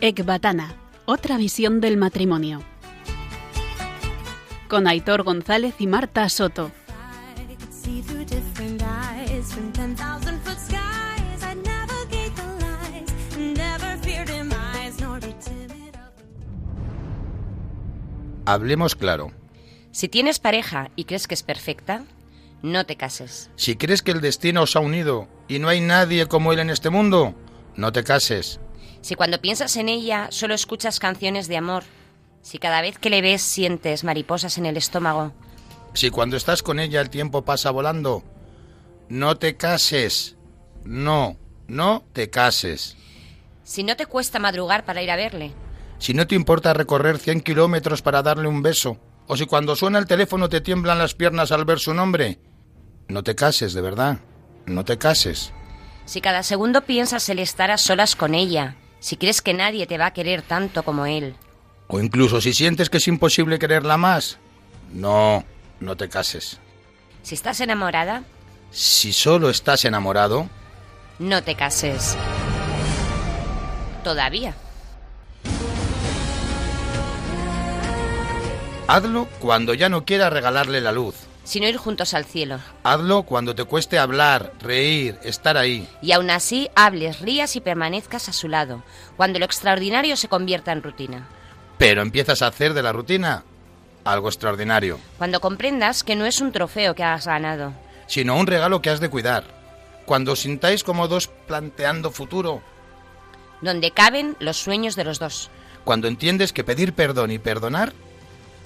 Ecbatana, 0.00 0.76
otra 1.06 1.36
visión 1.36 1.80
del 1.80 1.96
matrimonio. 1.96 2.62
Con 4.68 4.86
Aitor 4.86 5.24
González 5.24 5.74
y 5.80 5.88
Marta 5.88 6.28
Soto. 6.28 6.70
Hablemos 18.46 18.94
claro. 18.94 19.32
Si 19.90 20.08
tienes 20.08 20.38
pareja 20.38 20.92
y 20.94 21.04
crees 21.04 21.26
que 21.26 21.34
es 21.34 21.42
perfecta, 21.42 22.04
no 22.62 22.86
te 22.86 22.94
cases. 22.94 23.50
Si 23.56 23.74
crees 23.74 24.02
que 24.02 24.12
el 24.12 24.20
destino 24.20 24.62
os 24.62 24.76
ha 24.76 24.80
unido 24.80 25.26
y 25.48 25.58
no 25.58 25.68
hay 25.68 25.80
nadie 25.80 26.26
como 26.26 26.52
él 26.52 26.60
en 26.60 26.70
este 26.70 26.88
mundo, 26.88 27.34
no 27.74 27.92
te 27.92 28.04
cases. 28.04 28.60
Si 29.00 29.14
cuando 29.14 29.40
piensas 29.40 29.76
en 29.76 29.88
ella 29.88 30.28
solo 30.30 30.54
escuchas 30.54 30.98
canciones 30.98 31.48
de 31.48 31.56
amor, 31.56 31.84
si 32.42 32.58
cada 32.58 32.80
vez 32.82 32.98
que 32.98 33.10
le 33.10 33.20
ves 33.22 33.42
sientes 33.42 34.04
mariposas 34.04 34.58
en 34.58 34.66
el 34.66 34.76
estómago, 34.76 35.32
Si 35.94 36.10
cuando 36.10 36.36
estás 36.36 36.62
con 36.62 36.78
ella 36.78 37.00
el 37.00 37.10
tiempo 37.10 37.44
pasa 37.44 37.70
volando, 37.70 38.22
no 39.08 39.36
te 39.36 39.56
cases. 39.56 40.36
No, 40.84 41.36
no 41.66 42.04
te 42.12 42.30
cases. 42.30 42.96
si 43.64 43.82
no 43.82 43.96
te 43.96 44.06
cuesta 44.06 44.38
madrugar 44.38 44.84
para 44.84 45.02
ir 45.02 45.10
a 45.10 45.16
verle, 45.16 45.52
Si 45.98 46.14
no 46.14 46.26
te 46.26 46.36
importa 46.36 46.72
recorrer 46.74 47.18
100 47.18 47.40
kilómetros 47.40 48.02
para 48.02 48.22
darle 48.22 48.46
un 48.46 48.62
beso, 48.62 48.98
o 49.26 49.36
si 49.36 49.46
cuando 49.46 49.74
suena 49.74 49.98
el 49.98 50.06
teléfono 50.06 50.48
te 50.48 50.60
tiemblan 50.60 50.98
las 50.98 51.14
piernas 51.14 51.50
al 51.50 51.64
ver 51.64 51.80
su 51.80 51.92
nombre, 51.92 52.38
no 53.08 53.22
te 53.24 53.34
cases, 53.34 53.72
de 53.72 53.80
verdad. 53.80 54.18
No 54.66 54.84
te 54.84 54.96
cases. 54.98 55.52
si 56.04 56.20
cada 56.20 56.42
segundo 56.42 56.82
piensas 56.82 57.28
el 57.30 57.38
estar 57.40 57.70
a 57.70 57.78
solas 57.78 58.14
con 58.14 58.34
ella, 58.34 58.76
si 59.00 59.16
crees 59.16 59.40
que 59.42 59.54
nadie 59.54 59.86
te 59.86 59.98
va 59.98 60.06
a 60.06 60.12
querer 60.12 60.42
tanto 60.42 60.82
como 60.82 61.06
él, 61.06 61.34
O 61.90 62.00
incluso 62.00 62.40
si 62.40 62.52
sientes 62.52 62.90
que 62.90 62.98
es 62.98 63.08
imposible 63.08 63.58
quererla 63.58 63.96
más, 63.96 64.38
no, 64.92 65.44
no 65.80 65.96
te 65.96 66.08
cases. 66.08 66.58
si 67.22 67.34
estás 67.34 67.60
enamorada, 67.60 68.24
Si 68.70 69.12
solo 69.14 69.48
estás 69.48 69.84
enamorado, 69.86 70.48
no 71.18 71.42
te 71.42 71.54
cases. 71.54 72.16
Todavía. 74.04 74.54
hazlo 78.88 79.28
cuando 79.38 79.74
ya 79.74 79.88
no 79.88 80.04
quieras 80.04 80.32
regalarle 80.32 80.80
la 80.80 80.92
luz. 80.92 81.14
Sino 81.48 81.66
ir 81.66 81.78
juntos 81.78 82.12
al 82.12 82.26
cielo. 82.26 82.58
Hazlo 82.82 83.22
cuando 83.22 83.54
te 83.54 83.64
cueste 83.64 83.98
hablar, 83.98 84.52
reír, 84.60 85.18
estar 85.22 85.56
ahí. 85.56 85.88
Y 86.02 86.12
aún 86.12 86.28
así 86.28 86.68
hables, 86.76 87.20
rías 87.20 87.56
y 87.56 87.62
permanezcas 87.62 88.28
a 88.28 88.34
su 88.34 88.48
lado, 88.48 88.82
cuando 89.16 89.38
lo 89.38 89.46
extraordinario 89.46 90.14
se 90.18 90.28
convierta 90.28 90.72
en 90.72 90.82
rutina. 90.82 91.26
Pero 91.78 92.02
empiezas 92.02 92.42
a 92.42 92.48
hacer 92.48 92.74
de 92.74 92.82
la 92.82 92.92
rutina 92.92 93.44
algo 94.04 94.28
extraordinario, 94.28 94.98
Cuando 95.16 95.40
comprendas 95.40 96.02
que 96.02 96.16
no 96.16 96.26
es 96.26 96.42
un 96.42 96.52
trofeo 96.52 96.94
que 96.94 97.02
has 97.02 97.26
ganado, 97.26 97.72
sino 98.06 98.36
un 98.36 98.46
regalo 98.46 98.82
que 98.82 98.90
has 98.90 99.00
de 99.00 99.08
cuidar. 99.08 99.44
Cuando 100.04 100.32
os 100.32 100.40
sintáis 100.40 100.84
como 100.84 101.08
dos 101.08 101.28
planteando 101.46 102.10
futuro, 102.10 102.60
donde 103.62 103.90
caben 103.90 104.36
los 104.38 104.58
sueños 104.58 104.96
de 104.96 105.04
los 105.04 105.18
dos. 105.18 105.48
cuando 105.84 106.08
entiendes 106.08 106.52
que 106.52 106.62
pedir 106.62 106.92
perdón 106.92 107.30
y 107.30 107.38
perdonar 107.38 107.94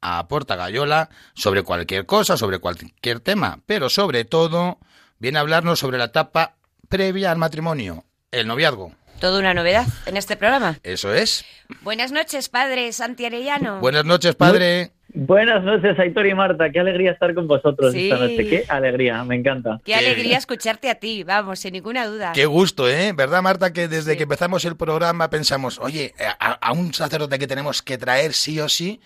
a 0.02 0.26
Porta 0.28 0.56
Gallola 0.56 1.08
sobre 1.34 1.62
cualquier 1.62 2.04
cosa, 2.06 2.36
sobre 2.36 2.58
cualquier 2.58 3.20
tema, 3.20 3.60
pero 3.66 3.88
sobre 3.88 4.24
todo 4.24 4.78
viene 5.18 5.38
a 5.38 5.42
hablarnos 5.42 5.78
sobre 5.78 5.98
la 5.98 6.04
etapa 6.06 6.56
previa 6.88 7.30
al 7.30 7.38
matrimonio, 7.38 8.04
el 8.32 8.46
noviazgo. 8.46 8.92
Toda 9.20 9.38
una 9.38 9.54
novedad 9.54 9.86
en 10.06 10.16
este 10.16 10.36
programa. 10.36 10.78
Eso 10.82 11.14
es. 11.14 11.44
Buenas 11.82 12.10
noches, 12.10 12.48
padre 12.48 12.92
Santi 12.92 13.24
Arellano. 13.24 13.78
Buenas 13.78 14.04
noches, 14.04 14.34
padre. 14.34 14.90
Buenas 15.14 15.62
noches, 15.62 15.96
Aitor 15.98 16.26
y 16.26 16.34
Marta. 16.34 16.70
Qué 16.72 16.80
alegría 16.80 17.12
estar 17.12 17.32
con 17.34 17.46
vosotros 17.46 17.92
Sí. 17.92 18.10
esta 18.10 18.18
noche. 18.18 18.48
Qué 18.48 18.64
alegría, 18.68 19.22
me 19.22 19.36
encanta. 19.36 19.78
Qué 19.84 19.94
alegría 19.94 20.38
escucharte 20.38 20.90
a 20.90 20.96
ti, 20.96 21.22
vamos, 21.22 21.60
sin 21.60 21.74
ninguna 21.74 22.06
duda. 22.06 22.32
Qué 22.32 22.46
gusto, 22.46 22.88
¿eh? 22.88 23.12
¿Verdad, 23.14 23.42
Marta? 23.42 23.72
Que 23.72 23.86
desde 23.88 24.12
Sí. 24.12 24.16
que 24.16 24.22
empezamos 24.24 24.64
el 24.64 24.74
programa 24.74 25.30
pensamos, 25.30 25.78
oye, 25.78 26.14
a, 26.40 26.52
a 26.54 26.72
un 26.72 26.92
sacerdote 26.92 27.38
que 27.38 27.46
tenemos 27.46 27.82
que 27.82 27.98
traer 27.98 28.32
sí 28.32 28.58
o 28.58 28.68
sí 28.68 29.00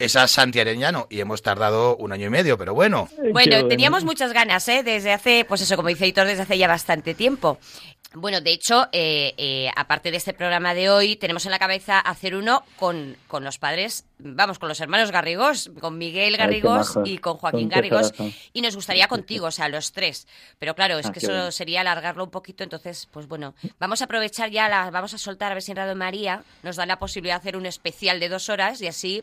es 0.00 0.16
a 0.16 0.26
Santi 0.26 0.58
Arellano. 0.58 1.06
Y 1.10 1.20
hemos 1.20 1.42
tardado 1.42 1.96
un 1.96 2.12
año 2.12 2.26
y 2.26 2.30
medio, 2.30 2.58
pero 2.58 2.74
bueno. 2.74 3.08
Bueno, 3.32 3.68
teníamos 3.68 4.04
muchas 4.04 4.32
ganas, 4.32 4.66
¿eh? 4.68 4.82
Desde 4.82 5.12
hace, 5.12 5.44
pues 5.44 5.60
eso, 5.60 5.76
como 5.76 5.88
dice 5.88 6.06
Hitor, 6.06 6.26
desde 6.26 6.42
hace 6.42 6.58
ya 6.58 6.66
bastante 6.66 7.14
tiempo. 7.14 7.58
Bueno, 8.14 8.40
de 8.40 8.50
hecho, 8.50 8.88
eh, 8.90 9.34
eh, 9.36 9.70
aparte 9.76 10.10
de 10.10 10.16
este 10.16 10.32
programa 10.32 10.74
de 10.74 10.90
hoy, 10.90 11.14
tenemos 11.14 11.44
en 11.44 11.52
la 11.52 11.60
cabeza 11.60 12.00
hacer 12.00 12.34
uno 12.34 12.64
con, 12.76 13.16
con 13.28 13.44
los 13.44 13.58
padres, 13.58 14.04
vamos, 14.22 14.58
con 14.58 14.68
los 14.68 14.80
hermanos 14.80 15.10
Garrigós, 15.10 15.70
con 15.80 15.98
Miguel 15.98 16.34
Ay, 16.34 16.38
Garrigós 16.38 16.96
majos. 16.96 17.08
y 17.08 17.18
con 17.18 17.36
Joaquín 17.36 17.68
Garrigós. 17.68 18.12
Y 18.52 18.62
nos 18.62 18.74
gustaría 18.76 19.08
contigo, 19.08 19.46
o 19.46 19.50
sea, 19.50 19.68
los 19.68 19.92
tres. 19.92 20.26
Pero 20.58 20.74
claro, 20.74 20.98
es 20.98 21.06
Ah, 21.06 21.12
que 21.12 21.18
eso 21.20 21.28
bueno. 21.28 21.50
sería 21.52 21.80
alargarlo 21.80 22.24
un 22.24 22.30
poquito, 22.30 22.62
entonces, 22.64 23.08
pues 23.10 23.26
bueno, 23.26 23.54
vamos 23.78 24.00
a 24.00 24.04
aprovechar 24.04 24.50
ya, 24.50 24.68
la, 24.68 24.90
vamos 24.90 25.14
a 25.14 25.18
soltar 25.18 25.50
a 25.52 25.54
ver 25.54 25.62
si 25.62 25.70
en 25.72 25.76
Radio 25.78 25.96
María 25.96 26.42
nos 26.62 26.76
da 26.76 26.86
la 26.86 26.98
posibilidad 26.98 27.34
de 27.34 27.38
hacer 27.40 27.56
un 27.56 27.66
especial 27.66 28.20
de 28.20 28.28
dos 28.28 28.48
horas 28.48 28.80
y 28.82 28.86
así, 28.86 29.22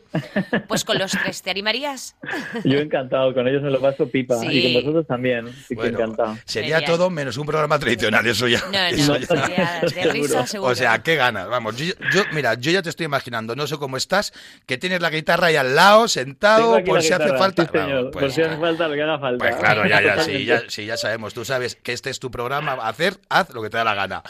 pues 0.68 0.84
con 0.84 0.98
los 0.98 1.12
tres, 1.12 1.42
¿te 1.42 1.50
animarías? 1.50 2.16
Yo 2.64 2.78
encantado, 2.78 3.32
con 3.34 3.46
ellos 3.48 3.62
me 3.62 3.70
lo 3.70 3.80
paso 3.80 4.08
pipa. 4.08 4.38
Sí. 4.38 4.46
Y 4.50 4.74
con 4.74 4.82
vosotros 4.82 5.06
también. 5.06 5.46
Bueno, 5.70 5.98
encantado. 5.98 6.36
sería 6.44 6.78
Genial. 6.80 6.92
todo 6.96 7.10
menos 7.10 7.36
un 7.36 7.46
programa 7.46 7.78
tradicional, 7.78 8.26
eso 8.26 8.46
ya. 8.48 8.60
No, 8.72 8.78
eso 8.78 9.12
no, 9.34 9.48
ya. 9.48 9.80
sería 9.88 10.06
de 10.06 10.12
risa 10.12 10.46
seguro. 10.46 10.72
O 10.72 10.74
sea, 10.74 11.02
qué 11.02 11.16
ganas, 11.16 11.48
vamos. 11.48 11.76
Yo, 11.76 11.94
yo- 12.12 12.22
mira, 12.32 12.54
yo 12.54 12.70
ya 12.70 12.82
te 12.82 12.90
estoy 12.90 13.06
imaginando, 13.06 13.54
no 13.56 13.66
sé 13.66 13.76
cómo 13.76 13.96
estás, 13.96 14.32
que 14.66 14.76
tienes 14.88 15.02
la 15.02 15.10
guitarra 15.10 15.48
ahí 15.48 15.56
al 15.56 15.74
lado, 15.74 16.08
sentado, 16.08 16.82
por 16.82 17.02
si 17.02 17.12
hace 17.12 17.24
guitarra, 17.24 17.38
falta. 17.38 17.62
sí. 17.64 17.70
Vamos, 17.74 18.06
pues, 18.12 18.24
por 18.24 18.32
si 18.32 18.42
hace 18.42 18.56
falta 18.56 18.88
lo 18.88 18.94
que 18.94 19.02
haga 19.02 19.18
falta. 19.18 19.44
Pues 19.44 19.56
claro, 19.56 19.86
ya, 19.86 20.00
ya, 20.00 20.22
sí, 20.22 20.44
ya, 20.46 20.62
sí, 20.68 20.86
ya 20.86 20.96
sabemos. 20.96 21.34
Tú 21.34 21.44
sabes 21.44 21.76
que 21.76 21.92
este 21.92 22.08
es 22.08 22.18
tu 22.18 22.30
programa. 22.30 22.72
Hacer, 22.72 23.18
haz 23.28 23.52
lo 23.52 23.62
que 23.62 23.68
te 23.68 23.76
da 23.76 23.84
la 23.84 23.94
gana. 23.94 24.22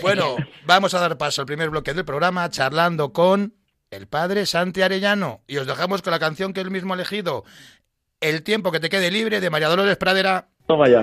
Bueno, 0.00 0.36
vamos 0.64 0.94
a 0.94 1.00
dar 1.00 1.18
paso 1.18 1.42
al 1.42 1.46
primer 1.46 1.68
bloque 1.68 1.92
del 1.92 2.06
programa, 2.06 2.48
charlando 2.48 3.12
con 3.12 3.54
el 3.90 4.06
padre 4.06 4.46
Santi 4.46 4.80
Arellano. 4.80 5.42
Y 5.46 5.58
os 5.58 5.66
dejamos 5.66 6.00
con 6.00 6.12
la 6.12 6.18
canción 6.18 6.54
que 6.54 6.60
él 6.60 6.70
mismo 6.70 6.94
ha 6.94 6.96
elegido, 6.96 7.44
El 8.20 8.42
tiempo 8.42 8.72
que 8.72 8.80
te 8.80 8.88
quede 8.88 9.10
libre, 9.10 9.40
de 9.40 9.50
María 9.50 9.68
Dolores 9.68 9.98
Pradera. 9.98 10.48
Toma 10.66 10.88
ya. 10.88 11.02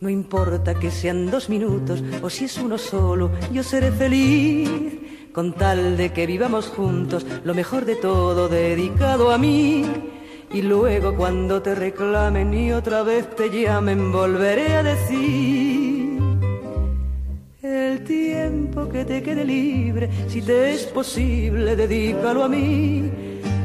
No 0.00 0.10
importa 0.10 0.74
que 0.74 0.90
sean 0.90 1.30
dos 1.30 1.48
minutos 1.48 2.02
o 2.22 2.28
si 2.28 2.44
es 2.44 2.58
uno 2.58 2.76
solo, 2.76 3.30
yo 3.52 3.62
seré 3.62 3.90
feliz 3.92 4.70
con 5.32 5.52
tal 5.52 5.96
de 5.96 6.12
que 6.12 6.26
vivamos 6.26 6.68
juntos, 6.68 7.26
lo 7.44 7.54
mejor 7.54 7.84
de 7.84 7.96
todo 7.96 8.48
dedicado 8.48 9.30
a 9.30 9.38
mí. 9.38 9.84
Y 10.52 10.62
luego 10.62 11.16
cuando 11.16 11.62
te 11.62 11.74
reclamen 11.74 12.54
y 12.54 12.72
otra 12.72 13.02
vez 13.02 13.34
te 13.34 13.48
llamen, 13.50 14.12
volveré 14.12 14.74
a 14.74 14.82
decir 14.82 16.18
el 17.62 18.04
tiempo 18.04 18.88
que 18.88 19.04
te 19.04 19.22
quede 19.22 19.44
libre, 19.44 20.08
si 20.28 20.40
te 20.40 20.72
es 20.72 20.84
posible, 20.84 21.74
dedícalo 21.74 22.44
a 22.44 22.48
mí 22.48 23.10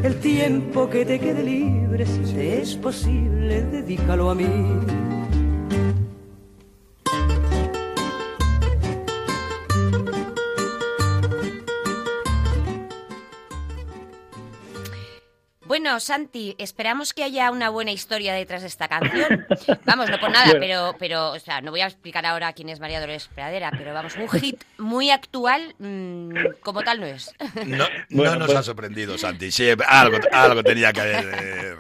el 0.04 0.20
tiempo 0.20 0.90
que 0.90 1.06
te 1.06 1.20
quede 1.20 1.44
libre, 1.44 2.06
si 2.06 2.34
te 2.34 2.62
es 2.62 2.76
posible, 2.76 3.62
dedícalo 3.64 4.32
a 4.32 4.36
mí. 4.36 5.11
Bueno, 15.92 16.00
Santi, 16.00 16.56
esperamos 16.58 17.12
que 17.12 17.22
haya 17.22 17.52
una 17.52 17.70
buena 17.70 17.92
historia 17.92 18.34
detrás 18.34 18.62
de 18.62 18.70
esta 18.70 18.88
canción. 18.88 19.46
Vamos, 19.86 20.10
no 20.10 20.18
por 20.22 20.32
nada, 20.32 20.54
pero, 20.58 20.96
pero, 20.98 21.32
o 21.32 21.40
sea, 21.40 21.60
no 21.60 21.70
voy 21.72 21.82
a 21.82 21.88
explicar 21.88 22.26
ahora 22.26 22.54
quién 22.54 22.70
es 22.70 22.80
María 22.80 23.02
Dolores 23.02 23.28
Pradera, 23.36 23.74
pero 23.78 23.94
vamos, 23.94 24.16
un 24.16 24.30
hit 24.30 24.64
muy 24.78 25.10
actual, 25.10 25.76
mmm, 25.80 26.32
como 26.62 26.82
tal 26.84 27.02
no 27.02 27.08
es. 27.08 27.36
No, 27.68 27.84
no 28.10 28.36
nos 28.38 28.48
pues... 28.48 28.58
ha 28.58 28.64
sorprendido, 28.64 29.18
Santi. 29.18 29.52
Sí, 29.52 29.68
algo, 29.86 30.18
algo 30.32 30.64
tenía 30.64 30.94
que 30.94 31.02
haber. 31.02 31.76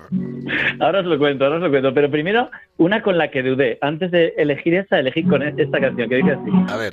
Ahora 0.81 0.99
os 0.99 1.05
lo 1.05 1.17
cuento, 1.17 1.45
ahora 1.45 1.55
os 1.55 1.63
lo 1.63 1.69
cuento. 1.69 1.93
Pero 1.93 2.11
primero, 2.11 2.51
una 2.75 3.01
con 3.01 3.17
la 3.17 3.31
que 3.31 3.43
dudé. 3.43 3.77
Antes 3.79 4.11
de 4.11 4.33
elegir 4.35 4.73
esta, 4.73 4.99
elegí 4.99 5.23
con 5.23 5.41
esta 5.41 5.79
canción, 5.79 6.09
que 6.09 6.15
dice 6.15 6.31
así. 6.31 6.51
A 6.67 6.75
ver. 6.75 6.91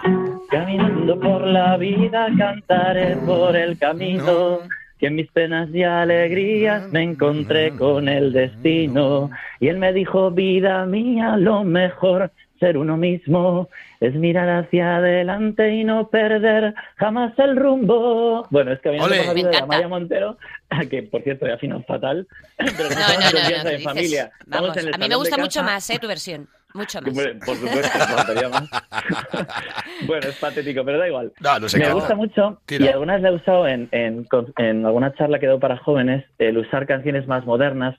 Caminando 0.50 1.18
por 1.18 1.44
la 1.48 1.76
vida, 1.78 2.28
cantaré 2.38 3.16
por 3.26 3.56
el 3.56 3.76
camino. 3.76 4.22
No 4.24 4.60
que 4.98 5.06
en 5.06 5.14
mis 5.14 5.30
penas 5.30 5.68
y 5.72 5.82
alegrías 5.82 6.90
me 6.90 7.02
encontré 7.02 7.70
con 7.76 8.08
el 8.08 8.32
destino. 8.32 9.30
Y 9.60 9.68
él 9.68 9.78
me 9.78 9.92
dijo, 9.92 10.30
vida 10.30 10.84
mía, 10.86 11.36
lo 11.36 11.64
mejor 11.64 12.32
ser 12.58 12.76
uno 12.76 12.96
mismo 12.96 13.68
es 14.00 14.14
mirar 14.14 14.48
hacia 14.48 14.96
adelante 14.96 15.74
y 15.74 15.84
no 15.84 16.08
perder 16.08 16.74
jamás 16.96 17.38
el 17.38 17.56
rumbo. 17.56 18.46
Bueno, 18.50 18.72
es 18.72 18.80
que 18.80 18.88
había 18.88 19.04
una 19.04 19.32
vida 19.32 19.50
de 19.50 19.66
María 19.66 19.88
Montero, 19.88 20.36
que 20.90 21.02
por 21.04 21.22
cierto 21.22 21.46
ya 21.46 21.56
final 21.58 21.84
fatal, 21.84 22.26
pero 22.56 22.88
no, 22.90 22.96
no, 22.96 23.56
no, 23.56 23.64
no, 23.64 23.70
de 23.70 23.78
familia. 23.80 24.32
Vamos, 24.46 24.76
a 24.76 24.98
mí 24.98 25.08
me 25.08 25.16
gusta 25.16 25.36
mucho 25.38 25.62
más, 25.62 25.88
¿eh? 25.90 25.98
Tu 26.00 26.08
versión. 26.08 26.48
Mucho 26.78 27.02
más. 27.02 27.12
Por 27.44 27.56
supuesto, 27.56 27.98
faltaría 27.98 28.48
más. 28.48 28.70
bueno, 30.06 30.28
es 30.28 30.36
patético, 30.36 30.84
pero 30.84 30.98
da 30.98 31.08
igual. 31.08 31.32
No, 31.40 31.58
no 31.58 31.68
sé 31.68 31.78
Me 31.78 31.92
gusta 31.92 32.14
mucho 32.14 32.60
Tira. 32.66 32.86
y 32.86 32.88
algunas 32.88 33.20
la 33.20 33.28
he 33.28 33.34
usado 33.34 33.68
en, 33.68 33.88
en, 33.92 34.26
en, 34.56 34.86
alguna 34.86 35.12
charla 35.14 35.38
que 35.38 35.46
he 35.46 35.48
dado 35.48 35.60
para 35.60 35.76
jóvenes, 35.76 36.24
el 36.38 36.56
usar 36.58 36.86
canciones 36.86 37.26
más 37.26 37.44
modernas 37.44 37.98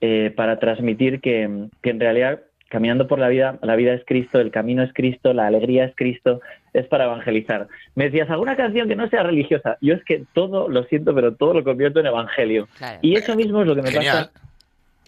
eh, 0.00 0.32
para 0.36 0.58
transmitir 0.58 1.20
que, 1.20 1.68
que 1.82 1.90
en 1.90 2.00
realidad 2.00 2.40
caminando 2.68 3.06
por 3.06 3.20
la 3.20 3.28
vida, 3.28 3.58
la 3.62 3.76
vida 3.76 3.94
es 3.94 4.02
Cristo, 4.04 4.40
el 4.40 4.50
camino 4.50 4.82
es 4.82 4.92
Cristo, 4.92 5.32
la 5.32 5.46
alegría 5.46 5.84
es 5.84 5.94
Cristo, 5.94 6.40
es 6.72 6.84
para 6.86 7.04
evangelizar. 7.04 7.68
Me 7.94 8.06
decías, 8.06 8.28
¿alguna 8.30 8.56
canción 8.56 8.88
que 8.88 8.96
no 8.96 9.08
sea 9.08 9.22
religiosa? 9.22 9.78
Yo 9.80 9.94
es 9.94 10.02
que 10.02 10.24
todo, 10.32 10.68
lo 10.68 10.82
siento, 10.84 11.14
pero 11.14 11.36
todo 11.36 11.54
lo 11.54 11.62
convierto 11.62 12.00
en 12.00 12.06
evangelio. 12.06 12.66
Claro. 12.76 12.98
Y 13.00 13.14
eso 13.14 13.36
mismo 13.36 13.60
es 13.60 13.68
lo 13.68 13.76
que 13.76 13.82
me 13.82 13.92
Genial. 13.92 14.30
pasa 14.32 14.44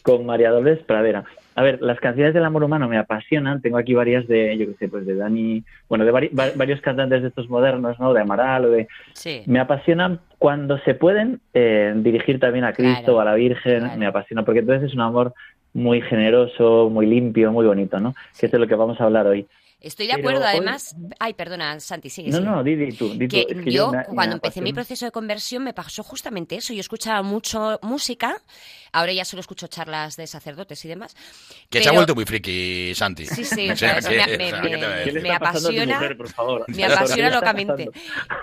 con 0.03 0.25
María 0.25 0.51
Dolores 0.51 0.79
Pradera. 0.87 1.25
A 1.57 1.63
ver, 1.63 1.81
las 1.81 1.99
canciones 1.99 2.35
del 2.35 2.45
amor 2.45 2.63
humano 2.63 2.87
me 2.87 2.99
apasionan. 2.99 3.63
Tengo 3.63 3.79
aquí 3.79 3.95
varias 3.95 4.29
de, 4.29 4.57
yo 4.59 4.67
qué 4.67 4.75
sé, 4.75 4.89
pues 4.89 5.07
de 5.07 5.15
Dani, 5.17 5.65
bueno, 5.89 6.05
de 6.05 6.11
vari, 6.11 6.31
varios 6.33 6.83
cantantes 6.83 7.23
de 7.23 7.29
estos 7.29 7.49
modernos, 7.49 7.99
¿no? 7.99 8.13
De 8.13 8.21
Amaral 8.21 8.67
o 8.67 8.71
de... 8.71 8.89
Sí. 9.15 9.43
Me 9.47 9.59
apasionan 9.59 10.21
cuando 10.39 10.79
se 10.81 10.95
pueden 10.95 11.41
eh, 11.55 11.95
dirigir 11.97 12.39
también 12.39 12.65
a 12.67 12.75
Cristo 12.75 13.05
Claro, 13.05 13.17
o 13.17 13.21
a 13.21 13.25
la 13.25 13.35
Virgen. 13.35 13.81
claro. 13.81 13.99
Me 13.99 14.07
apasiona 14.07 14.45
porque 14.45 14.61
entonces 14.61 14.89
es 14.91 14.95
un 14.95 15.01
amor 15.01 15.33
muy 15.73 16.03
generoso, 16.03 16.91
muy 16.91 17.07
limpio, 17.07 17.51
muy 17.53 17.67
bonito, 17.67 18.01
¿no? 18.01 18.15
Que 18.39 18.47
es 18.47 18.53
de 18.53 18.59
lo 18.59 18.67
que 18.67 18.75
vamos 18.75 19.01
a 19.01 19.05
hablar 19.05 19.27
hoy. 19.27 19.47
Estoy 19.79 20.07
de 20.07 20.15
Pero 20.15 20.29
acuerdo, 20.31 20.41
hoy- 20.47 20.53
además. 20.57 20.97
Ay, 21.21 21.35
perdona, 21.35 21.79
Santi, 21.81 22.09
sigue. 22.09 22.31
No, 22.31 22.39
sigue. 22.39 22.49
no, 22.51 22.65
di, 22.65 22.75
di 22.77 22.93
tú, 22.93 23.11
di 23.15 23.29
tú. 23.29 23.37
que 23.37 23.47
Es 23.49 23.63
que 23.65 23.71
yo, 23.71 23.93
cuando 24.09 24.35
empecé 24.37 24.61
mi 24.63 24.73
proceso 24.73 25.05
de 25.05 25.13
conversión, 25.13 25.63
me 25.65 25.75
pasó 25.75 26.03
justamente 26.03 26.57
eso. 26.57 26.73
Yo 26.73 26.81
escuchaba 26.81 27.23
mucho 27.23 27.79
música, 27.83 28.43
ahora 28.93 29.13
ya 29.13 29.25
solo 29.27 29.41
escucho 29.41 29.67
charlas 29.67 30.17
de 30.17 30.27
sacerdotes 30.27 30.83
y 30.85 30.89
demás. 30.89 31.15
Que 31.69 31.81
se 31.83 31.89
ha 31.89 31.91
pero- 31.93 31.99
vuelto 31.99 32.15
muy 32.15 32.25
friki, 32.25 32.95
Santi. 32.95 33.27
Sí, 33.27 33.45
sí, 33.45 33.71
O 33.71 33.77
sea, 33.77 34.01
que- 34.01 34.09
me- 34.09 34.17
o 34.17 34.51
sea, 34.51 34.63
me- 34.63 34.71
¿qué 34.71 34.77
te 34.77 34.77
voy 34.77 34.85
a 34.85 34.89
me- 34.89 35.05
¿Qué 35.05 35.13
le 35.13 35.21
decir? 35.21 35.27
está 35.27 35.39
pasando 35.39 35.69
a 35.69 35.71
tu 35.73 35.77
apasiona- 35.77 35.95
mujer, 35.95 36.17
por 36.17 36.29
favor? 36.31 36.65
Me 36.69 36.77
¿Qué 36.77 36.85
apasiona 36.87 37.31
locamente. 37.31 37.91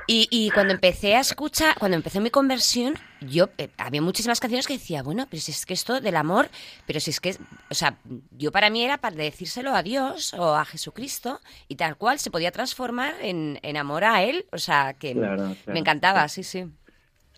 y 0.07 0.49
cuando 0.51 0.73
empecé 0.73 1.15
a 1.15 1.21
escuchar, 1.21 1.75
cuando 1.79 1.97
empecé 1.97 2.19
mi 2.19 2.29
conversión, 2.29 2.93
yo 3.27 3.49
eh, 3.57 3.69
había 3.77 4.01
muchísimas 4.01 4.39
canciones 4.39 4.67
que 4.67 4.73
decía, 4.73 5.03
bueno, 5.03 5.25
pero 5.29 5.41
si 5.41 5.51
es 5.51 5.65
que 5.65 5.73
esto 5.73 5.99
del 6.01 6.15
amor, 6.15 6.47
pero 6.85 6.99
si 6.99 7.11
es 7.11 7.19
que, 7.19 7.35
o 7.69 7.73
sea, 7.73 7.97
yo 8.31 8.51
para 8.51 8.69
mí 8.69 8.83
era 8.83 8.97
para 8.97 9.15
decírselo 9.15 9.73
a 9.75 9.83
Dios 9.83 10.33
o 10.33 10.55
a 10.55 10.65
Jesucristo 10.65 11.39
y 11.67 11.75
tal 11.75 11.97
cual 11.97 12.19
se 12.19 12.31
podía 12.31 12.51
transformar 12.51 13.13
en, 13.21 13.59
en 13.61 13.77
amor 13.77 14.03
a 14.03 14.23
Él, 14.23 14.45
o 14.51 14.57
sea, 14.57 14.93
que 14.93 15.13
Claro, 15.13 15.35
claro. 15.35 15.55
me 15.67 15.79
encantaba, 15.79 16.27
sí, 16.27 16.43
sí. 16.43 16.65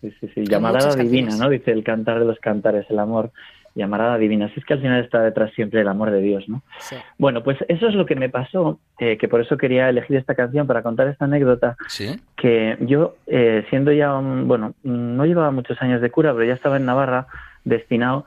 Sí, 0.01 0.12
sí, 0.20 0.27
sí. 0.34 0.42
Muchas 0.42 0.98
divina, 0.98 1.30
canciones. 1.30 1.39
¿no? 1.39 1.50
Dice 1.50 1.72
el 1.72 1.84
cantar 1.84 2.20
de 2.20 2.25
los 2.25 2.38
cantares, 2.39 2.86
el 2.89 3.00
amor. 3.00 3.32
Llamarada 3.75 4.17
divina. 4.17 4.50
Si 4.53 4.60
es 4.60 4.65
que 4.65 4.74
al 4.74 4.82
final 4.82 5.03
está 5.03 5.22
detrás 5.22 5.51
siempre 5.53 5.82
el 5.82 5.88
amor 5.88 6.10
de 6.10 6.22
Dios, 6.22 6.48
¿no? 6.48 6.63
sí. 6.79 6.96
Bueno, 7.17 7.44
pues 7.44 7.58
eso 7.67 7.88
es 7.88 7.94
lo 7.94 8.05
que 8.05 8.15
me 8.15 8.29
pasó, 8.29 8.79
eh, 9.00 9.17
que 9.17 9.27
por 9.27 9.41
eso 9.41 9.58
quería 9.58 9.89
elegir 9.89 10.15
esta 10.15 10.34
canción 10.34 10.65
para 10.65 10.82
contar 10.82 11.08
esta 11.08 11.25
anécdota, 11.25 11.75
¿Sí? 11.88 12.20
que 12.38 12.77
yo, 12.79 13.15
eh, 13.27 13.65
siendo 13.70 13.91
ya 13.91 14.15
un, 14.15 14.48
bueno, 14.48 14.74
no 14.84 15.25
llevaba 15.25 15.51
muchos 15.51 15.82
años 15.82 16.01
de 16.01 16.10
cura, 16.10 16.34
pero 16.34 16.46
ya 16.46 16.53
estaba 16.53 16.77
en 16.77 16.86
Navarra 16.86 17.27
destinado, 17.65 18.25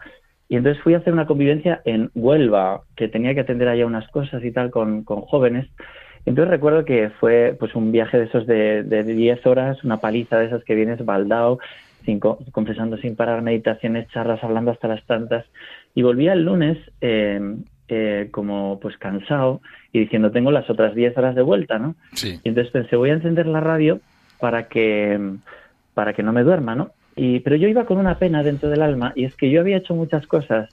y 0.48 0.56
entonces 0.56 0.82
fui 0.82 0.94
a 0.94 0.98
hacer 0.98 1.12
una 1.12 1.26
convivencia 1.26 1.82
en 1.84 2.10
Huelva, 2.14 2.82
que 2.96 3.08
tenía 3.08 3.34
que 3.34 3.40
atender 3.40 3.68
allá 3.68 3.86
unas 3.86 4.08
cosas 4.08 4.42
y 4.44 4.50
tal 4.50 4.70
con, 4.70 5.02
con 5.04 5.20
jóvenes. 5.22 5.66
Entonces 6.24 6.50
recuerdo 6.50 6.84
que 6.84 7.10
fue 7.20 7.56
pues 7.58 7.74
un 7.74 7.92
viaje 7.92 8.18
de 8.18 8.24
esos 8.24 8.46
de, 8.46 8.82
de 8.82 9.02
10 9.02 9.46
horas, 9.46 9.84
una 9.84 9.98
paliza 9.98 10.38
de 10.38 10.46
esas 10.46 10.64
que 10.64 10.74
vienes 10.74 11.04
baldao, 11.04 11.58
sin, 12.04 12.20
co- 12.20 12.38
confesando 12.52 12.96
sin 12.98 13.16
parar, 13.16 13.42
meditaciones, 13.42 14.08
charlas, 14.08 14.42
hablando 14.42 14.70
hasta 14.70 14.88
las 14.88 15.04
tantas. 15.06 15.44
Y 15.94 16.02
volví 16.02 16.28
el 16.28 16.44
lunes 16.44 16.78
eh, 17.00 17.40
eh, 17.88 18.28
como 18.30 18.78
pues 18.80 18.96
cansado 18.98 19.60
y 19.92 20.00
diciendo 20.00 20.30
tengo 20.30 20.50
las 20.50 20.68
otras 20.70 20.94
10 20.94 21.16
horas 21.18 21.34
de 21.34 21.42
vuelta, 21.42 21.78
¿no? 21.78 21.94
Sí. 22.14 22.38
Y 22.44 22.48
entonces 22.48 22.72
pensé, 22.72 22.96
voy 22.96 23.10
a 23.10 23.14
encender 23.14 23.46
la 23.46 23.60
radio 23.60 24.00
para 24.40 24.68
que, 24.68 25.18
para 25.94 26.12
que 26.12 26.22
no 26.22 26.32
me 26.32 26.42
duerma, 26.44 26.74
¿no? 26.74 26.90
Y, 27.16 27.40
pero 27.40 27.56
yo 27.56 27.66
iba 27.66 27.84
con 27.84 27.98
una 27.98 28.18
pena 28.18 28.42
dentro 28.42 28.68
del 28.68 28.82
alma 28.82 29.12
y 29.16 29.24
es 29.24 29.34
que 29.34 29.50
yo 29.50 29.60
había 29.60 29.78
hecho 29.78 29.94
muchas 29.94 30.26
cosas 30.26 30.68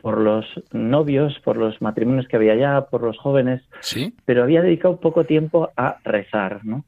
por 0.00 0.18
los 0.20 0.44
novios, 0.72 1.38
por 1.44 1.56
los 1.56 1.80
matrimonios 1.80 2.26
que 2.28 2.36
había 2.36 2.52
allá, 2.54 2.82
por 2.90 3.02
los 3.02 3.18
jóvenes, 3.18 3.62
¿Sí? 3.80 4.14
pero 4.24 4.42
había 4.42 4.62
dedicado 4.62 4.98
poco 5.00 5.24
tiempo 5.24 5.70
a 5.76 5.98
rezar, 6.04 6.64
¿no? 6.64 6.84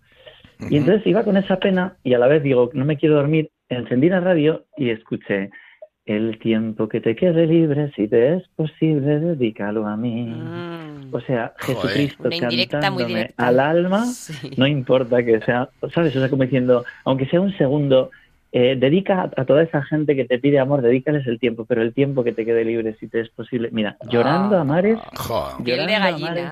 Y 0.71 0.77
entonces 0.79 1.07
iba 1.07 1.23
con 1.23 1.37
esa 1.37 1.59
pena 1.61 1.95
y 2.03 2.15
a 2.15 2.19
la 2.19 2.27
vez 2.27 2.43
digo, 2.43 2.71
no 2.75 2.85
me 2.85 2.97
quiero 2.97 3.15
dormir, 3.15 3.51
encendí 3.69 4.09
la 4.09 4.21
radio 4.21 4.65
y 4.77 4.91
escuché, 4.91 5.51
el 6.07 6.39
tiempo 6.39 6.89
que 6.89 7.03
te 7.03 7.15
quede 7.15 7.47
libre, 7.47 7.93
si 7.95 8.09
te 8.09 8.37
es 8.37 8.49
posible, 8.57 9.21
dedícalo 9.21 9.87
a 9.87 9.95
mí. 9.97 10.25
Mm. 10.25 11.15
O 11.15 11.21
sea, 11.21 11.53
Joder. 11.61 11.91
Jesucristo 11.91 12.31
cantándome 12.71 13.31
al 13.37 13.61
alma, 13.61 14.07
Sí. 14.07 14.53
no 14.57 14.67
importa 14.67 15.23
que 15.23 15.41
sea, 15.41 15.69
¿sabes? 15.95 16.17
O 16.17 16.21
sea, 16.21 16.31
como 16.31 16.45
diciendo, 16.45 16.85
aunque 17.05 17.27
sea 17.27 17.43
un 17.43 17.55
segundo, 17.59 18.11
eh, 18.51 18.77
dedica 18.79 19.31
a, 19.37 19.45
toda 19.45 19.63
esa 19.63 19.83
gente 19.83 20.17
que 20.17 20.25
te 20.25 20.39
pide 20.39 20.59
amor, 20.59 20.81
dedícales 20.81 21.27
el 21.27 21.39
tiempo, 21.39 21.67
pero 21.67 21.83
el 21.83 21.93
tiempo 21.93 22.25
que 22.25 22.33
te 22.33 22.47
quede 22.47 22.65
libre, 22.65 22.97
si 22.99 23.07
te 23.07 23.21
es 23.21 23.29
posible. 23.29 23.69
Mira, 23.73 23.99
llorando 24.09 24.57
a 24.57 24.65
mares, 24.65 24.99
llorando 25.63 25.95
a 25.95 26.19
mares, 26.19 26.51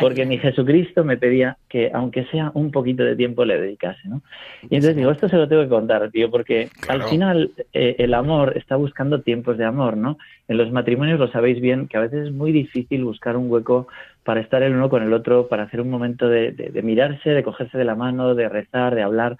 porque 0.00 0.24
mi 0.24 0.38
Jesucristo 0.38 1.02
me 1.02 1.16
pedía 1.16 1.56
que, 1.68 1.90
aunque 1.92 2.26
sea 2.26 2.52
un 2.54 2.70
poquito 2.70 3.02
de 3.02 3.16
tiempo, 3.16 3.44
le 3.44 3.60
dedicase, 3.60 4.08
¿no? 4.08 4.22
Y 4.62 4.76
entonces 4.76 4.94
digo, 4.94 5.10
esto 5.10 5.28
se 5.28 5.36
lo 5.36 5.48
tengo 5.48 5.62
que 5.62 5.68
contar, 5.68 6.08
tío, 6.12 6.30
porque 6.30 6.68
al 6.88 7.02
final 7.04 7.50
eh, 7.72 7.96
el 7.98 8.14
amor 8.14 8.56
está 8.56 8.76
buscando 8.76 9.22
tiempos 9.22 9.58
de 9.58 9.64
amor, 9.64 9.96
¿no? 9.96 10.18
En 10.46 10.58
los 10.58 10.70
matrimonios 10.70 11.18
lo 11.18 11.26
sabéis 11.32 11.60
bien, 11.60 11.88
que 11.88 11.96
a 11.96 12.02
veces 12.02 12.28
es 12.28 12.32
muy 12.32 12.52
difícil 12.52 13.02
buscar 13.02 13.36
un 13.36 13.50
hueco 13.50 13.88
para 14.22 14.40
estar 14.40 14.62
el 14.62 14.74
uno 14.74 14.88
con 14.88 15.02
el 15.02 15.12
otro, 15.12 15.48
para 15.48 15.64
hacer 15.64 15.80
un 15.80 15.90
momento 15.90 16.28
de, 16.28 16.52
de 16.52 16.82
mirarse, 16.82 17.30
de 17.30 17.42
cogerse 17.42 17.76
de 17.76 17.84
la 17.84 17.96
mano, 17.96 18.36
de 18.36 18.48
rezar, 18.48 18.94
de 18.94 19.02
hablar. 19.02 19.36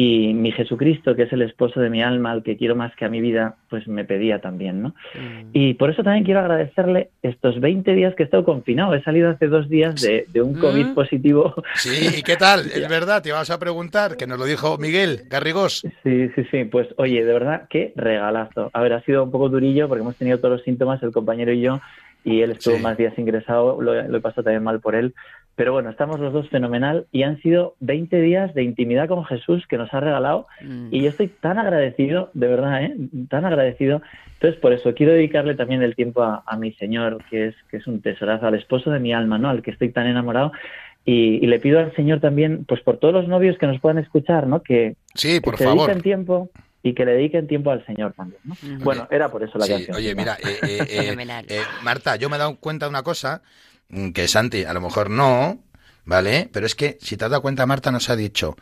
Y 0.00 0.32
mi 0.32 0.52
Jesucristo, 0.52 1.16
que 1.16 1.24
es 1.24 1.32
el 1.32 1.42
esposo 1.42 1.80
de 1.80 1.90
mi 1.90 2.04
alma, 2.04 2.30
al 2.30 2.44
que 2.44 2.56
quiero 2.56 2.76
más 2.76 2.94
que 2.94 3.04
a 3.04 3.08
mi 3.08 3.20
vida, 3.20 3.56
pues 3.68 3.88
me 3.88 4.04
pedía 4.04 4.40
también, 4.40 4.80
¿no? 4.80 4.90
Mm. 4.90 5.48
Y 5.52 5.74
por 5.74 5.90
eso 5.90 6.04
también 6.04 6.24
quiero 6.24 6.38
agradecerle 6.38 7.10
estos 7.20 7.58
20 7.58 7.94
días 7.94 8.14
que 8.14 8.22
he 8.22 8.26
estado 8.26 8.44
confinado. 8.44 8.94
He 8.94 9.02
salido 9.02 9.28
hace 9.28 9.48
dos 9.48 9.68
días 9.68 10.00
de, 10.00 10.40
un 10.40 10.52
mm. 10.52 10.60
COVID 10.60 10.94
positivo. 10.94 11.52
Sí, 11.74 12.18
¿y 12.20 12.22
qué 12.22 12.36
tal? 12.36 12.60
Es 12.78 12.88
verdad, 12.88 13.24
te 13.24 13.30
ibas 13.30 13.50
a 13.50 13.58
preguntar, 13.58 14.16
que 14.16 14.28
nos 14.28 14.38
lo 14.38 14.44
dijo 14.44 14.78
Miguel 14.78 15.22
Garrigós. 15.28 15.84
Sí, 16.04 16.28
sí, 16.28 16.44
sí. 16.48 16.64
Pues 16.66 16.86
oye, 16.96 17.24
de 17.24 17.32
verdad, 17.32 17.66
qué 17.68 17.92
regalazo. 17.96 18.70
A 18.72 18.80
ver, 18.80 18.92
ha 18.92 19.02
sido 19.02 19.24
un 19.24 19.32
poco 19.32 19.48
durillo 19.48 19.88
porque 19.88 20.02
hemos 20.02 20.14
tenido 20.14 20.38
todos 20.38 20.58
los 20.58 20.62
síntomas, 20.62 21.02
el 21.02 21.10
compañero 21.10 21.50
y 21.52 21.60
yo, 21.60 21.80
y 22.22 22.42
él 22.42 22.52
estuvo 22.52 22.78
más 22.78 22.96
días 22.96 23.18
ingresado, 23.18 23.82
lo, 23.82 24.00
lo 24.00 24.16
he 24.16 24.20
pasado 24.20 24.44
también 24.44 24.62
mal 24.62 24.78
por 24.78 24.94
él, 24.94 25.12
pero 25.58 25.72
bueno, 25.72 25.90
estamos 25.90 26.20
los 26.20 26.32
dos 26.32 26.48
fenomenal 26.50 27.08
y 27.10 27.24
han 27.24 27.42
sido 27.42 27.74
20 27.80 28.20
días 28.20 28.54
de 28.54 28.62
intimidad 28.62 29.08
con 29.08 29.24
Jesús 29.24 29.66
que 29.68 29.76
nos 29.76 29.92
ha 29.92 29.98
regalado 29.98 30.46
mm. 30.62 30.94
y 30.94 31.02
yo 31.02 31.10
estoy 31.10 31.26
tan 31.26 31.58
agradecido, 31.58 32.30
de 32.32 32.46
verdad, 32.46 32.84
¿eh? 32.84 32.94
tan 33.28 33.44
agradecido. 33.44 34.00
Entonces, 34.34 34.60
por 34.60 34.72
eso 34.72 34.94
quiero 34.94 35.14
dedicarle 35.14 35.56
también 35.56 35.82
el 35.82 35.96
tiempo 35.96 36.22
a, 36.22 36.56
mi 36.56 36.74
Señor, 36.74 37.24
que 37.28 37.48
es, 37.48 37.56
que 37.72 37.78
es 37.78 37.88
un 37.88 38.00
tesorazo, 38.00 38.46
al 38.46 38.54
esposo 38.54 38.92
de 38.92 39.00
mi 39.00 39.12
alma, 39.12 39.36
¿no? 39.36 39.48
Al 39.48 39.62
que 39.62 39.72
estoy 39.72 39.90
tan 39.90 40.06
enamorado. 40.06 40.52
Y, 41.04 41.44
le 41.44 41.58
pido 41.58 41.80
al 41.80 41.92
Señor 41.96 42.20
también, 42.20 42.64
pues 42.64 42.80
por 42.82 42.98
todos 42.98 43.12
los 43.12 43.26
novios 43.26 43.58
que 43.58 43.66
nos 43.66 43.80
puedan 43.80 43.98
escuchar, 43.98 44.46
¿no? 44.46 44.62
Que, 44.62 44.94
sí, 45.14 45.40
por 45.40 45.56
que 45.56 45.64
favor. 45.64 45.88
dediquen 45.88 46.02
tiempo 46.04 46.50
y 46.84 46.94
que 46.94 47.04
le 47.04 47.14
dediquen 47.14 47.48
tiempo 47.48 47.72
al 47.72 47.84
Señor 47.84 48.12
también. 48.12 48.40
¿no? 48.44 48.54
Bueno, 48.84 49.08
era 49.10 49.28
por 49.28 49.42
eso 49.42 49.58
la 49.58 49.66
canción. 49.66 49.96
Oye, 49.96 50.14
mira, 50.14 50.36
eh, 50.36 50.84
eh, 50.88 51.16
eh, 51.48 51.60
Marta, 51.82 52.14
yo 52.14 52.30
me 52.30 52.36
he 52.36 52.38
dado 52.38 52.54
cuenta 52.60 52.86
de 52.86 52.90
una 52.90 53.02
cosa 53.02 53.42
que 54.14 54.28
Santi 54.28 54.64
a 54.64 54.72
lo 54.72 54.80
mejor 54.80 55.10
no, 55.10 55.62
¿vale? 56.04 56.48
Pero 56.52 56.66
es 56.66 56.74
que 56.74 56.98
si 57.00 57.16
te 57.16 57.24
has 57.24 57.30
dado 57.30 57.42
cuenta, 57.42 57.66
Marta 57.66 57.90
nos 57.90 58.10
ha 58.10 58.16
dicho, 58.16 58.56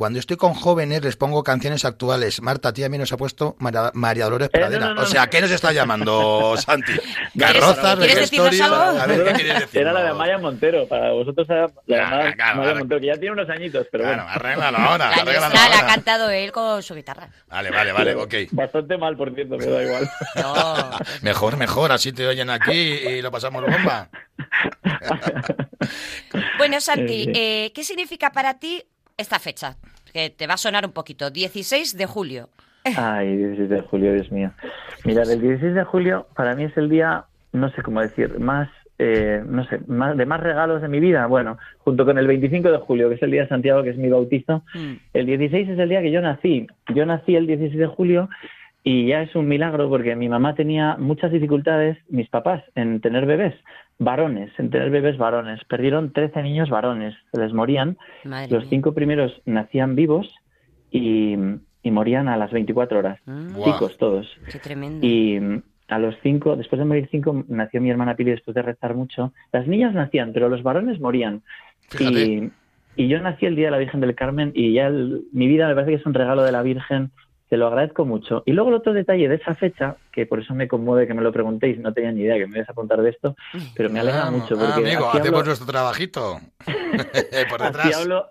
cuando 0.00 0.18
estoy 0.18 0.38
con 0.38 0.54
jóvenes 0.54 1.04
les 1.04 1.16
pongo 1.16 1.44
canciones 1.44 1.84
actuales. 1.84 2.40
Marta, 2.40 2.70
a 2.70 2.72
ti 2.72 2.82
a 2.82 2.88
mí 2.88 2.96
nos 2.96 3.12
ha 3.12 3.18
puesto 3.18 3.54
María, 3.58 4.24
Dolores 4.24 4.48
eh, 4.48 4.50
Pradera. 4.50 4.94
o 4.96 5.04
sea, 5.04 5.26
¿qué 5.26 5.42
nos 5.42 5.50
está 5.50 5.74
llamando, 5.74 6.54
Santi? 6.56 6.94
Carrozas, 7.38 7.98
¿Quieres 7.98 8.32
A 8.32 9.06
ver, 9.06 9.24
¿qué 9.24 9.32
quieres 9.34 9.60
decir? 9.60 9.82
Era 9.82 9.92
la 9.92 10.02
de 10.02 10.08
Amaya 10.08 10.38
Montero. 10.38 10.88
Para 10.88 11.12
vosotros 11.12 11.46
era 11.50 11.68
la 11.84 12.32
de 12.34 12.42
Amaya 12.42 12.74
Montero, 12.76 12.98
que 12.98 13.08
ya 13.08 13.16
tiene 13.18 13.32
unos 13.32 13.50
añitos, 13.50 13.88
pero 13.92 14.06
bueno. 14.06 14.24
arréglalo 14.26 14.78
ahora. 14.78 15.12
La 15.22 15.68
la 15.68 15.80
ha 15.80 15.86
cantado 15.86 16.30
él 16.30 16.50
con 16.50 16.82
su 16.82 16.94
guitarra. 16.94 17.28
Vale, 17.48 17.70
vale, 17.70 17.92
vale, 17.92 18.14
ok. 18.14 18.34
Bastante 18.52 18.96
mal, 18.96 19.18
por 19.18 19.34
cierto, 19.34 19.58
me 19.58 19.66
da 19.66 19.82
igual. 19.82 20.10
No. 20.36 20.90
mejor, 21.20 21.58
mejor, 21.58 21.92
así 21.92 22.10
te 22.10 22.26
oyen 22.26 22.48
aquí 22.48 22.72
y 22.72 23.20
lo 23.20 23.30
pasamos 23.30 23.62
bomba. 23.66 24.08
bueno, 26.56 26.80
Santi, 26.80 27.30
eh, 27.34 27.70
¿qué 27.74 27.84
significa 27.84 28.32
para 28.32 28.58
ti 28.58 28.82
esta 29.20 29.38
fecha, 29.38 29.76
que 30.12 30.30
te 30.30 30.46
va 30.46 30.54
a 30.54 30.56
sonar 30.56 30.84
un 30.84 30.92
poquito, 30.92 31.30
16 31.30 31.96
de 31.96 32.06
julio. 32.06 32.48
Ay, 32.96 33.36
16 33.36 33.68
de 33.68 33.80
julio, 33.82 34.12
Dios 34.14 34.32
mío. 34.32 34.50
Mira, 35.04 35.22
el 35.22 35.40
16 35.40 35.74
de 35.74 35.84
julio 35.84 36.26
para 36.34 36.54
mí 36.54 36.64
es 36.64 36.76
el 36.76 36.88
día, 36.88 37.24
no 37.52 37.70
sé 37.70 37.82
cómo 37.82 38.00
decir, 38.00 38.38
más, 38.38 38.68
eh, 38.98 39.42
no 39.46 39.64
sé, 39.66 39.80
más, 39.86 40.16
de 40.16 40.26
más 40.26 40.40
regalos 40.40 40.82
de 40.82 40.88
mi 40.88 41.00
vida. 41.00 41.26
Bueno, 41.26 41.58
junto 41.78 42.04
con 42.04 42.18
el 42.18 42.26
25 42.26 42.70
de 42.70 42.78
julio, 42.78 43.08
que 43.08 43.16
es 43.16 43.22
el 43.22 43.30
día 43.30 43.42
de 43.42 43.48
Santiago, 43.48 43.82
que 43.82 43.90
es 43.90 43.98
mi 43.98 44.08
bautizo, 44.08 44.62
mm. 44.74 44.92
el 45.12 45.26
16 45.26 45.68
es 45.68 45.78
el 45.78 45.88
día 45.88 46.02
que 46.02 46.10
yo 46.10 46.20
nací. 46.20 46.66
Yo 46.94 47.04
nací 47.04 47.36
el 47.36 47.46
16 47.46 47.78
de 47.78 47.86
julio 47.86 48.28
y 48.82 49.08
ya 49.08 49.22
es 49.22 49.34
un 49.34 49.46
milagro 49.46 49.90
porque 49.90 50.16
mi 50.16 50.28
mamá 50.30 50.54
tenía 50.54 50.96
muchas 50.98 51.30
dificultades, 51.30 51.98
mis 52.08 52.28
papás, 52.30 52.62
en 52.74 53.00
tener 53.00 53.26
bebés 53.26 53.54
varones, 54.00 54.50
en 54.58 54.70
tener 54.70 54.90
bebés 54.90 55.18
varones. 55.18 55.62
Perdieron 55.64 56.12
13 56.12 56.42
niños 56.42 56.70
varones, 56.70 57.14
se 57.32 57.40
les 57.40 57.52
morían. 57.52 57.98
Los 58.48 58.66
cinco 58.68 58.92
primeros 58.94 59.40
nacían 59.44 59.94
vivos 59.94 60.34
y, 60.90 61.36
morían 61.84 62.28
a 62.28 62.36
las 62.36 62.50
24 62.50 62.98
horas. 62.98 63.20
Mm. 63.26 63.62
Chicos 63.62 63.96
todos. 63.98 64.26
Qué 64.50 64.58
tremendo. 64.58 65.06
Y 65.06 65.38
a 65.88 65.98
los 65.98 66.14
cinco, 66.22 66.56
después 66.56 66.78
de 66.78 66.86
morir 66.86 67.08
cinco, 67.10 67.44
nació 67.48 67.80
mi 67.80 67.90
hermana 67.90 68.16
Pili 68.16 68.30
después 68.30 68.54
de 68.54 68.62
rezar 68.62 68.94
mucho. 68.94 69.32
Las 69.52 69.68
niñas 69.68 69.94
nacían, 69.94 70.32
pero 70.32 70.48
los 70.48 70.62
varones 70.62 70.98
morían. 70.98 71.42
Y, 71.98 72.50
y, 72.96 73.08
yo 73.08 73.20
nací 73.20 73.46
el 73.46 73.56
día 73.56 73.66
de 73.66 73.72
la 73.72 73.78
Virgen 73.78 74.00
del 74.00 74.14
Carmen 74.14 74.52
y 74.54 74.72
ya 74.72 74.88
mi 74.88 75.46
vida 75.46 75.68
me 75.68 75.74
parece 75.74 75.90
que 75.90 76.00
es 76.00 76.06
un 76.06 76.14
regalo 76.14 76.42
de 76.42 76.52
la 76.52 76.62
Virgen 76.62 77.10
te 77.50 77.56
lo 77.56 77.66
agradezco 77.66 78.04
mucho. 78.04 78.44
Y 78.46 78.52
luego 78.52 78.70
el 78.70 78.76
otro 78.76 78.92
detalle 78.92 79.28
de 79.28 79.34
esa 79.34 79.56
fecha, 79.56 79.96
que 80.12 80.24
por 80.24 80.38
eso 80.38 80.54
me 80.54 80.68
conmueve 80.68 81.08
que 81.08 81.14
me 81.14 81.20
lo 81.20 81.32
preguntéis, 81.32 81.80
no 81.80 81.92
tenía 81.92 82.12
ni 82.12 82.20
idea 82.20 82.38
que 82.38 82.46
me 82.46 82.58
ibas 82.58 82.68
a 82.68 82.72
apuntar 82.72 83.02
de 83.02 83.10
esto, 83.10 83.34
pero 83.74 83.90
me 83.90 83.98
alegra 83.98 84.28
ah, 84.28 84.30
mucho. 84.30 84.56
Porque 84.56 84.88
amigo, 84.88 85.10
hacemos 85.10 85.44
nuestro 85.44 85.66
trabajito 85.66 86.38
por 87.50 87.60
detrás. 87.60 87.96
hablo 87.96 88.26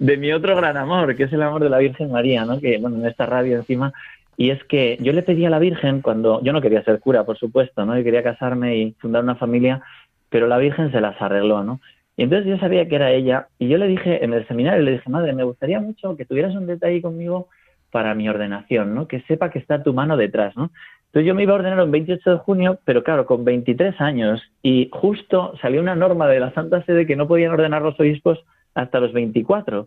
de 0.00 0.16
mi 0.16 0.32
otro 0.32 0.56
gran 0.56 0.76
amor, 0.76 1.14
que 1.14 1.22
es 1.22 1.32
el 1.32 1.42
amor 1.42 1.62
de 1.62 1.70
la 1.70 1.78
Virgen 1.78 2.10
María, 2.10 2.44
¿no? 2.44 2.60
Que, 2.60 2.78
bueno, 2.78 2.96
en 2.96 3.06
esta 3.06 3.26
radio 3.26 3.56
encima, 3.56 3.92
y 4.36 4.50
es 4.50 4.64
que 4.64 4.98
yo 5.00 5.12
le 5.12 5.22
pedí 5.22 5.46
a 5.46 5.50
la 5.50 5.60
Virgen 5.60 6.00
cuando, 6.02 6.42
yo 6.42 6.52
no 6.52 6.60
quería 6.60 6.82
ser 6.82 6.98
cura, 6.98 7.22
por 7.22 7.38
supuesto, 7.38 7.86
¿no? 7.86 7.96
Yo 7.96 8.02
quería 8.02 8.24
casarme 8.24 8.76
y 8.76 8.92
fundar 8.94 9.22
una 9.22 9.36
familia, 9.36 9.82
pero 10.30 10.48
la 10.48 10.58
Virgen 10.58 10.90
se 10.90 11.00
las 11.00 11.22
arregló, 11.22 11.62
¿no? 11.62 11.80
Y 12.16 12.24
entonces 12.24 12.48
yo 12.48 12.58
sabía 12.58 12.88
que 12.88 12.96
era 12.96 13.12
ella, 13.12 13.46
y 13.56 13.68
yo 13.68 13.78
le 13.78 13.86
dije 13.86 14.24
en 14.24 14.32
el 14.32 14.48
seminario, 14.48 14.82
le 14.82 14.92
dije, 14.92 15.08
madre, 15.08 15.32
me 15.32 15.44
gustaría 15.44 15.78
mucho 15.78 16.16
que 16.16 16.24
tuvieras 16.24 16.56
un 16.56 16.66
detalle 16.66 17.00
conmigo 17.00 17.48
para 17.94 18.12
mi 18.16 18.28
ordenación, 18.28 18.92
¿no? 18.92 19.06
Que 19.06 19.20
sepa 19.28 19.52
que 19.52 19.60
está 19.60 19.84
tu 19.84 19.94
mano 19.94 20.16
detrás, 20.16 20.56
¿no? 20.56 20.72
Entonces 21.06 21.28
yo 21.28 21.34
me 21.36 21.44
iba 21.44 21.52
a 21.52 21.58
ordenar 21.58 21.80
un 21.80 21.92
28 21.92 22.28
de 22.28 22.36
junio, 22.38 22.80
pero 22.84 23.04
claro, 23.04 23.24
con 23.24 23.44
23 23.44 24.00
años 24.00 24.42
y 24.64 24.88
justo 24.90 25.54
salió 25.62 25.80
una 25.80 25.94
norma 25.94 26.26
de 26.26 26.40
la 26.40 26.52
Santa 26.54 26.84
Sede 26.84 27.06
que 27.06 27.14
no 27.14 27.28
podían 27.28 27.52
ordenar 27.52 27.82
los 27.82 27.98
obispos 28.00 28.44
hasta 28.74 28.98
los 28.98 29.12
24. 29.12 29.86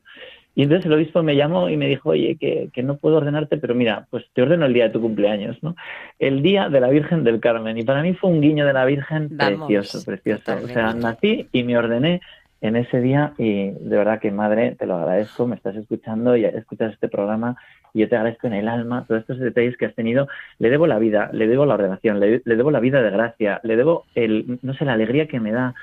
Y 0.55 0.63
entonces 0.63 0.85
el 0.85 0.93
obispo 0.93 1.21
me 1.23 1.35
llamó 1.35 1.67
y 1.67 1.75
me 1.75 1.89
dijo, 1.89 2.11
oye, 2.11 2.37
que, 2.39 2.69
que, 2.71 2.81
no 2.81 2.95
puedo 2.95 3.17
ordenarte, 3.17 3.57
pero 3.57 3.75
mira, 3.75 4.07
pues 4.09 4.23
te 4.33 4.41
ordeno 4.41 4.65
el 4.65 4.73
día 4.73 4.85
de 4.85 4.91
tu 4.91 5.01
cumpleaños, 5.01 5.61
¿no? 5.61 5.75
El 6.17 6.41
día 6.41 6.69
de 6.69 6.79
la 6.79 6.87
Virgen 6.87 7.25
del 7.25 7.41
Carmen. 7.41 7.77
Y 7.77 7.83
para 7.83 8.01
mí 8.03 8.13
fue 8.13 8.29
un 8.29 8.39
guiño 8.39 8.65
de 8.65 8.71
la 8.71 8.85
Virgen 8.85 9.35
precioso, 9.37 10.05
precioso. 10.05 10.55
O 10.63 10.67
sea, 10.67 10.93
nací 10.93 11.49
y 11.51 11.63
me 11.63 11.77
ordené 11.77 12.21
en 12.61 12.75
ese 12.75 13.01
día 13.01 13.33
y 13.37 13.69
de 13.69 13.97
verdad 13.97 14.19
que 14.19 14.31
madre, 14.31 14.75
te 14.75 14.85
lo 14.85 14.95
agradezco, 14.95 15.45
me 15.45 15.55
estás 15.55 15.75
escuchando 15.75 16.35
y 16.35 16.45
escuchas 16.45 16.93
este 16.93 17.07
programa 17.07 17.57
y 17.97 18.01
yo 18.01 18.09
te 18.09 18.15
agradezco 18.15 18.45
en 18.45 18.53
el 18.53 18.67
alma 18.67 19.05
todos 19.07 19.21
estos 19.21 19.39
detalles 19.39 19.75
que 19.75 19.87
has 19.87 19.95
tenido. 19.95 20.27
Le 20.59 20.69
debo 20.69 20.85
la 20.85 20.99
vida, 20.99 21.31
le 21.33 21.47
debo 21.47 21.65
la 21.65 21.73
ordenación, 21.73 22.19
le, 22.19 22.41
debo 22.45 22.69
la 22.69 22.79
vida 22.79 23.01
de 23.01 23.09
gracia, 23.09 23.59
le 23.63 23.75
debo 23.75 24.05
el, 24.13 24.59
no 24.61 24.75
sé, 24.75 24.85
la 24.85 24.93
alegría 24.93 25.27
que 25.27 25.39
me 25.39 25.51
da 25.51 25.73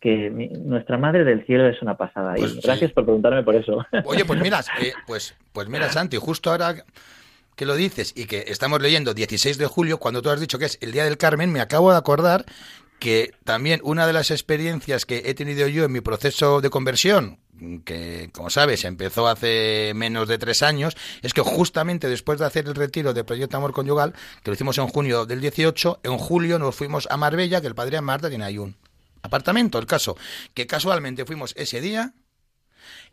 que 0.00 0.30
nuestra 0.30 0.96
madre 0.96 1.24
del 1.24 1.44
cielo 1.44 1.68
es 1.68 1.82
una 1.82 1.96
pasada. 1.96 2.38
y 2.38 2.40
pues 2.40 2.60
gracias 2.62 2.92
por 2.92 3.04
preguntarme 3.04 3.42
por 3.42 3.54
eso. 3.54 3.84
Oye, 4.04 4.24
pues 4.24 4.40
mira, 4.40 4.60
eh, 4.80 4.92
pues, 5.06 5.36
pues 5.52 5.68
mira, 5.68 5.90
Santi, 5.90 6.16
justo 6.16 6.50
ahora 6.50 6.74
que 7.54 7.66
lo 7.66 7.76
dices 7.76 8.14
y 8.16 8.24
que 8.26 8.44
estamos 8.46 8.80
leyendo 8.80 9.12
16 9.12 9.58
de 9.58 9.66
julio, 9.66 9.98
cuando 9.98 10.22
tú 10.22 10.30
has 10.30 10.40
dicho 10.40 10.58
que 10.58 10.64
es 10.64 10.78
el 10.80 10.92
Día 10.92 11.04
del 11.04 11.18
Carmen, 11.18 11.52
me 11.52 11.60
acabo 11.60 11.90
de 11.90 11.98
acordar 11.98 12.46
que 12.98 13.32
también 13.44 13.80
una 13.84 14.06
de 14.06 14.12
las 14.12 14.30
experiencias 14.30 15.06
que 15.06 15.22
he 15.26 15.34
tenido 15.34 15.66
yo 15.68 15.84
en 15.84 15.92
mi 15.92 16.00
proceso 16.00 16.60
de 16.60 16.70
conversión, 16.70 17.38
que 17.84 18.30
como 18.32 18.50
sabes 18.50 18.84
empezó 18.84 19.28
hace 19.28 19.92
menos 19.94 20.28
de 20.28 20.38
tres 20.38 20.62
años, 20.62 20.96
es 21.22 21.32
que 21.32 21.40
justamente 21.40 22.08
después 22.08 22.38
de 22.38 22.46
hacer 22.46 22.66
el 22.66 22.74
retiro 22.74 23.12
del 23.12 23.24
proyecto 23.24 23.56
Amor 23.56 23.72
Conyugal, 23.72 24.14
que 24.42 24.50
lo 24.50 24.54
hicimos 24.54 24.78
en 24.78 24.88
junio 24.88 25.26
del 25.26 25.40
18, 25.40 26.00
en 26.02 26.18
julio 26.18 26.58
nos 26.58 26.74
fuimos 26.74 27.06
a 27.10 27.16
Marbella, 27.16 27.60
que 27.60 27.66
el 27.66 27.74
padre 27.74 28.00
Marta 28.00 28.28
tiene 28.28 28.44
ahí 28.44 28.58
un 28.58 28.76
apartamento, 29.22 29.78
el 29.78 29.86
caso, 29.86 30.16
que 30.54 30.66
casualmente 30.66 31.24
fuimos 31.24 31.54
ese 31.56 31.80
día, 31.80 32.14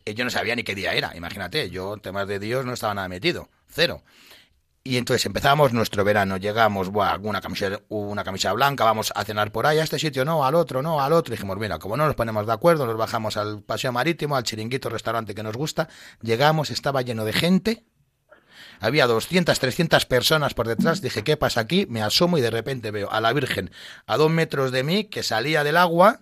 y 0.04 0.13
yo 0.13 0.24
no 0.24 0.30
sabía 0.30 0.56
ni 0.56 0.63
qué 0.63 0.75
día 0.75 0.94
era, 0.94 1.15
imagínate, 1.15 1.70
yo 1.70 1.98
temas 1.98 2.27
de 2.27 2.39
Dios 2.39 2.65
no 2.65 2.74
estaba 2.74 2.94
nada 2.94 3.08
metido, 3.08 3.50
cero. 3.70 4.04
Y 4.88 4.98
entonces 4.98 5.25
empezamos 5.25 5.74
nuestro 5.74 6.04
verano, 6.04 6.38
llegamos, 6.38 6.89
buah, 6.89 7.18
una 7.24 7.42
camisa, 7.42 7.82
una 7.89 8.24
camisa 8.24 8.54
blanca, 8.54 8.84
vamos 8.84 9.12
a 9.15 9.24
cenar 9.24 9.51
por 9.51 9.65
ahí, 9.65 9.80
a 9.80 9.84
este 9.84 9.98
sitio 9.98 10.24
no, 10.25 10.46
al 10.46 10.54
otro 10.54 10.84
no, 10.84 11.01
al 11.01 11.12
otro. 11.12 11.34
Y 11.34 11.38
dijimos, 11.38 11.58
mira, 11.58 11.80
como 11.80 11.98
no 11.98 12.06
nos 12.06 12.13
ponemos 12.13 12.46
de 12.46 12.54
acuerdo, 12.54 12.86
nos 12.86 12.96
bajamos 12.96 13.36
al 13.36 13.63
paseo 13.63 13.92
marítimo, 13.92 14.36
al 14.36 14.44
chiringuito 14.44 14.88
restaurante 14.89 15.34
que 15.34 15.42
nos 15.42 15.58
gusta, 15.58 15.89
llegamos, 16.22 16.70
estaba 16.70 17.01
lleno 17.01 17.25
de 17.25 17.34
gente, 17.34 17.84
había 18.80 19.08
200, 19.08 19.60
300 19.60 20.06
personas 20.06 20.54
por 20.54 20.68
detrás, 20.68 21.01
dije, 21.01 21.24
¿qué 21.24 21.36
pasa 21.36 21.62
aquí? 21.62 21.88
Me 21.89 22.04
asomo 22.04 22.38
y 22.38 22.42
de 22.42 22.51
repente 22.51 22.92
veo 22.92 23.12
a 23.12 23.22
la 23.22 23.34
Virgen 23.34 23.72
a 24.06 24.18
dos 24.18 24.30
metros 24.30 24.72
de 24.72 24.84
mí 24.84 25.06
que 25.06 25.24
salía 25.24 25.63
del 25.63 25.77
agua, 25.77 26.22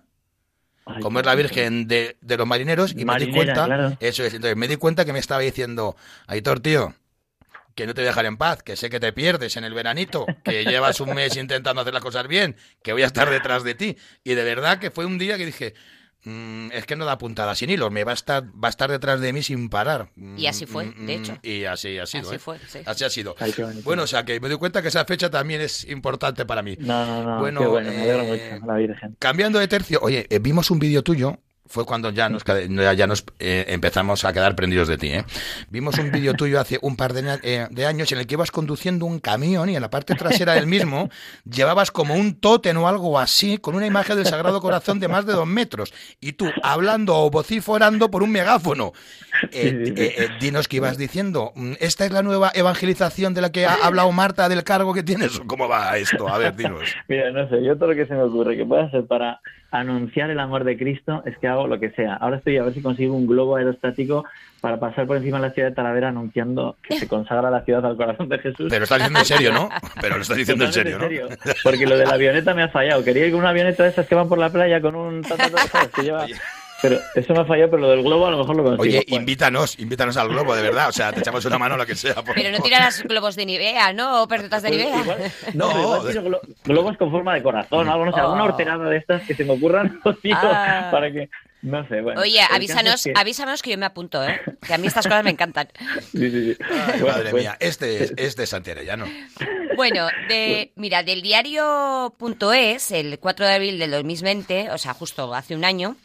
como 1.02 1.20
es 1.20 1.26
la 1.26 1.34
Virgen 1.34 1.86
de, 1.86 2.16
de 2.22 2.36
los 2.38 2.46
marineros, 2.46 2.94
y 2.96 3.04
me 3.04 3.18
di 3.18 3.30
cuenta, 3.30 3.98
eso 4.00 4.24
es, 4.24 4.32
entonces 4.32 4.56
me 4.56 4.68
di 4.68 4.76
cuenta 4.76 5.04
que 5.04 5.12
me 5.12 5.18
estaba 5.18 5.42
diciendo, 5.42 5.96
Aitor, 6.26 6.60
tío, 6.60 6.94
que 7.74 7.86
no 7.86 7.94
te 7.94 8.02
dejaré 8.02 8.28
en 8.28 8.36
paz, 8.36 8.62
que 8.62 8.76
sé 8.76 8.88
que 8.90 9.00
te 9.00 9.12
pierdes 9.12 9.56
en 9.56 9.64
el 9.64 9.74
veranito, 9.74 10.26
que 10.44 10.64
llevas 10.64 11.00
un 11.00 11.14
mes 11.14 11.36
intentando 11.36 11.80
hacer 11.82 11.92
las 11.94 12.02
cosas 12.02 12.28
bien, 12.28 12.56
que 12.82 12.92
voy 12.92 13.02
a 13.02 13.06
estar 13.06 13.28
detrás 13.30 13.64
de 13.64 13.74
ti. 13.74 13.96
Y 14.22 14.34
de 14.34 14.44
verdad 14.44 14.78
que 14.78 14.90
fue 14.90 15.04
un 15.06 15.18
día 15.18 15.36
que 15.36 15.46
dije, 15.46 15.74
mm, 16.24 16.70
es 16.72 16.86
que 16.86 16.96
no 16.96 17.04
da 17.04 17.18
puntada 17.18 17.54
sin 17.54 17.70
hilo, 17.70 17.90
me 17.90 18.04
va 18.04 18.12
a 18.12 18.14
estar, 18.14 18.44
va 18.44 18.68
a 18.68 18.70
estar 18.70 18.90
detrás 18.90 19.20
de 19.20 19.32
mí 19.32 19.42
sin 19.42 19.68
parar. 19.68 20.10
Y 20.36 20.46
así 20.46 20.66
fue, 20.66 20.86
Mm, 20.86 21.06
de 21.06 21.18
mm, 21.18 21.20
hecho. 21.20 21.38
Y 21.42 21.64
así 21.64 21.98
ha 21.98 22.06
sido. 22.06 22.28
Así 22.28 22.36
¿eh? 22.36 22.38
fue, 22.38 22.58
sí. 22.68 22.78
Así 22.86 23.04
ha 23.04 23.10
sido. 23.10 23.34
Ay. 23.38 23.52
Bueno, 23.82 24.04
o 24.04 24.06
sea 24.06 24.24
que 24.24 24.38
me 24.40 24.48
doy 24.48 24.58
cuenta 24.58 24.80
que 24.80 24.88
esa 24.88 25.04
fecha 25.04 25.30
también 25.30 25.60
es 25.60 25.84
importante 25.88 26.46
para 26.46 26.62
mí. 26.62 26.76
No, 26.78 27.04
no, 27.06 27.22
no, 27.24 27.40
Bueno, 27.40 27.60
qué 27.60 27.66
bueno, 27.66 27.90
me 27.90 28.02
alegro 28.02 28.22
eh, 28.34 28.52
mucho, 28.54 28.66
la 28.66 28.76
Virgen. 28.78 29.16
Cambiando 29.18 29.58
de 29.58 29.68
tercio, 29.68 29.98
oye, 30.00 30.26
eh, 30.30 30.38
vimos 30.38 30.70
un 30.70 30.78
vídeo 30.78 31.02
tuyo, 31.02 31.40
fue 31.66 31.86
cuando 31.86 32.10
ya 32.10 32.28
nos, 32.28 32.44
ya 32.44 33.06
nos 33.06 33.24
eh, 33.38 33.64
empezamos 33.68 34.24
a 34.24 34.32
quedar 34.32 34.54
prendidos 34.54 34.86
de 34.86 34.98
ti, 34.98 35.08
¿eh? 35.08 35.24
Vimos 35.70 35.98
un 35.98 36.10
vídeo 36.10 36.34
tuyo 36.34 36.60
hace 36.60 36.78
un 36.82 36.96
par 36.96 37.14
de, 37.14 37.38
eh, 37.42 37.66
de 37.70 37.86
años 37.86 38.12
en 38.12 38.18
el 38.18 38.26
que 38.26 38.34
ibas 38.34 38.50
conduciendo 38.50 39.06
un 39.06 39.18
camión 39.18 39.70
y 39.70 39.76
en 39.76 39.80
la 39.80 39.90
parte 39.90 40.14
trasera 40.14 40.54
del 40.54 40.66
mismo 40.66 41.10
llevabas 41.50 41.90
como 41.90 42.14
un 42.14 42.34
tótem 42.34 42.76
o 42.76 42.86
algo 42.86 43.18
así, 43.18 43.58
con 43.58 43.74
una 43.74 43.86
imagen 43.86 44.16
del 44.16 44.26
Sagrado 44.26 44.60
Corazón 44.60 45.00
de 45.00 45.08
más 45.08 45.24
de 45.24 45.32
dos 45.32 45.46
metros, 45.46 45.94
y 46.20 46.32
tú 46.32 46.46
hablando 46.62 47.16
o 47.16 47.30
vociforando 47.30 48.10
por 48.10 48.22
un 48.22 48.30
megáfono. 48.30 48.92
Eh, 49.52 49.70
Sí, 49.70 49.86
sí, 49.86 49.92
sí. 49.96 50.02
eh, 50.02 50.14
eh, 50.18 50.28
dinos 50.40 50.68
qué 50.68 50.76
ibas 50.76 50.98
diciendo. 50.98 51.52
Mm, 51.54 51.72
¿Esta 51.80 52.04
es 52.04 52.12
la 52.12 52.22
nueva 52.22 52.50
evangelización 52.54 53.34
de 53.34 53.40
la 53.40 53.52
que 53.52 53.66
ha 53.66 53.74
hablado 53.82 54.10
Marta 54.12 54.48
del 54.48 54.64
cargo 54.64 54.94
que 54.94 55.02
tienes? 55.02 55.38
¿O 55.40 55.46
¿Cómo 55.46 55.68
va 55.68 55.96
esto? 55.96 56.28
A 56.28 56.38
ver, 56.38 56.54
dinos. 56.56 56.82
Mira, 57.08 57.30
no 57.30 57.48
sé, 57.48 57.62
yo 57.64 57.76
todo 57.76 57.90
lo 57.90 57.94
que 57.94 58.06
se 58.06 58.14
me 58.14 58.22
ocurre 58.22 58.56
que 58.56 58.64
pueda 58.64 58.90
ser 58.90 59.06
para 59.06 59.40
anunciar 59.70 60.30
el 60.30 60.38
amor 60.38 60.62
de 60.62 60.76
Cristo 60.78 61.22
es 61.26 61.36
que 61.38 61.48
hago 61.48 61.66
lo 61.66 61.80
que 61.80 61.90
sea. 61.90 62.14
Ahora 62.14 62.36
estoy 62.36 62.56
a 62.58 62.62
ver 62.62 62.74
si 62.74 62.80
consigo 62.80 63.14
un 63.14 63.26
globo 63.26 63.56
aerostático 63.56 64.24
para 64.60 64.78
pasar 64.78 65.04
por 65.06 65.16
encima 65.16 65.38
de 65.40 65.48
la 65.48 65.52
ciudad 65.52 65.70
de 65.70 65.74
Talavera 65.74 66.10
anunciando 66.10 66.76
que 66.82 66.96
se 66.96 67.08
consagra 67.08 67.50
la 67.50 67.64
ciudad 67.64 67.84
al 67.84 67.96
corazón 67.96 68.28
de 68.28 68.38
Jesús. 68.38 68.68
Pero 68.70 68.78
lo 68.78 68.84
estás 68.84 68.98
diciendo 68.98 69.18
en 69.18 69.24
serio, 69.24 69.52
¿no? 69.52 69.68
Pero 70.00 70.14
lo 70.16 70.22
estás 70.22 70.36
diciendo 70.36 70.64
en 70.64 70.72
serio, 70.72 70.98
¿no? 70.98 71.08
Porque 71.64 71.86
lo 71.86 71.98
de 71.98 72.06
la 72.06 72.14
avioneta 72.14 72.54
me 72.54 72.62
ha 72.62 72.68
fallado. 72.68 73.02
Quería 73.02 73.26
ir 73.26 73.32
con 73.32 73.40
una 73.40 73.50
avioneta 73.50 73.82
de 73.82 73.88
esas 73.88 74.06
que 74.06 74.14
van 74.14 74.28
por 74.28 74.38
la 74.38 74.50
playa 74.50 74.80
con 74.80 74.94
un... 74.94 75.22
que 75.22 76.02
lleva... 76.02 76.26
Pero 76.82 76.98
eso 77.14 77.32
me 77.32 77.40
ha 77.40 77.44
fallado, 77.46 77.70
pero 77.70 77.82
lo 77.82 77.90
del 77.90 78.02
globo 78.02 78.26
a 78.26 78.30
lo 78.30 78.38
mejor 78.38 78.56
lo 78.56 78.62
consigo. 78.64 78.82
Oye, 78.82 79.04
Bueno, 79.08 79.22
invítanos, 79.22 79.78
invítanos 79.78 80.16
al 80.18 80.28
globo, 80.28 80.54
de 80.54 80.62
verdad. 80.62 80.88
O 80.88 80.92
sea, 80.92 81.12
te 81.12 81.20
echamos 81.20 81.44
una 81.46 81.58
mano 81.58 81.76
lo 81.78 81.86
que 81.86 81.94
sea. 81.94 82.14
por 82.16 82.34
Pero 82.34 82.50
no 82.50 82.62
tirarás 82.62 83.02
globos 83.04 83.36
de 83.36 83.46
Nivea, 83.46 83.92
¿no? 83.94 84.22
O 84.22 84.28
perdotas 84.28 84.62
de 84.62 84.68
pues 84.70 84.80
Nivea. 84.84 85.00
igual- 85.00 85.32
No, 85.54 85.70
igual 85.80 86.08
tiro 86.08 86.22
glo- 86.24 86.40
globos 86.64 86.96
con 86.98 87.10
forma 87.10 87.34
de 87.34 87.42
corazón 87.42 87.88
algo, 87.88 88.04
no 88.04 88.12
sé, 88.12 88.20
alguna 88.20 88.42
Oh. 88.44 88.46
horterada 88.48 88.88
de 88.90 88.96
estas 88.98 89.22
que 89.22 89.34
se 89.34 89.44
me 89.44 89.52
ocurran, 89.52 89.98
tiro 90.22 90.36
Ah. 90.42 90.88
para 90.90 91.10
que... 91.10 91.30
No 91.62 91.88
sé, 91.88 92.02
bueno. 92.02 92.20
Oye, 92.20 92.40
avísanos, 92.52 93.06
es 93.06 93.14
que- 93.14 93.18
avísanos 93.18 93.62
que 93.62 93.70
yo 93.70 93.78
me 93.78 93.86
apunto, 93.86 94.22
¿eh? 94.22 94.38
Que 94.66 94.74
a 94.74 94.78
mí 94.78 94.86
estas 94.86 95.06
cosas 95.06 95.24
me 95.24 95.30
encantan. 95.30 95.68
Sí, 96.12 96.30
sí, 96.30 96.52
sí. 96.52 96.56
Ay, 96.70 97.00
Bueno, 97.00 97.06
madre 97.16 97.30
pues, 97.30 97.42
mía, 97.42 97.56
este 97.58 98.04
es, 98.04 98.12
este 98.18 98.42
es 98.42 98.50
Santi 98.50 98.72
Arellano. 98.72 99.06
Bueno, 99.74 100.06
de, 100.28 100.72
mira, 100.76 101.02
del 101.02 101.22
diario.es, 101.22 102.90
el 102.92 103.18
4 103.18 103.46
de 103.46 103.52
abril 103.54 103.78
del 103.78 103.90
2020, 103.92 104.70
o 104.70 104.78
sea, 104.78 104.92
justo 104.92 105.34
hace 105.34 105.54
un 105.54 105.64
año, 105.64 105.96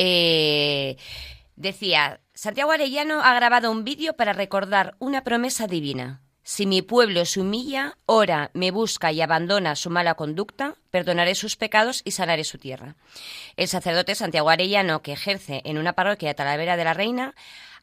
eh, 0.00 0.96
decía, 1.56 2.20
Santiago 2.32 2.70
Arellano 2.70 3.20
ha 3.20 3.34
grabado 3.34 3.72
un 3.72 3.82
vídeo 3.82 4.14
para 4.14 4.32
recordar 4.32 4.94
una 5.00 5.24
promesa 5.24 5.66
divina. 5.66 6.22
Si 6.44 6.66
mi 6.66 6.82
pueblo 6.82 7.24
se 7.24 7.40
humilla, 7.40 7.98
ora, 8.06 8.50
me 8.54 8.70
busca 8.70 9.10
y 9.10 9.20
abandona 9.20 9.74
su 9.74 9.90
mala 9.90 10.14
conducta, 10.14 10.76
perdonaré 10.90 11.34
sus 11.34 11.56
pecados 11.56 12.00
y 12.04 12.12
sanaré 12.12 12.44
su 12.44 12.58
tierra. 12.58 12.94
El 13.56 13.66
sacerdote 13.66 14.14
Santiago 14.14 14.48
Arellano, 14.48 15.02
que 15.02 15.12
ejerce 15.12 15.62
en 15.64 15.78
una 15.78 15.94
parroquia 15.94 16.28
de 16.28 16.34
Talavera 16.34 16.76
de 16.76 16.84
la 16.84 16.94
Reina, 16.94 17.34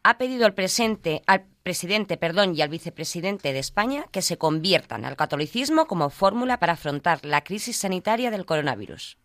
ha 0.04 0.18
pedido 0.18 0.46
al 0.46 0.54
presente, 0.54 1.22
al 1.28 1.46
presidente, 1.64 2.16
perdón, 2.16 2.56
y 2.56 2.62
al 2.62 2.70
vicepresidente 2.70 3.52
de 3.52 3.60
España 3.60 4.06
que 4.12 4.22
se 4.22 4.38
conviertan 4.38 5.04
al 5.04 5.18
catolicismo 5.18 5.86
como 5.86 6.10
fórmula 6.10 6.60
para 6.60 6.74
afrontar 6.74 7.26
la 7.26 7.44
crisis 7.44 7.78
sanitaria 7.78 8.32
del 8.32 8.46
coronavirus. 8.46 9.18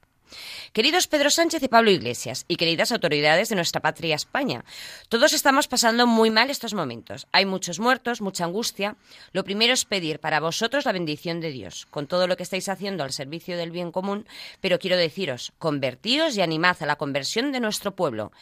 Queridos 0.73 1.07
Pedro 1.07 1.31
Sánchez 1.31 1.63
y 1.63 1.69
Pablo 1.69 1.91
Iglesias, 1.91 2.45
y 2.49 2.57
queridas 2.57 2.93
autoridades 2.93 3.49
de 3.49 3.57
nuestra 3.57 3.81
patria 3.81 4.15
España, 4.15 4.65
todos 5.09 5.33
estamos 5.33 5.69
pasando 5.69 6.07
muy 6.07 6.31
mal 6.31 6.51
estos 6.51 6.75
momentos. 6.75 7.27
Hay 7.33 7.47
muchos 7.47 7.81
muertos, 7.81 8.21
mucha 8.21 8.45
angustia. 8.45 8.97
Lo 9.33 9.45
primero 9.45 9.73
es 9.73 9.85
pedir 9.85 10.21
para 10.21 10.41
vosotros 10.41 10.85
la 10.85 10.93
bendición 10.93 11.41
de 11.41 11.51
Dios, 11.51 11.87
con 11.91 12.07
todo 12.07 12.27
lo 12.27 12.37
que 12.37 12.43
estáis 12.43 12.69
haciendo 12.69 13.05
al 13.05 13.13
servicio 13.13 13.57
del 13.57 13.71
bien 13.71 13.93
común, 13.93 14.27
pero 14.61 14.79
quiero 14.79 14.97
deciros, 14.97 15.53
convertíos 15.59 16.37
y 16.37 16.43
animad 16.43 16.77
a 16.81 16.87
la 16.87 16.97
conversión 16.97 17.53
de 17.53 17.61
nuestro 17.61 17.95
pueblo. 17.95 18.33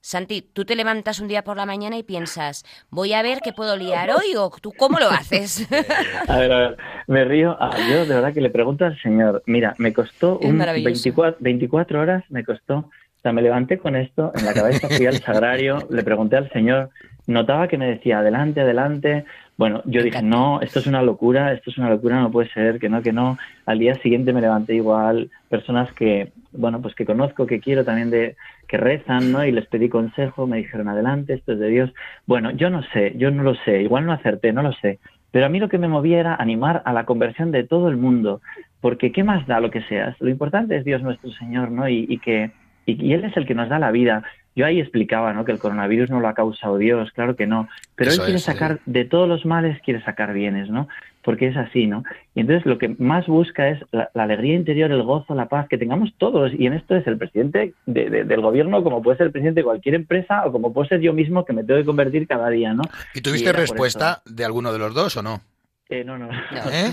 Santi, 0.00 0.42
tú 0.42 0.64
te 0.64 0.76
levantas 0.76 1.18
un 1.20 1.28
día 1.28 1.42
por 1.42 1.56
la 1.56 1.66
mañana 1.66 1.96
y 1.98 2.02
piensas, 2.02 2.64
voy 2.90 3.12
a 3.12 3.22
ver 3.22 3.38
qué 3.42 3.52
puedo 3.52 3.76
liar 3.76 4.10
hoy, 4.10 4.36
o 4.36 4.50
tú 4.60 4.72
cómo 4.76 4.98
lo 5.00 5.08
haces. 5.10 5.66
A 6.28 6.38
ver, 6.38 6.52
a 6.52 6.58
ver, 6.58 6.76
me 7.08 7.24
río. 7.24 7.56
Ah, 7.58 7.76
yo 7.88 8.06
de 8.06 8.14
verdad 8.14 8.32
que 8.32 8.40
le 8.40 8.50
pregunto 8.50 8.84
al 8.84 9.00
señor, 9.00 9.42
mira, 9.46 9.74
me 9.78 9.92
costó 9.92 10.38
un 10.38 10.56
maravilloso. 10.56 11.02
24, 11.04 11.38
24 11.40 12.00
horas, 12.00 12.24
me 12.28 12.44
costó. 12.44 12.76
O 12.76 13.20
sea, 13.22 13.32
me 13.32 13.42
levanté 13.42 13.78
con 13.78 13.96
esto 13.96 14.32
en 14.36 14.44
la 14.44 14.54
cabeza, 14.54 14.88
fui 14.88 15.06
al 15.06 15.20
sagrario, 15.20 15.86
le 15.90 16.04
pregunté 16.04 16.36
al 16.36 16.50
señor, 16.52 16.90
notaba 17.26 17.66
que 17.66 17.78
me 17.78 17.86
decía, 17.86 18.20
adelante, 18.20 18.60
adelante. 18.60 19.24
Bueno, 19.56 19.82
yo 19.86 20.02
dije, 20.02 20.22
no, 20.22 20.60
esto 20.60 20.80
es 20.80 20.86
una 20.86 21.02
locura, 21.02 21.52
esto 21.52 21.70
es 21.70 21.78
una 21.78 21.88
locura, 21.88 22.20
no 22.20 22.30
puede 22.30 22.50
ser, 22.50 22.78
que 22.78 22.90
no, 22.90 23.00
que 23.00 23.12
no. 23.12 23.38
Al 23.64 23.78
día 23.78 23.94
siguiente 23.96 24.34
me 24.34 24.42
levanté 24.42 24.74
igual, 24.74 25.30
personas 25.48 25.90
que, 25.92 26.32
bueno, 26.52 26.82
pues 26.82 26.94
que 26.94 27.06
conozco, 27.06 27.46
que 27.46 27.60
quiero 27.60 27.82
también 27.82 28.10
de, 28.10 28.36
que 28.68 28.76
rezan, 28.76 29.32
¿no? 29.32 29.44
Y 29.44 29.52
les 29.52 29.66
pedí 29.66 29.88
consejo, 29.88 30.46
me 30.46 30.58
dijeron, 30.58 30.88
adelante, 30.88 31.32
esto 31.32 31.52
es 31.52 31.58
de 31.58 31.68
Dios. 31.68 31.94
Bueno, 32.26 32.50
yo 32.50 32.68
no 32.68 32.82
sé, 32.92 33.14
yo 33.16 33.30
no 33.30 33.42
lo 33.42 33.54
sé, 33.54 33.82
igual 33.82 34.04
no 34.04 34.12
acerté, 34.12 34.52
no 34.52 34.62
lo 34.62 34.72
sé. 34.74 34.98
Pero 35.30 35.46
a 35.46 35.48
mí 35.48 35.58
lo 35.58 35.70
que 35.70 35.78
me 35.78 35.88
movía 35.88 36.20
era 36.20 36.34
animar 36.34 36.82
a 36.84 36.92
la 36.92 37.06
conversión 37.06 37.50
de 37.50 37.64
todo 37.64 37.88
el 37.88 37.96
mundo, 37.96 38.42
porque 38.82 39.10
¿qué 39.10 39.24
más 39.24 39.46
da 39.46 39.60
lo 39.60 39.70
que 39.70 39.82
seas? 39.82 40.16
Lo 40.20 40.28
importante 40.28 40.76
es 40.76 40.84
Dios 40.84 41.02
nuestro 41.02 41.30
Señor, 41.32 41.70
¿no? 41.70 41.88
Y, 41.88 42.06
y 42.08 42.18
que 42.18 42.50
y, 42.84 43.04
y 43.04 43.12
Él 43.12 43.24
es 43.24 43.36
el 43.36 43.46
que 43.46 43.54
nos 43.54 43.68
da 43.68 43.78
la 43.78 43.90
vida. 43.90 44.22
Yo 44.56 44.66
ahí 44.66 44.80
explicaba, 44.80 45.32
¿no? 45.34 45.44
Que 45.44 45.52
el 45.52 45.58
coronavirus 45.58 46.10
no 46.10 46.18
lo 46.18 46.26
ha 46.28 46.34
causado 46.34 46.78
Dios, 46.78 47.12
claro 47.12 47.36
que 47.36 47.46
no. 47.46 47.68
Pero 47.94 48.10
Eso 48.10 48.22
Él 48.22 48.26
quiere 48.26 48.38
es, 48.38 48.44
sí. 48.44 48.50
sacar 48.52 48.80
de 48.86 49.04
todos 49.04 49.28
los 49.28 49.44
males, 49.46 49.78
quiere 49.84 50.02
sacar 50.02 50.32
bienes, 50.32 50.70
¿no? 50.70 50.88
Porque 51.22 51.48
es 51.48 51.56
así, 51.56 51.86
¿no? 51.86 52.04
Y 52.34 52.40
entonces 52.40 52.64
lo 52.66 52.78
que 52.78 52.88
más 52.98 53.26
busca 53.26 53.68
es 53.68 53.80
la, 53.92 54.10
la 54.14 54.22
alegría 54.22 54.54
interior, 54.54 54.90
el 54.90 55.02
gozo, 55.02 55.34
la 55.34 55.46
paz 55.48 55.68
que 55.68 55.76
tengamos 55.76 56.14
todos. 56.18 56.52
Y 56.58 56.66
en 56.66 56.72
esto 56.72 56.96
es 56.96 57.06
el 57.06 57.18
presidente 57.18 57.74
de- 57.84 58.08
de- 58.10 58.24
del 58.24 58.40
gobierno, 58.40 58.82
como 58.82 59.02
puede 59.02 59.18
ser 59.18 59.26
el 59.26 59.32
presidente 59.32 59.60
de 59.60 59.64
cualquier 59.64 59.94
empresa, 59.96 60.46
o 60.46 60.52
como 60.52 60.72
puedo 60.72 60.88
ser 60.88 61.00
yo 61.00 61.12
mismo 61.12 61.44
que 61.44 61.52
me 61.52 61.62
tengo 61.62 61.78
que 61.80 61.86
convertir 61.86 62.26
cada 62.26 62.48
día, 62.48 62.72
¿no? 62.72 62.82
¿Y 63.14 63.20
tuviste 63.20 63.52
respuesta 63.52 64.22
de 64.24 64.44
alguno 64.44 64.72
de 64.72 64.78
los 64.78 64.94
dos 64.94 65.16
o 65.18 65.22
no? 65.22 65.40
Eh, 65.88 66.02
no, 66.02 66.18
no. 66.18 66.28
¿Eh? 66.72 66.90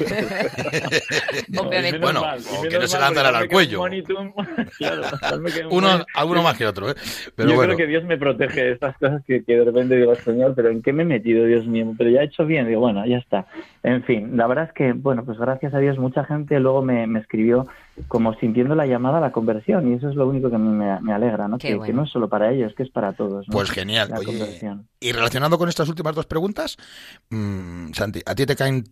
No, 1.49 1.61
Obviamente. 1.61 1.89
y 1.89 1.91
menos 1.93 2.01
Bueno, 2.01 2.21
mal, 2.21 2.39
o 2.39 2.61
que 2.61 2.77
no 2.77 2.87
se 2.87 2.97
porque 2.97 3.19
al 3.19 3.43
un 3.43 3.47
cuello. 3.49 3.83
Claro, 4.77 5.03
Uno, 5.71 6.05
alguno 6.13 6.43
más 6.43 6.57
que 6.57 6.67
otro, 6.67 6.91
¿eh? 6.91 6.95
Pero 7.35 7.49
Yo 7.49 7.55
bueno. 7.55 7.73
creo 7.73 7.85
que 7.85 7.91
Dios 7.91 8.03
me 8.03 8.17
protege 8.17 8.63
de 8.63 8.71
estas 8.73 8.95
cosas 8.97 9.23
que, 9.25 9.43
que 9.43 9.57
de 9.57 9.65
repente 9.65 9.95
digo, 9.95 10.13
Señor, 10.15 10.53
pero 10.55 10.69
¿en 10.69 10.81
qué 10.83 10.93
me 10.93 11.03
he 11.03 11.05
metido, 11.07 11.45
Dios 11.45 11.65
mío? 11.65 11.91
Pero 11.97 12.11
ya 12.11 12.21
he 12.21 12.25
hecho 12.25 12.45
bien, 12.45 12.67
digo, 12.67 12.81
bueno, 12.81 13.03
ya 13.05 13.17
está. 13.17 13.47
En 13.81 14.03
fin, 14.03 14.37
la 14.37 14.45
verdad 14.47 14.65
es 14.65 14.73
que, 14.73 14.93
bueno, 14.93 15.25
pues 15.25 15.39
gracias 15.39 15.73
a 15.73 15.79
Dios 15.79 15.97
mucha 15.97 16.23
gente 16.25 16.59
luego 16.59 16.83
me, 16.83 17.07
me 17.07 17.19
escribió 17.19 17.67
como 18.07 18.33
sintiendo 18.39 18.73
la 18.75 18.85
llamada 18.87 19.19
a 19.19 19.21
la 19.21 19.31
conversión 19.31 19.91
y 19.91 19.95
eso 19.97 20.09
es 20.09 20.15
lo 20.15 20.27
único 20.27 20.49
que 20.49 20.55
a 20.55 20.59
mí 20.59 20.67
me, 20.69 20.99
me 21.01 21.13
alegra, 21.13 21.47
¿no? 21.47 21.57
Que, 21.57 21.75
bueno. 21.75 21.85
que 21.85 21.93
no 21.93 22.03
es 22.05 22.11
solo 22.11 22.27
para 22.27 22.51
ellos, 22.51 22.73
que 22.75 22.83
es 22.83 22.89
para 22.89 23.13
todos. 23.13 23.47
¿no? 23.47 23.51
Pues 23.51 23.69
genial. 23.69 24.09
La 24.09 24.17
Oye, 24.17 24.25
conversión. 24.25 24.87
y 24.99 25.11
relacionado 25.11 25.57
con 25.57 25.69
estas 25.69 25.87
últimas 25.89 26.15
dos 26.15 26.25
preguntas, 26.25 26.77
mm, 27.29 27.93
Santi, 27.93 28.21
¿a 28.25 28.33
ti 28.35 28.45
te 28.45 28.55
caen 28.55 28.85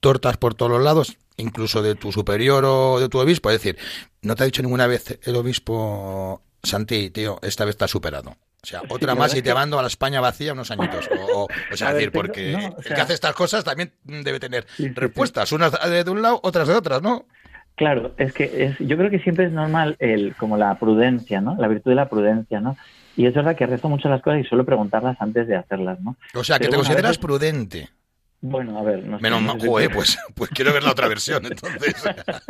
tortas 0.00 0.36
por 0.36 0.54
todos 0.54 0.70
los 0.72 0.82
lados, 0.82 1.16
incluso 1.36 1.82
de 1.82 1.94
tu 1.94 2.12
superior 2.12 2.64
o 2.66 2.98
de 3.00 3.08
tu 3.08 3.18
obispo? 3.18 3.50
Es 3.50 3.56
decir, 3.62 3.78
¿no 4.22 4.34
te 4.34 4.42
ha 4.42 4.46
dicho 4.46 4.62
ninguna 4.62 4.86
vez 4.86 5.18
el 5.22 5.36
obispo, 5.36 6.42
Santi, 6.62 7.10
tío, 7.10 7.38
esta 7.42 7.64
vez 7.64 7.74
estás 7.74 7.90
superado? 7.90 8.30
O 8.30 8.66
sea, 8.66 8.80
otra 8.88 9.14
más 9.14 9.32
y 9.34 9.36
te 9.36 9.50
que- 9.50 9.54
mando 9.54 9.78
a 9.78 9.82
la 9.82 9.88
España 9.88 10.20
vacía 10.22 10.54
unos 10.54 10.70
añitos. 10.70 11.06
O, 11.34 11.42
o- 11.42 11.48
o 11.72 11.76
sea, 11.76 11.88
A 11.88 11.90
es 11.90 11.96
ver, 11.96 12.10
decir, 12.10 12.10
tengo- 12.12 12.22
porque 12.22 12.52
no, 12.52 12.68
o 12.74 12.78
el 12.80 12.94
que 12.94 13.00
hace 13.00 13.12
estas 13.12 13.34
cosas 13.34 13.62
también 13.62 13.92
debe 14.04 14.40
tener 14.40 14.64
Sí, 14.76 14.84
sí, 14.84 14.88
sí. 14.88 14.94
respuestas, 14.94 15.52
unas 15.52 15.70
de 15.72 16.10
un 16.10 16.22
lado, 16.22 16.40
otras 16.42 16.66
de 16.68 16.74
otras, 16.74 17.02
¿no? 17.02 17.26
Claro, 17.76 18.12
es 18.18 18.32
que 18.32 18.64
es, 18.66 18.78
yo 18.78 18.96
creo 18.96 19.10
que 19.10 19.18
siempre 19.18 19.46
es 19.46 19.52
normal 19.52 19.96
el, 19.98 20.34
como 20.36 20.56
la 20.56 20.76
prudencia, 20.78 21.40
¿no? 21.40 21.56
La 21.58 21.66
virtud 21.68 21.90
de 21.90 21.96
la 21.96 22.08
prudencia, 22.08 22.60
¿no? 22.60 22.76
Y 23.16 23.26
es 23.26 23.34
verdad 23.34 23.56
que 23.56 23.66
rezo 23.66 23.88
mucho 23.88 24.08
las 24.08 24.22
cosas 24.22 24.40
y 24.40 24.44
suelo 24.44 24.64
preguntarlas 24.64 25.16
antes 25.20 25.46
de 25.48 25.56
hacerlas, 25.56 26.00
¿no? 26.00 26.16
O 26.34 26.44
sea, 26.44 26.56
que 26.58 26.66
Pero 26.66 26.70
te 26.70 26.76
consideras 26.76 27.10
veces- 27.10 27.18
prudente. 27.18 27.88
Bueno, 28.46 28.76
a 28.78 28.82
ver, 28.82 29.02
no 29.06 29.18
Menos 29.20 29.40
no 29.40 29.54
mal, 29.56 29.66
joder, 29.66 29.90
pues, 29.94 30.18
pues 30.34 30.50
quiero 30.50 30.72
ver 30.74 30.82
la 30.82 30.90
otra 30.92 31.08
versión, 31.08 31.46
entonces. 31.46 31.94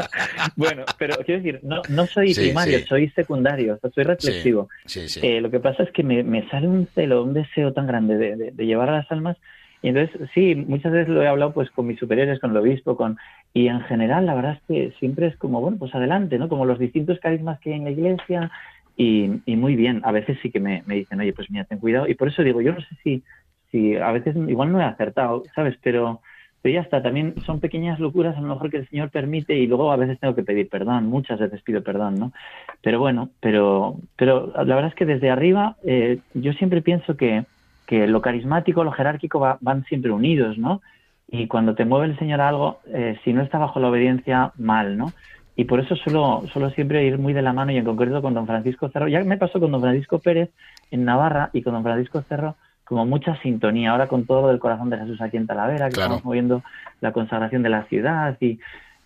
Bueno, 0.56 0.84
pero 0.98 1.16
quiero 1.24 1.40
decir, 1.42 1.60
no, 1.62 1.82
no 1.88 2.06
soy 2.06 2.34
Sí, 2.34 2.42
primario, 2.46 2.78
sí. 2.80 2.84
soy 2.86 3.08
secundario, 3.10 3.74
o 3.74 3.78
sea, 3.78 3.90
soy 3.90 4.04
reflexivo. 4.04 4.68
Sí. 4.86 5.06
Eh, 5.22 5.40
lo 5.40 5.50
que 5.50 5.60
pasa 5.60 5.82
es 5.84 5.90
que 5.92 6.02
me, 6.02 6.22
me 6.22 6.48
sale 6.48 6.66
un 6.68 6.88
celo, 6.94 7.22
un 7.22 7.32
deseo 7.34 7.72
tan 7.72 7.86
grande 7.86 8.16
de, 8.16 8.36
de- 8.36 8.50
de 8.50 8.66
llevar 8.66 8.88
a 8.90 8.96
las 8.98 9.10
almas. 9.12 9.36
Y 9.84 9.88
entonces, 9.90 10.30
sí, 10.32 10.54
muchas 10.54 10.92
veces 10.92 11.10
lo 11.10 11.22
he 11.22 11.28
hablado 11.28 11.52
pues 11.52 11.70
con 11.70 11.86
mis 11.86 11.98
superiores, 11.98 12.40
con 12.40 12.52
el 12.52 12.56
obispo, 12.56 12.96
con 12.96 13.18
y 13.52 13.68
en 13.68 13.82
general 13.82 14.24
la 14.24 14.34
verdad 14.34 14.52
es 14.52 14.62
que 14.66 14.98
siempre 14.98 15.26
es 15.26 15.36
como, 15.36 15.60
bueno, 15.60 15.76
pues 15.76 15.94
adelante, 15.94 16.38
¿no? 16.38 16.48
Como 16.48 16.64
los 16.64 16.78
distintos 16.78 17.20
carismas 17.20 17.60
que 17.60 17.68
hay 17.68 17.76
en 17.76 17.84
la 17.84 17.90
iglesia 17.90 18.50
y, 18.96 19.30
y 19.44 19.56
muy 19.56 19.76
bien. 19.76 20.00
A 20.04 20.10
veces 20.10 20.38
sí 20.40 20.50
que 20.50 20.58
me, 20.58 20.82
me 20.86 20.94
dicen, 20.94 21.20
oye, 21.20 21.34
pues 21.34 21.50
mira, 21.50 21.64
ten 21.64 21.80
cuidado. 21.80 22.08
Y 22.08 22.14
por 22.14 22.28
eso 22.28 22.42
digo, 22.42 22.62
yo 22.62 22.72
no 22.72 22.80
sé 22.80 22.96
si, 23.02 23.22
si 23.70 23.94
a 23.96 24.10
veces 24.10 24.34
igual 24.48 24.72
no 24.72 24.80
he 24.80 24.84
acertado, 24.84 25.42
¿sabes? 25.54 25.76
Pero, 25.82 26.22
pero 26.62 26.76
ya 26.76 26.80
está, 26.80 27.02
también 27.02 27.34
son 27.44 27.60
pequeñas 27.60 28.00
locuras 28.00 28.38
a 28.38 28.40
lo 28.40 28.48
mejor 28.48 28.70
que 28.70 28.78
el 28.78 28.88
Señor 28.88 29.10
permite 29.10 29.54
y 29.54 29.66
luego 29.66 29.92
a 29.92 29.96
veces 29.96 30.18
tengo 30.18 30.34
que 30.34 30.44
pedir 30.44 30.70
perdón, 30.70 31.08
muchas 31.08 31.38
veces 31.38 31.60
pido 31.60 31.82
perdón, 31.82 32.18
¿no? 32.18 32.32
Pero 32.80 33.00
bueno, 33.00 33.28
pero, 33.38 33.98
pero 34.16 34.50
la 34.56 34.74
verdad 34.74 34.86
es 34.86 34.94
que 34.94 35.04
desde 35.04 35.28
arriba 35.28 35.76
eh, 35.84 36.20
yo 36.32 36.54
siempre 36.54 36.80
pienso 36.80 37.18
que, 37.18 37.44
que 37.86 38.06
lo 38.06 38.20
carismático, 38.20 38.84
lo 38.84 38.92
jerárquico 38.92 39.58
van 39.60 39.84
siempre 39.84 40.10
unidos, 40.10 40.58
¿no? 40.58 40.82
Y 41.28 41.46
cuando 41.46 41.74
te 41.74 41.84
mueve 41.84 42.06
el 42.06 42.18
Señor 42.18 42.40
algo, 42.40 42.80
eh, 42.86 43.18
si 43.24 43.32
no 43.32 43.42
está 43.42 43.58
bajo 43.58 43.80
la 43.80 43.88
obediencia, 43.88 44.52
mal, 44.56 44.96
¿no? 44.96 45.12
Y 45.56 45.64
por 45.64 45.80
eso 45.80 45.94
suelo, 45.96 46.42
suelo 46.52 46.70
siempre 46.70 47.04
ir 47.04 47.18
muy 47.18 47.32
de 47.32 47.42
la 47.42 47.52
mano 47.52 47.72
y 47.72 47.76
en 47.76 47.84
concreto 47.84 48.20
con 48.22 48.34
don 48.34 48.46
Francisco 48.46 48.88
Cerro. 48.88 49.08
Ya 49.08 49.22
me 49.22 49.36
pasó 49.36 49.60
con 49.60 49.70
don 49.70 49.80
Francisco 49.80 50.18
Pérez 50.18 50.50
en 50.90 51.04
Navarra 51.04 51.50
y 51.52 51.62
con 51.62 51.74
don 51.74 51.84
Francisco 51.84 52.22
Cerro 52.22 52.56
como 52.84 53.06
mucha 53.06 53.40
sintonía. 53.40 53.92
Ahora 53.92 54.08
con 54.08 54.26
todo 54.26 54.42
lo 54.42 54.48
del 54.48 54.58
corazón 54.58 54.90
de 54.90 54.98
Jesús 54.98 55.20
aquí 55.20 55.36
en 55.36 55.46
Talavera, 55.46 55.88
que 55.88 56.00
estamos 56.00 56.24
moviendo 56.24 56.62
la 57.00 57.12
consagración 57.12 57.62
de 57.62 57.68
la 57.68 57.84
ciudad 57.84 58.36
y 58.40 58.58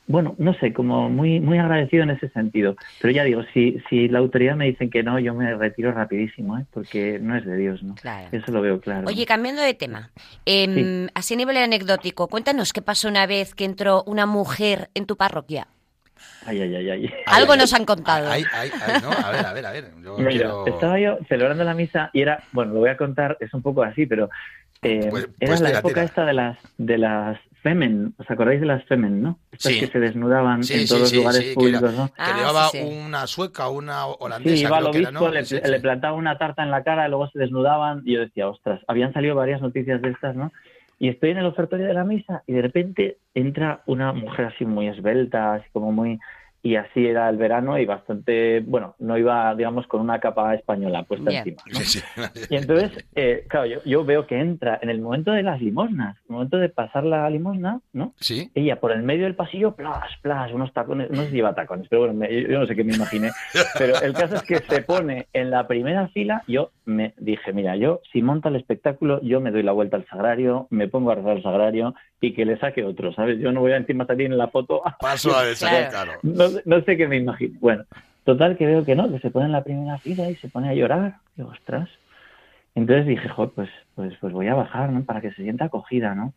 bueno, 0.09 0.35
no 0.39 0.55
sé, 0.55 0.73
como 0.73 1.09
muy 1.11 1.39
muy 1.39 1.59
agradecido 1.59 2.03
en 2.03 2.11
ese 2.11 2.29
sentido. 2.31 2.75
Pero 3.01 3.13
ya 3.13 3.25
digo, 3.25 3.43
si, 3.53 3.79
si 3.89 4.09
la 4.09 4.19
autoridad 4.19 4.57
me 4.57 4.65
dicen 4.65 4.91
que 4.91 5.03
no, 5.03 5.19
yo 5.19 5.35
me 5.35 5.55
retiro 5.55 5.93
rapidísimo, 5.93 6.59
¿eh? 6.59 6.65
porque 6.73 7.19
no 7.21 7.37
es 7.37 7.45
de 7.45 7.57
Dios, 7.57 7.83
¿no? 7.83 7.95
Eso 8.33 8.51
lo 8.51 8.63
veo 8.63 8.81
claro. 8.81 9.07
Oye, 9.07 9.27
cambiando 9.27 9.63
de 9.63 9.75
tema, 9.75 10.11
eh, 10.47 11.07
así 11.15 11.35
a 11.35 11.37
nivel 11.37 11.59
anecdótico, 11.59 12.29
cuéntanos 12.29 12.73
qué 12.73 12.83
pasó 12.83 13.09
una 13.09 13.27
vez 13.27 13.55
que 13.55 13.65
entró 13.65 14.03
una 14.05 14.27
mujer 14.27 14.89
en 14.95 15.07
tu 15.07 15.17
parroquia. 15.17 15.69
Ay, 16.47 16.63
ay, 16.63 16.75
ay, 16.75 16.91
ay. 16.91 17.11
Algo 17.27 17.55
nos 17.57 17.73
han 17.75 17.85
contado. 17.85 18.31
Ay, 18.31 18.45
ay, 18.53 18.71
ay, 18.73 19.03
no, 19.03 19.11
a 19.11 19.31
ver, 19.31 19.47
a 19.47 19.53
ver, 19.53 19.67
a 19.67 19.73
ver. 19.73 19.93
Estaba 20.67 20.99
yo 20.99 21.19
celebrando 21.29 21.65
la 21.65 21.75
misa 21.75 22.11
y 22.13 22.23
era, 22.23 22.43
bueno, 22.53 22.73
lo 22.73 22.81
voy 22.81 22.91
a 22.91 22.97
contar, 22.97 23.37
es 23.41 23.53
un 23.53 23.63
poco 23.63 23.83
así, 23.83 24.07
pero 24.07 24.31
eh, 24.83 25.09
pues, 25.11 25.29
era 25.41 25.51
pues 25.51 25.61
la 25.61 25.79
época 25.79 26.03
esta 26.03 26.25
de 26.25 26.33
las 26.33 26.59
de 26.79 26.99
las 26.99 27.39
Femen, 27.69 28.15
¿os 28.17 28.31
acordáis 28.31 28.61
de 28.61 28.67
las 28.67 28.83
Femen, 28.85 29.21
no? 29.21 29.39
Estas 29.53 29.75
que 29.75 29.89
se 29.89 30.01
desnudaban 30.01 30.63
en 30.71 30.87
todos 30.87 31.03
los 31.03 31.15
lugares 31.15 31.55
públicos, 31.55 31.93
¿no? 31.93 32.07
Que 32.07 32.15
ah, 32.17 32.35
llevaba 32.35 32.71
una 32.73 33.27
sueca, 33.27 33.69
una 33.69 34.07
holandesa. 34.07 34.57
Sí, 34.57 34.63
iba 34.63 34.79
al 34.79 34.87
obispo, 34.87 35.29
le, 35.29 35.43
le, 35.43 35.81
plantaba 35.81 36.17
una 36.17 36.39
tarta 36.39 36.63
en 36.63 36.71
la 36.71 36.83
cara, 36.83 37.07
y 37.07 37.11
luego 37.11 37.29
se 37.29 37.39
desnudaban 37.39 38.01
y 38.07 38.15
yo 38.15 38.21
decía, 38.21 38.49
ostras, 38.49 38.81
habían 38.89 39.13
salido 39.13 39.35
varias 39.35 39.61
noticias 39.61 40.01
de 40.01 40.09
estas, 40.09 40.35
¿no? 40.35 40.51
Y 40.99 41.11
estoy 41.11 41.31
en 41.31 41.39
el 41.39 41.45
ofertorio 41.45 41.85
de 41.85 41.93
la 41.93 42.05
misa 42.05 42.43
y 42.47 42.55
de 42.55 42.63
repente 42.63 43.19
entra 43.35 43.83
una 43.85 44.15
mujer 44.15 44.47
así 44.47 44.65
muy 44.65 44.89
esbelta, 44.89 45.55
así 45.55 45.67
como 45.71 45.93
muy 45.93 46.19
y 46.63 46.77
así 46.77 47.07
era 47.07 47.29
el 47.29 47.37
verano 47.37 47.79
y 47.79 47.87
bastante, 47.87 48.61
bueno, 48.61 48.95
no 48.99 49.17
iba, 49.17 49.55
digamos, 49.55 49.87
con 49.87 50.01
una 50.01 50.19
capa 50.19 50.55
española 50.55 51.05
puesta 51.05 51.31
encima. 51.31 51.63
Y 52.51 52.57
entonces, 52.57 53.05
eh, 53.15 53.45
claro, 53.49 53.67
yo, 53.67 53.79
yo, 53.85 54.05
veo 54.05 54.27
que 54.27 54.39
entra 54.39 54.79
en 54.83 54.91
el 54.91 55.01
momento 55.01 55.33
de 55.33 55.43
las 55.43 55.61
limosnas, 55.61 56.17
el 56.29 56.35
momento 56.35 56.57
de 56.57 56.69
pasar 56.69 57.05
la 57.05 57.29
limosna, 57.31 57.81
¿no? 57.93 58.15
Sí. 58.21 58.51
Ella 58.55 58.81
por 58.81 58.93
el 58.93 59.03
medio 59.03 59.25
del 59.25 59.35
pasillo, 59.35 59.75
plas, 59.75 60.11
plas, 60.23 60.53
unos 60.53 60.73
tacones, 60.73 61.11
no 61.11 61.25
se 61.25 61.31
lleva 61.31 61.55
tacones, 61.55 61.87
pero 61.89 62.07
bueno, 62.07 62.27
yo 62.29 62.59
no 62.59 62.67
sé 62.67 62.75
qué 62.75 62.85
me 62.85 62.95
imaginé, 62.95 63.31
pero 63.79 64.01
el 64.01 64.13
caso 64.13 64.37
es 64.37 64.43
que 64.43 64.59
se 64.59 64.83
pone 64.83 65.29
en 65.33 65.51
la 65.51 65.67
primera 65.67 66.09
fila, 66.09 66.43
yo 66.49 66.71
me 66.85 67.15
dije, 67.19 67.53
mira, 67.53 67.77
yo 67.77 68.01
si 68.13 68.23
monta 68.23 68.49
el 68.49 68.57
espectáculo, 68.57 69.21
yo 69.23 69.41
me 69.41 69.51
doy 69.51 69.63
la 69.63 69.73
vuelta 69.73 69.97
al 69.97 70.07
sagrario, 70.07 70.67
me 70.71 70.89
pongo 70.89 71.11
a 71.11 71.15
rezar 71.15 71.33
al 71.33 71.43
sagrario 71.43 71.95
y 72.21 72.35
que 72.35 72.45
le 72.45 72.59
saque 72.59 72.83
otro, 72.83 73.13
¿sabes? 73.13 73.39
Yo 73.39 73.53
no 73.53 73.61
voy 73.61 73.73
a 73.73 73.77
encima 73.77 74.07
salir 74.07 74.27
en 74.27 74.39
la 74.39 74.49
foto. 74.49 74.83
Paso 75.01 75.37
a 75.37 75.55
salir, 75.55 75.89
claro. 75.89 76.13
No, 76.23 76.48
sé 76.85 76.97
qué 76.97 77.09
me 77.09 77.17
imagino. 77.17 77.59
Bueno, 77.61 77.85
total 78.25 78.57
que 78.57 78.67
veo 78.67 78.85
que 78.85 78.95
no, 78.95 79.11
que 79.11 79.19
se 79.21 79.31
pone 79.31 79.47
en 79.47 79.53
la 79.53 79.65
primera 79.65 79.99
fila 79.99 80.31
y 80.31 80.37
se 80.37 80.49
pone 80.49 80.69
a 80.69 80.75
llorar. 80.75 81.17
Digo, 81.37 81.51
ostras. 81.51 81.89
Entonces 82.75 83.07
dije, 83.07 83.29
joder, 83.29 83.53
pues, 83.55 83.71
pues, 83.95 84.15
pues 84.21 84.33
voy 84.33 84.49
a 84.49 84.55
bajar, 84.55 84.91
¿no? 84.91 85.05
Para 85.05 85.21
que 85.21 85.33
se 85.33 85.43
sienta 85.43 85.67
acogida, 85.67 86.15
¿no? 86.15 86.35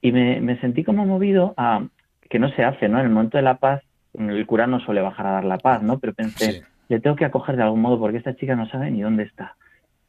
Y 0.00 0.12
me, 0.12 0.40
me 0.40 0.60
sentí 0.60 0.84
como 0.84 1.06
movido 1.06 1.54
a 1.56 1.86
que 2.28 2.38
no 2.38 2.50
se 2.50 2.64
hace, 2.64 2.88
¿no? 2.88 2.98
En 2.98 3.06
el 3.06 3.12
momento 3.12 3.36
de 3.36 3.42
la 3.42 3.56
paz, 3.58 3.82
el 4.14 4.46
cura 4.46 4.66
no 4.66 4.80
suele 4.80 5.00
bajar 5.00 5.26
a 5.26 5.32
dar 5.32 5.44
la 5.44 5.58
paz, 5.58 5.82
¿no? 5.82 5.98
Pero 5.98 6.12
pensé, 6.14 6.62
le 6.88 7.00
tengo 7.00 7.16
que 7.16 7.24
acoger 7.24 7.56
de 7.56 7.62
algún 7.62 7.80
modo 7.80 7.98
porque 7.98 8.18
esta 8.18 8.36
chica 8.36 8.56
no 8.56 8.68
sabe 8.68 8.90
ni 8.90 9.02
dónde 9.02 9.24
está. 9.24 9.56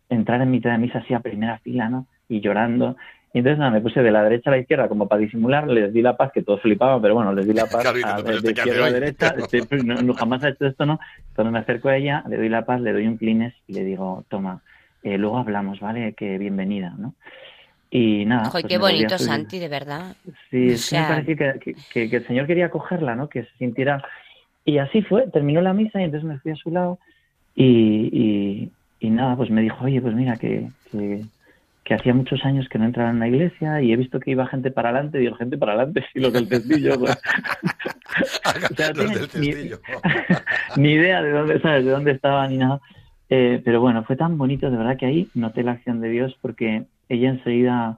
Entrar 0.10 0.41
en 0.41 0.51
mitad 0.51 0.71
de 0.71 0.77
misa 0.77 0.99
así 0.99 1.13
a 1.13 1.19
primera 1.19 1.60
fila, 1.60 1.89
¿no? 1.89 2.08
Y 2.27 2.41
llorando. 2.41 2.97
Y 3.33 3.39
entonces 3.39 3.57
nada, 3.57 3.71
me 3.71 3.81
puse 3.81 4.03
de 4.03 4.11
la 4.11 4.23
derecha 4.23 4.51
a 4.51 4.53
la 4.53 4.59
izquierda 4.59 4.87
como 4.87 5.07
para 5.07 5.21
disimular, 5.21 5.67
les 5.67 5.91
di 5.91 6.03
la 6.03 6.15
paz, 6.15 6.31
que 6.31 6.43
todos 6.43 6.61
flipaban, 6.61 7.01
pero 7.01 7.15
bueno, 7.15 7.33
les 7.33 7.47
di 7.47 7.53
la 7.53 7.65
paz 7.71 7.83
a, 7.87 8.21
de 8.21 8.51
izquierda 8.51 8.85
a 8.85 8.91
derecha, 8.91 9.35
no, 10.03 10.13
jamás 10.13 10.43
ha 10.43 10.49
hecho 10.49 10.67
esto, 10.67 10.85
¿no? 10.85 10.99
Cuando 11.35 11.51
me 11.51 11.59
acerco 11.59 11.89
a 11.89 11.97
ella, 11.97 12.23
le 12.29 12.37
doy 12.37 12.47
la 12.49 12.63
paz, 12.63 12.79
le 12.79 12.93
doy 12.93 13.07
un 13.07 13.17
clines 13.17 13.55
y 13.67 13.73
le 13.73 13.83
digo, 13.83 14.23
toma, 14.29 14.61
eh, 15.01 15.17
luego 15.17 15.39
hablamos, 15.39 15.79
¿vale? 15.79 16.13
Que 16.13 16.37
bienvenida, 16.37 16.93
¿no? 16.95 17.15
Y 17.89 18.25
nada. 18.25 18.45
Joder, 18.45 18.63
pues 18.63 18.71
qué 18.71 18.77
bonito, 18.77 19.17
Santi, 19.17 19.57
de 19.57 19.67
verdad. 19.67 20.15
Sí, 20.51 20.75
que 20.89 20.99
me 20.99 21.07
parecía 21.07 21.35
que, 21.59 21.75
que, 21.91 22.09
que, 22.09 22.15
el 22.15 22.27
Señor 22.27 22.45
quería 22.45 22.69
cogerla, 22.69 23.15
¿no? 23.15 23.29
Que 23.29 23.43
se 23.43 23.57
sintiera... 23.57 24.03
Y 24.65 24.77
así 24.77 25.01
fue, 25.01 25.27
terminó 25.27 25.59
la 25.61 25.73
misa 25.73 25.99
y 25.99 26.05
entonces 26.05 26.27
me 26.27 26.39
fui 26.39 26.51
a 26.51 26.55
su 26.55 26.71
lado 26.71 26.97
y, 27.55 28.09
y, 28.11 28.71
y 28.99 29.09
nada, 29.09 29.35
pues 29.35 29.49
me 29.49 29.61
dijo, 29.61 29.83
oye, 29.83 30.01
pues 30.01 30.15
mira, 30.15 30.37
que, 30.37 30.69
que 30.91 31.23
que 31.83 31.93
hacía 31.93 32.13
muchos 32.13 32.43
años 32.45 32.67
que 32.69 32.77
no 32.79 32.85
entraba 32.85 33.09
en 33.09 33.19
la 33.19 33.27
iglesia 33.27 33.81
y 33.81 33.91
he 33.91 33.97
visto 33.97 34.19
que 34.19 34.31
iba 34.31 34.47
gente 34.47 34.71
para 34.71 34.89
adelante, 34.89 35.17
digo, 35.17 35.35
gente 35.35 35.57
para 35.57 35.73
adelante, 35.73 36.05
y 36.13 36.19
los 36.19 36.31
del 36.31 36.47
testillo. 36.47 36.99
Pues. 36.99 37.17
Ni, 40.77 40.91
idea 40.91 41.21
de 41.21 41.31
dónde, 41.31 41.59
¿sabes? 41.59 41.85
de 41.85 41.91
dónde 41.91 42.11
estaba 42.11 42.47
ni 42.47 42.57
nada. 42.57 42.79
Eh, 43.29 43.61
pero 43.65 43.81
bueno, 43.81 44.03
fue 44.03 44.15
tan 44.15 44.37
bonito, 44.37 44.69
de 44.69 44.77
verdad 44.77 44.97
que 44.97 45.05
ahí 45.05 45.29
noté 45.33 45.63
la 45.63 45.71
acción 45.71 45.99
de 46.01 46.09
Dios 46.09 46.37
porque 46.41 46.85
ella 47.09 47.29
enseguida 47.29 47.97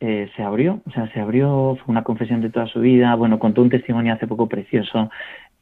eh, 0.00 0.30
se 0.36 0.42
abrió, 0.42 0.82
o 0.86 0.90
sea, 0.90 1.10
se 1.12 1.20
abrió, 1.20 1.78
fue 1.82 1.92
una 1.92 2.04
confesión 2.04 2.42
de 2.42 2.50
toda 2.50 2.66
su 2.66 2.80
vida, 2.80 3.14
bueno, 3.14 3.38
contó 3.38 3.62
un 3.62 3.70
testimonio 3.70 4.12
hace 4.12 4.26
poco 4.26 4.46
precioso 4.46 5.10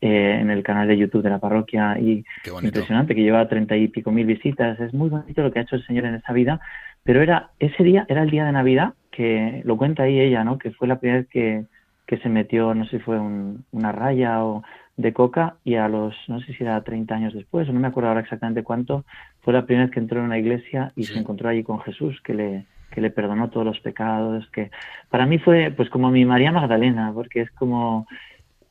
eh, 0.01 0.39
en 0.41 0.51
el 0.51 0.63
canal 0.63 0.89
de 0.89 0.99
YouTube 0.99 1.23
de 1.23 1.31
la 1.31 1.39
parroquia 1.39 1.99
y 1.99 2.25
impresionante, 2.63 3.15
que 3.15 3.23
lleva 3.23 3.49
treinta 3.49 3.77
y 3.77 3.89
pico 3.89 4.11
mil 4.11 4.27
visitas. 4.27 4.79
Es 4.81 4.93
muy 4.95 5.09
bonito 5.09 5.43
lo 5.43 5.53
que 5.53 5.61
ha 5.61 5.63
hecho 5.63 5.77
el 5.77 5.87
Señor 5.87 6.05
en 6.07 6.15
esa 6.15 6.33
vida 6.33 6.61
pero 7.05 7.21
era 7.23 7.51
ese 7.61 7.85
día, 7.85 8.07
era 8.09 8.23
el 8.23 8.31
día 8.31 8.47
de 8.47 8.53
Navidad, 8.53 8.95
que 9.11 9.63
lo 9.65 9.77
cuenta 9.77 10.05
ahí 10.05 10.19
ella, 10.19 10.43
¿no? 10.43 10.59
Que 10.59 10.73
fue 10.73 10.89
la 10.89 10.99
primera 10.99 11.21
vez 11.21 11.29
que, 11.29 11.67
que 12.07 12.17
se 12.19 12.31
metió, 12.31 12.75
no 12.75 12.85
sé 12.85 12.97
si 12.97 12.99
fue 12.99 13.21
una 13.21 13.93
raya 13.93 14.43
o 14.45 14.63
de 14.97 15.13
coca 15.13 15.57
y 15.65 15.75
a 15.75 15.87
los, 15.89 16.15
no 16.29 16.41
sé 16.41 16.55
si 16.55 16.65
era 16.65 16.83
30 16.83 17.15
años 17.15 17.35
después, 17.35 17.69
o 17.69 17.73
no 17.73 17.81
me 17.81 17.89
acuerdo 17.89 18.09
ahora 18.09 18.23
exactamente 18.23 18.63
cuánto, 18.63 19.05
fue 19.43 19.53
la 19.53 19.67
primera 19.67 19.87
vez 19.87 19.93
que 19.93 20.01
entró 20.01 20.21
en 20.21 20.27
una 20.27 20.39
iglesia 20.39 20.93
y 20.97 21.05
se 21.05 21.19
encontró 21.19 21.49
allí 21.49 21.63
con 21.63 21.81
Jesús, 21.81 22.21
que 22.23 22.33
le, 22.33 22.67
que 22.91 23.03
le 23.03 23.11
perdonó 23.11 23.51
todos 23.51 23.67
los 23.67 23.81
pecados, 23.81 24.49
que 24.51 24.71
para 25.11 25.27
mí 25.27 25.39
fue 25.39 25.73
pues 25.77 25.91
como 25.91 26.11
mi 26.11 26.25
María 26.25 26.53
Magdalena, 26.53 27.13
porque 27.13 27.43
es 27.43 27.51
como 27.51 28.07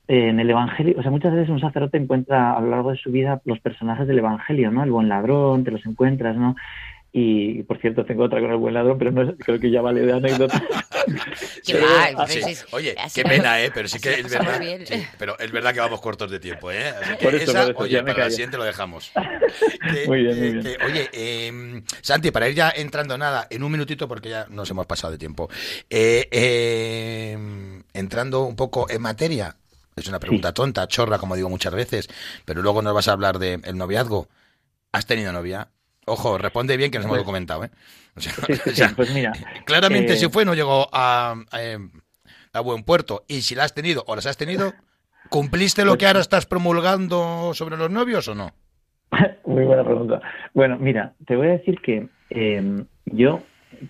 en 0.08 0.40
el 0.40 0.50
Evangelio, 0.50 0.96
o 0.98 1.02
sea, 1.02 1.12
muchas 1.12 1.34
veces 1.34 1.50
un 1.50 1.60
sacerdote 1.60 1.98
encuentra 1.98 2.58
a 2.58 2.62
lo 2.62 2.70
largo 2.70 2.92
de 2.92 2.98
su 2.98 3.12
vida 3.12 3.42
los 3.46 3.60
personajes 3.60 4.08
del 4.08 4.20
Evangelio, 4.20 4.72
¿no? 4.72 4.84
El 4.84 4.92
buen 4.92 5.08
ladrón, 5.08 5.64
te 5.64 5.72
los 5.72 5.86
encuentras, 5.86 6.36
¿no? 6.36 6.56
Y 7.16 7.62
por 7.64 7.80
cierto, 7.80 8.04
tengo 8.06 8.24
otra 8.24 8.42
con 8.42 8.50
el 8.50 8.58
buen 8.58 8.74
ladrón, 8.74 8.98
pero 8.98 9.12
no 9.12 9.36
creo 9.38 9.60
que 9.60 9.70
ya 9.70 9.82
vale 9.82 10.02
de 10.02 10.14
anécdota. 10.14 10.62
Oye, 12.72 12.96
qué 13.14 13.24
pena, 13.24 13.62
¿eh? 13.62 13.72
Pero 13.72 13.88
sí 13.88 14.00
que 14.00 14.16
es 14.16 14.32
verdad. 14.32 14.60
pero 15.20 15.38
es 15.38 15.52
verdad 15.52 15.74
que 15.76 15.80
vamos 15.80 16.02
cortos 16.02 16.32
de 16.32 16.40
tiempo, 16.40 16.72
¿eh? 16.72 16.92
por 17.22 17.36
eso, 17.36 17.52
esa, 17.52 17.68
oye, 17.76 18.02
para 18.02 18.26
la 18.26 18.30
siguiente 18.32 18.58
lo 18.58 18.64
dejamos. 18.64 19.12
muy 20.08 20.24
bien, 20.24 20.40
muy 20.40 20.64
bien. 20.64 20.78
oye, 20.84 21.10
eh, 21.14 21.84
Santi, 22.02 22.32
para 22.32 22.50
ir 22.50 22.56
ya 22.56 22.74
entrando 22.76 23.16
nada, 23.16 23.46
en 23.50 23.62
un 23.62 23.72
minutito, 23.72 24.08
porque 24.08 24.30
ya 24.30 24.48
nos 24.50 24.70
hemos 24.72 24.88
pasado 24.88 25.12
de 25.12 25.20
tiempo. 25.20 25.50
Eh, 25.92 26.28
em, 26.32 27.84
entrando 27.94 28.44
un 28.44 28.56
poco 28.56 28.90
en 28.90 29.04
materia, 29.04 29.56
es 29.96 30.08
una 30.08 30.20
pregunta 30.20 30.54
tonta, 30.54 30.88
chorra, 30.88 31.18
como 31.18 31.36
digo 31.36 31.50
muchas 31.50 31.74
veces, 31.74 32.10
pero 32.46 32.62
luego 32.62 32.82
nos 32.82 32.94
vas 32.94 33.08
a 33.08 33.14
hablar 33.14 33.40
del 33.40 33.78
noviazgo. 33.78 34.28
¿Has 34.92 35.06
tenido 35.06 35.32
novia? 35.34 35.70
Ojo, 36.06 36.38
responde 36.38 36.78
bien 36.78 36.92
que 36.92 36.98
nos 36.98 37.06
hemos 37.06 37.18
pues 37.18 37.26
documentado, 37.26 37.64
¿eh? 37.64 37.70
pues 38.96 39.14
mira. 39.14 39.32
Claramente, 39.66 40.18
si 40.18 40.26
eh, 40.26 40.30
fue, 40.30 40.46
no 40.46 40.54
llegó 40.54 40.90
a, 40.92 41.36
a, 42.52 42.60
buen 42.60 42.84
puerto. 42.84 43.24
Y 43.28 43.42
si 43.42 43.56
la 43.56 43.64
has 43.64 43.74
tenido 43.74 44.04
o 44.08 44.16
las 44.16 44.26
has 44.26 44.38
tenido, 44.38 44.74
¿cumpliste 45.30 45.84
lo 45.84 45.92
pues 45.92 46.00
que 46.00 46.08
ahora 46.08 46.20
estás 46.20 46.46
promulgando 46.46 47.54
sobre 47.54 47.78
los 47.78 47.90
novios 47.90 48.28
o 48.28 48.36
no? 48.36 48.52
Muy 49.46 49.64
buena 49.64 49.84
pregunta. 49.84 50.22
Bueno, 50.54 50.78
mira, 50.78 51.14
te 51.26 51.36
voy 51.36 51.48
a 51.48 51.52
decir 51.52 51.80
que 51.82 52.08
em, 52.30 52.86
yo 53.06 53.42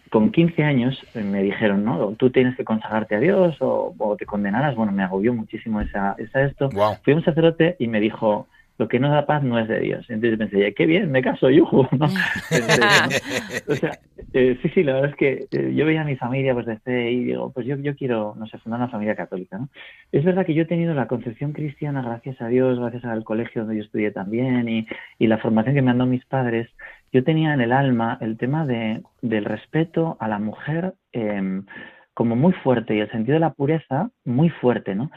con 0.10 0.32
15 0.32 0.64
años 0.64 1.00
me 1.16 1.44
dijeron, 1.44 1.84
¿no? 1.84 2.12
Tú 2.18 2.30
tienes 2.30 2.56
que 2.56 2.64
consagrarte 2.64 3.16
a 3.16 3.20
Dios 3.20 3.56
o, 3.60 4.16
te 4.18 4.26
condenarás. 4.26 4.76
Bueno, 4.76 4.92
me 4.92 5.04
agobió 5.04 5.34
muchísimo 5.34 5.82
esa, 5.82 6.16
esa 6.18 6.44
esto. 6.44 6.70
Fui 7.04 7.14
a 7.14 7.16
un 7.16 7.24
sacerdote 7.24 7.76
y 7.80 7.88
me 7.88 8.00
dijo, 8.00 8.48
lo 8.78 8.88
que 8.88 9.00
no 9.00 9.10
da 9.10 9.26
paz 9.26 9.44
no 9.44 9.60
es 9.60 9.68
de 9.68 9.80
Dios. 9.80 10.06
Entonces 10.10 10.38
pensé, 10.38 10.74
qué 10.74 10.86
bien, 10.86 11.12
me 11.12 11.22
caso, 11.22 11.50
yuju, 11.50 11.88
¿no? 11.98 12.06
o 13.68 13.76
sea, 13.76 14.00
eh, 14.34 14.58
sí, 14.62 14.70
sí, 14.70 14.84
la 14.84 14.94
verdad 14.94 15.12
es 15.12 15.16
que 15.16 15.48
eh, 15.52 15.74
yo 15.76 15.86
veía 15.86 16.02
a 16.02 16.06
mi 16.06 16.16
familia 16.16 16.54
pues 16.54 16.66
de 16.66 16.80
fe 16.80 17.12
y 17.12 17.26
digo, 17.26 17.52
pues 17.52 17.68
yo, 17.68 17.76
yo 17.78 17.96
quiero, 17.96 18.34
no 18.38 18.48
sé, 18.48 18.58
fundar 18.58 18.80
una 18.80 18.90
familia 18.90 19.16
católica, 19.16 19.58
¿no? 19.58 19.70
Es 20.12 20.24
verdad 20.24 20.46
que 20.46 20.54
yo 20.54 20.64
he 20.64 20.68
tenido 20.68 20.94
la 20.94 21.08
concepción 21.08 21.54
cristiana, 21.54 22.02
gracias 22.02 22.42
a 22.42 22.48
Dios, 22.48 22.80
gracias 22.80 23.06
al 23.06 23.24
colegio 23.24 23.62
donde 23.62 23.78
yo 23.78 23.84
estudié 23.84 24.12
también 24.12 24.68
y, 24.68 24.88
y 25.20 25.28
la 25.28 25.38
formación 25.38 25.76
que 25.76 25.82
me 25.82 25.92
han 25.92 26.00
dado 26.00 26.10
mis 26.10 26.26
padres, 26.26 26.68
yo 27.14 27.24
tenía 27.24 27.54
en 27.54 27.62
el 27.62 27.72
alma 27.72 28.18
el 28.20 28.38
tema 28.38 28.66
de, 28.66 29.04
del 29.22 29.46
respeto 29.46 30.18
a 30.20 30.28
la 30.28 30.40
mujer 30.40 30.96
em, 31.14 31.66
como 32.14 32.36
muy 32.36 32.54
fuerte 32.54 32.96
y 32.96 33.00
el 33.00 33.12
sentido 33.12 33.36
de 33.36 33.40
la 33.40 33.54
pureza 33.54 34.10
muy 34.26 34.50
fuerte, 34.50 34.96
¿no? 34.96 35.10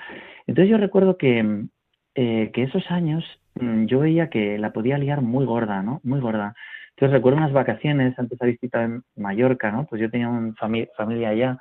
Entonces 0.46 0.70
yo 0.70 0.78
recuerdo 0.78 1.16
que, 1.16 1.64
eh, 2.14 2.50
que 2.52 2.62
esos 2.62 2.90
años 2.90 3.24
mm, 3.54 3.86
yo 3.86 4.00
veía 4.00 4.30
que 4.30 4.58
la 4.58 4.72
podía 4.72 4.98
liar 4.98 5.22
muy 5.22 5.44
gorda, 5.44 5.82
¿no? 5.82 6.00
Muy 6.04 6.20
gorda. 6.20 6.54
Entonces 6.90 7.12
recuerdo 7.12 7.38
unas 7.38 7.52
vacaciones 7.52 8.18
antes 8.18 8.38
de 8.38 8.46
visitar 8.46 8.84
en 8.84 9.02
Mallorca, 9.16 9.70
¿no? 9.70 9.86
Pues 9.86 10.00
yo 10.00 10.10
tenía 10.10 10.28
una 10.28 10.54
familia 10.54 11.30
allá 11.30 11.58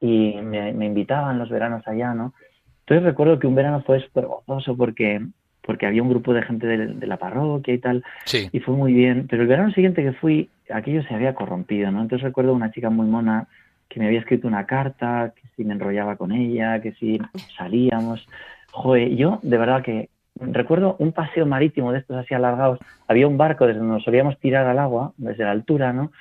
y 0.00 0.34
me, 0.42 0.70
invitaban 0.84 1.38
los 1.38 1.48
veranos 1.48 1.86
allá, 1.88 2.12
¿no? 2.12 2.34
Entonces 2.80 3.04
recuerdo 3.04 3.38
que 3.38 3.46
un 3.46 3.54
verano 3.54 3.82
fue 3.86 4.00
súper 4.00 4.26
gozoso 4.26 4.76
porque, 4.76 5.26
porque 5.64 5.86
había 5.86 6.02
un 6.02 6.10
grupo 6.10 6.34
de 6.34 6.42
gente 6.42 6.66
de, 6.66 7.06
la 7.06 7.16
parroquia 7.16 7.74
y 7.74 7.78
tal, 7.78 8.04
y 8.52 8.60
fue 8.60 8.74
muy 8.74 8.92
bien. 8.92 9.26
Pero 9.28 9.42
el 9.42 9.48
verano 9.48 9.72
siguiente 9.72 10.02
que 10.02 10.12
fui, 10.12 10.50
aquello 10.70 11.02
se 11.04 11.14
había 11.14 11.34
corrompido, 11.34 11.90
¿no? 11.90 12.02
Entonces 12.02 12.22
recuerdo 12.22 12.52
una 12.52 12.70
chica 12.70 12.90
muy 12.90 13.06
mona 13.06 13.48
que 13.88 14.00
me 14.00 14.06
había 14.06 14.20
escrito 14.20 14.46
una 14.46 14.66
carta, 14.66 15.32
que 15.34 15.42
si 15.56 15.64
me 15.64 15.74
enrollaba 15.74 16.16
con 16.16 16.32
ella, 16.32 16.80
que 16.80 16.92
si 16.92 17.20
salíamos. 17.56 18.26
Joder, 18.72 19.14
yo 19.14 19.38
de 19.42 19.56
verdad 19.56 19.82
que 19.82 20.08
recuerdo 20.36 20.96
un 20.98 21.12
paseo 21.12 21.46
marítimo 21.46 21.92
de 21.92 22.00
estos 22.00 22.16
así 22.16 22.34
alargados, 22.34 22.80
había 23.06 23.26
un 23.26 23.38
barco 23.38 23.66
desde 23.66 23.78
donde 23.78 23.94
nos 23.94 24.04
solíamos 24.04 24.38
tirar 24.40 24.66
al 24.66 24.78
agua, 24.78 25.12
desde 25.16 25.44
la 25.44 25.52
altura, 25.52 25.92
¿no? 25.92 26.12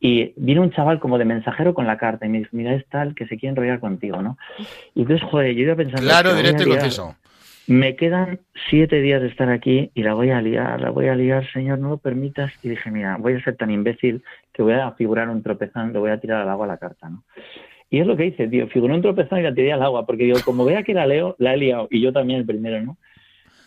Y 0.00 0.32
vino 0.36 0.62
un 0.62 0.70
chaval 0.70 1.00
como 1.00 1.18
de 1.18 1.24
mensajero 1.24 1.74
con 1.74 1.86
la 1.86 1.98
carta 1.98 2.24
y 2.24 2.28
me 2.28 2.38
dijo, 2.38 2.50
mira, 2.52 2.72
es 2.72 2.86
tal 2.86 3.14
que 3.14 3.26
se 3.26 3.36
quiere 3.36 3.50
enrollar 3.50 3.80
contigo, 3.80 4.22
¿no? 4.22 4.38
Y 4.94 5.02
entonces, 5.02 5.28
joder, 5.28 5.54
yo 5.54 5.62
iba 5.62 5.74
pensando... 5.74 6.02
Claro, 6.02 6.34
directo 6.34 6.62
y 6.62 6.66
conciso. 6.66 7.16
Me 7.68 7.96
quedan 7.96 8.40
siete 8.70 9.02
días 9.02 9.20
de 9.20 9.28
estar 9.28 9.50
aquí 9.50 9.90
y 9.92 10.02
la 10.02 10.14
voy 10.14 10.30
a 10.30 10.40
liar, 10.40 10.80
la 10.80 10.88
voy 10.88 11.08
a 11.08 11.14
liar, 11.14 11.46
señor, 11.52 11.78
no 11.78 11.90
lo 11.90 11.98
permitas. 11.98 12.50
Y 12.62 12.70
dije, 12.70 12.90
mira, 12.90 13.18
voy 13.18 13.34
a 13.34 13.44
ser 13.44 13.56
tan 13.56 13.70
imbécil 13.70 14.22
que 14.54 14.62
voy 14.62 14.72
a 14.72 14.92
figurar 14.92 15.28
un 15.28 15.42
tropezón, 15.42 15.92
le 15.92 15.98
voy 15.98 16.10
a 16.10 16.18
tirar 16.18 16.40
al 16.40 16.48
agua 16.48 16.66
la 16.66 16.78
carta, 16.78 17.10
¿no? 17.10 17.24
Y 17.90 18.00
es 18.00 18.06
lo 18.06 18.16
que 18.16 18.24
hice, 18.24 18.48
tío, 18.48 18.68
figuró 18.68 18.94
un 18.94 19.02
tropezón 19.02 19.40
y 19.40 19.42
la 19.42 19.52
tiré 19.52 19.74
al 19.74 19.82
agua, 19.82 20.06
porque 20.06 20.24
digo, 20.24 20.38
como 20.46 20.64
vea 20.64 20.82
que 20.82 20.94
la 20.94 21.06
leo, 21.06 21.36
la 21.38 21.52
he 21.52 21.58
liado, 21.58 21.88
y 21.90 22.00
yo 22.00 22.10
también 22.10 22.40
el 22.40 22.46
primero, 22.46 22.80
¿no? 22.80 22.96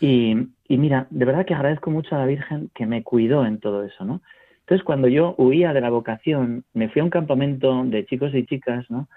Y, 0.00 0.48
mira, 0.68 1.06
de 1.10 1.24
verdad 1.24 1.46
que 1.46 1.54
agradezco 1.54 1.92
mucho 1.92 2.16
a 2.16 2.18
la 2.18 2.26
Virgen 2.26 2.70
que 2.74 2.86
me 2.86 3.04
cuidó 3.04 3.46
en 3.46 3.60
todo 3.60 3.84
eso, 3.84 4.04
¿no? 4.04 4.20
Entonces, 4.62 4.82
cuando 4.84 5.06
yo 5.06 5.36
huía 5.38 5.72
de 5.72 5.80
la 5.80 5.90
vocación, 5.90 6.64
me 6.74 6.88
fui 6.88 7.00
a 7.00 7.04
un 7.04 7.10
campamento 7.10 7.84
de 7.84 8.04
chicos 8.06 8.34
y 8.34 8.46
chicas, 8.46 8.90
¿no? 8.90 9.08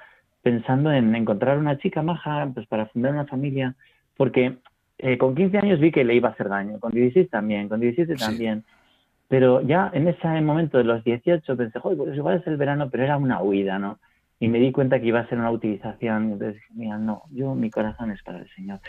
Pensando 0.43 0.91
en 0.91 1.15
encontrar 1.15 1.57
una 1.57 1.79
chica 1.79 2.03
maja, 2.03 2.51
pues 2.53 2.67
para 2.67 2.85
fundar 2.85 3.13
una 3.13 3.25
familia, 3.25 3.73
porque 4.15 4.57
eh, 4.97 5.17
con 5.17 5.35
15 5.35 5.57
años 5.57 5.79
vi 5.79 5.91
que 5.91 6.03
le 6.03 6.15
iba 6.15 6.29
a 6.29 6.31
hacer 6.33 6.49
daño, 6.49 6.79
con 6.79 6.91
16 6.91 7.29
también, 7.29 7.69
con 7.69 7.79
17 7.79 8.15
también. 8.15 8.63
Pero 9.27 9.61
ya 9.61 9.89
en 9.93 10.07
ese 10.07 10.27
momento 10.41 10.77
de 10.77 10.83
los 10.83 11.03
18 11.03 11.57
pensé, 11.57 11.79
joder, 11.79 11.97
pues 11.97 12.15
igual 12.15 12.37
es 12.37 12.47
el 12.47 12.57
verano, 12.57 12.89
pero 12.89 13.03
era 13.03 13.17
una 13.17 13.41
huida, 13.41 13.79
¿no? 13.79 13.99
y 14.39 14.47
me 14.47 14.59
di 14.59 14.71
cuenta 14.71 14.99
que 14.99 15.07
iba 15.07 15.19
a 15.19 15.27
ser 15.27 15.39
una 15.39 15.51
utilización. 15.51 16.33
Entonces, 16.33 16.61
mira, 16.73 16.97
no, 16.97 17.23
yo 17.31 17.55
mi 17.55 17.69
corazón 17.69 18.11
es 18.11 18.21
para 18.23 18.39
el 18.39 18.49
Señor. 18.55 18.79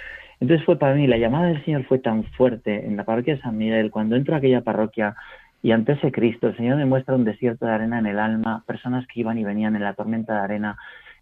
Entonces 0.40 0.64
fue 0.66 0.78
para 0.78 0.94
mí, 0.94 1.06
la 1.06 1.18
llamada 1.18 1.48
del 1.48 1.64
Señor 1.64 1.84
fue 1.84 1.98
tan 1.98 2.24
fuerte 2.32 2.86
en 2.86 2.96
la 2.96 3.04
parroquia 3.04 3.36
de 3.36 3.42
San 3.42 3.56
Miguel, 3.56 3.90
cuando 3.90 4.16
entro 4.16 4.34
a 4.34 4.38
aquella 4.38 4.62
parroquia 4.62 5.14
y 5.62 5.72
ante 5.72 5.92
ese 5.92 6.12
Cristo, 6.12 6.48
el 6.48 6.56
Señor 6.56 6.76
me 6.76 6.84
muestra 6.84 7.14
un 7.14 7.24
desierto 7.24 7.66
de 7.66 7.72
arena 7.72 7.98
en 7.98 8.06
el 8.06 8.18
alma, 8.18 8.64
personas 8.66 9.06
que 9.06 9.20
iban 9.20 9.38
y 9.38 9.44
venían 9.44 9.74
en 9.74 9.82
la 9.82 9.94
tormenta 9.94 10.34
de 10.34 10.40
arena, 10.40 10.76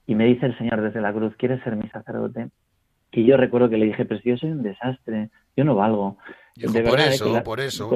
y 0.06 0.14
me 0.14 0.26
dice 0.26 0.46
el 0.46 0.58
Señor 0.58 0.82
desde 0.82 1.00
la 1.00 1.12
cruz, 1.12 1.34
¿quieres 1.36 1.62
ser 1.62 1.76
mi 1.76 1.88
sacerdote? 1.88 2.48
Y 3.14 3.24
yo 3.24 3.36
recuerdo 3.36 3.68
que 3.68 3.78
le 3.78 3.86
dije, 3.86 4.04
pero 4.04 4.20
si 4.20 4.30
yo 4.30 4.36
soy 4.36 4.50
un 4.50 4.62
desastre, 4.62 5.30
yo 5.56 5.64
no 5.64 5.74
valgo. 5.74 6.18
por, 6.86 7.00
eso, 7.00 7.42
por 7.42 7.60
eso, 7.60 7.90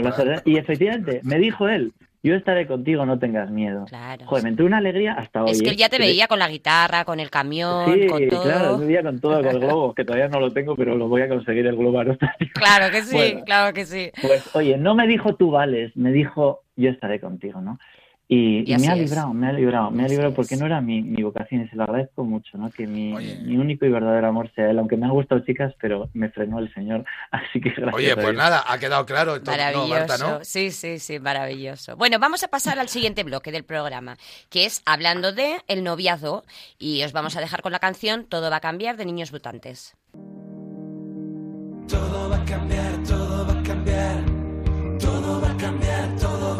Y 0.45 0.57
efectivamente, 0.57 1.21
me 1.25 1.39
dijo 1.39 1.69
él, 1.69 1.93
yo 2.23 2.35
estaré 2.35 2.67
contigo, 2.67 3.07
no 3.07 3.19
tengas 3.19 3.51
miedo. 3.51 3.85
Claro. 3.87 4.27
Joder, 4.27 4.45
me 4.45 4.51
entró 4.51 4.67
una 4.67 4.79
alegría 4.79 5.15
hasta 5.15 5.45
hoy. 5.45 5.53
Es 5.53 5.63
que 5.63 5.69
él 5.69 5.75
¿eh? 5.75 5.79
ya 5.79 5.89
te 5.89 5.99
veía 5.99 6.27
con 6.27 6.39
la 6.39 6.49
guitarra, 6.49 7.05
con 7.05 7.21
el 7.21 7.31
camión, 7.31 7.85
con 8.09 8.29
todo. 8.29 8.43
claro, 8.43 8.79
me 8.79 8.87
veía 8.87 9.03
con 9.03 9.21
todo, 9.21 9.43
con 9.43 9.47
el 9.55 9.61
globo, 9.61 9.95
que 9.95 10.05
todavía 10.05 10.29
no 10.29 10.41
lo 10.41 10.53
tengo, 10.53 10.75
pero 10.75 10.97
lo 10.97 11.09
voy 11.09 11.23
a 11.23 11.29
conseguir 11.29 11.67
el 11.67 11.77
globo 11.77 11.99
aerostático. 11.99 12.53
Claro 12.55 12.91
que 12.91 13.03
sí, 13.03 13.39
claro 13.45 13.73
que 13.73 13.87
sí. 13.87 14.11
Pues, 14.21 14.55
oye, 14.55 14.77
no 14.77 14.95
me 14.95 15.07
dijo 15.07 15.37
tú 15.37 15.51
vales, 15.51 15.97
me 15.97 16.13
dijo 16.13 16.63
yo 16.77 16.91
estaré 16.91 17.21
contigo, 17.21 17.61
¿no? 17.61 17.79
Y, 18.31 18.77
me 18.77 18.89
ha 18.89 18.95
librado, 18.95 19.33
me 19.33 19.47
ha 19.47 19.53
librado, 19.53 19.91
me 19.91 20.05
ha 20.05 20.09
librado 20.09 20.35
porque 20.35 20.55
no 20.57 20.67
era 20.67 20.83
mi, 20.83 21.01
vocación 21.23 21.63
y 21.63 21.69
se 21.69 21.77
lo 21.77 21.85
agradezco 21.85 22.25
mucho, 22.25 22.59
¿no? 22.59 22.71
Que 22.71 22.87
mi, 22.87 23.15
único 23.57 23.87
y 23.87 23.89
verdadero 23.89 24.29
amor 24.29 24.53
sea 24.55 24.71
él, 24.71 24.79
aunque 24.79 24.99
me 24.99 25.07
han 25.07 25.13
gustado 25.13 25.41
chicas, 25.47 25.73
pero 25.81 26.11
me 26.13 26.29
frenó 26.29 26.59
el 26.59 26.73
Señor, 26.75 27.07
así 27.31 27.59
que 27.59 27.71
gracias. 27.71 27.95
Oye, 27.95 28.15
pues 28.17 28.35
nada, 28.35 28.65
ha 28.67 28.79
quedado 28.79 29.07
claro. 29.07 29.41
maravilloso, 29.47 30.41
sí, 30.43 30.71
sí, 30.71 30.99
sí, 30.99 31.19
maravilloso. 31.19 31.97
Bueno, 31.97 32.19
vamos 32.19 32.45
a 32.45 32.49
pasar 32.49 32.79
al 32.79 32.89
siguiente 32.89 33.25
bloque 33.25 33.51
del 33.51 33.65
programa, 33.65 34.19
que 34.51 34.67
es 34.67 34.83
hablando 34.85 35.33
de 35.33 35.63
el 35.67 35.83
noviazgo 35.83 36.45
y 36.79 37.03
os 37.05 37.13
vamos 37.13 37.35
a 37.35 37.41
dejar 37.41 37.63
con 37.63 37.73
la 37.73 37.79
canción 37.79 38.27
Todo 38.27 38.51
va 38.51 38.57
a 38.57 38.61
cambiar 38.61 38.99
de 38.99 39.07
Niños 39.07 39.33
Mutantes. 39.33 39.97
Todo 41.89 42.29
va 42.29 42.37
a 42.37 42.45
cambiar, 42.45 43.03
todo 43.05 43.47
va 43.47 43.59
a 43.59 43.63
cambiar, 43.63 44.25
todo 45.01 45.41
va 45.41 45.51
a 45.51 45.57
cambiar, 45.57 46.17
todo 46.17 46.49
va 46.49 46.53
a 46.53 46.57
cambiar. 46.57 46.58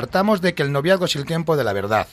Partamos 0.00 0.40
de 0.40 0.54
que 0.54 0.62
el 0.62 0.72
noviazgo 0.72 1.04
es 1.04 1.14
el 1.14 1.26
tiempo 1.26 1.58
de 1.58 1.64
la 1.64 1.74
verdad. 1.74 2.08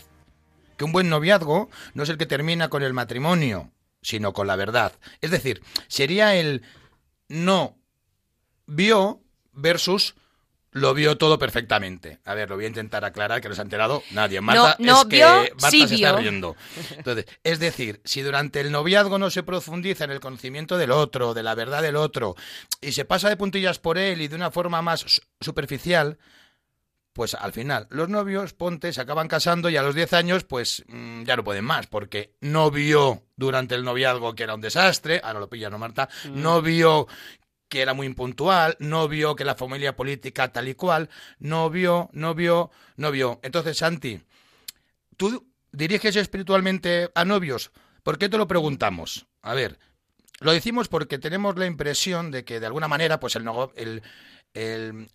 Que 0.76 0.84
un 0.84 0.91
buen 0.91 1.08
noviazgo 1.08 1.69
no 1.93 2.04
es 2.04 2.10
el 2.10 2.17
que 2.17 2.26
termina 2.26 2.67
con 2.67 2.84
el 2.84 2.91
matrimonio, 2.91 3.71
sino 4.02 4.34
con 4.34 4.45
la 4.45 4.58
verdad. 4.58 4.91
Es 5.21 5.32
decir, 5.32 5.63
sería 5.88 6.36
el 6.36 6.63
no 7.30 7.78
vio 8.65 9.21
versus 9.54 10.15
lo 10.71 10.93
vio 10.93 11.17
todo 11.17 11.39
perfectamente. 11.39 12.19
A 12.26 12.34
ver, 12.34 12.50
lo 12.50 12.58
voy 12.58 12.65
a 12.65 12.67
intentar 12.67 13.06
aclarar 13.06 13.39
que 13.39 13.47
no 13.47 13.56
se 13.56 13.62
ha 13.62 13.63
enterado 13.63 14.04
nadie. 14.12 14.41
Marta 14.41 14.76
no, 14.80 15.04
es 15.04 15.06
que 15.06 15.21
Marta 15.21 15.88
se 15.88 15.95
está 15.95 16.17
riendo. 16.17 16.58
Entonces, 16.91 17.26
es 17.45 17.60
decir, 17.60 18.02
si 18.04 18.21
durante 18.21 18.60
el 18.60 18.69
noviazgo 18.69 19.17
no 19.17 19.30
se 19.30 19.43
profundiza 19.43 20.04
en 20.04 20.12
el 20.12 20.19
conocimiento 20.19 20.78
del 20.78 20.91
otro, 20.91 21.34
de 21.34 21.41
la 21.41 21.56
verdad 21.56 21.82
del 21.82 21.95
otro, 21.95 22.36
y 22.82 22.91
se 22.91 23.06
pasa 23.06 23.30
de 23.30 23.38
puntillas 23.38 23.80
por 23.80 23.97
él 23.97 24.19
y 24.19 24.28
de 24.28 24.36
una 24.36 24.52
forma 24.52 24.82
más 24.82 25.21
superficial, 25.39 26.17
pues 27.17 27.34
al 27.34 27.51
final 27.51 27.88
los 27.89 28.10
novios, 28.10 28.53
ponte, 28.53 28.93
se 28.93 29.01
acaban 29.01 29.27
casando 29.27 29.71
y 29.71 29.75
a 29.75 29.82
los 29.82 29.95
10 29.95 30.13
años 30.13 30.43
pues 30.43 30.86
mm, 30.88 31.23
ya 31.23 31.36
no 31.36 31.43
pueden 31.43 31.65
más, 31.65 31.88
porque 31.88 32.36
no 32.41 32.69
vio 32.69 33.23
durante 33.36 33.73
el 33.73 33.84
noviazgo 33.84 34.36
que 34.36 34.43
era 34.43 34.53
un 34.53 34.62
desastre, 34.62 35.19
ahora 35.23 35.39
lo 35.39 35.49
pilla, 35.49 35.71
¿no, 35.71 35.80
Marta? 35.80 36.08
Mm. 36.25 36.41
No 36.43 36.62
vio 36.62 37.08
que 37.69 37.82
era 37.82 37.95
muy 37.95 38.06
impuntual, 38.06 38.77
no 38.77 39.08
vio 39.08 39.36
que 39.36 39.45
la 39.45 39.56
familia 39.56 39.95
política 39.95 40.53
tal 40.53 40.67
y 40.67 40.75
cual, 40.75 41.10
no 41.39 41.71
vio, 41.71 42.12
no 42.13 42.36
vio, 42.36 42.69
no 42.97 43.10
vio. 43.10 43.39
Entonces, 43.41 43.80
Santi, 43.80 44.21
¿tú 45.17 45.51
diriges 45.71 46.15
espiritualmente 46.17 47.10
a 47.15 47.25
novios? 47.25 47.71
¿Por 48.03 48.19
qué 48.19 48.30
te 48.30 48.38
lo 48.38 48.47
preguntamos? 48.47 49.25
A 49.41 49.56
ver, 49.56 49.80
lo 50.39 50.51
decimos 50.51 50.88
porque 50.88 51.17
tenemos 51.17 51.58
la 51.58 51.65
impresión 51.65 52.30
de 52.30 52.45
que 52.45 52.60
de 52.60 52.67
alguna 52.67 52.88
manera, 52.88 53.19
pues 53.19 53.36
el, 53.36 53.49
el, 53.75 54.03
el 54.53 55.10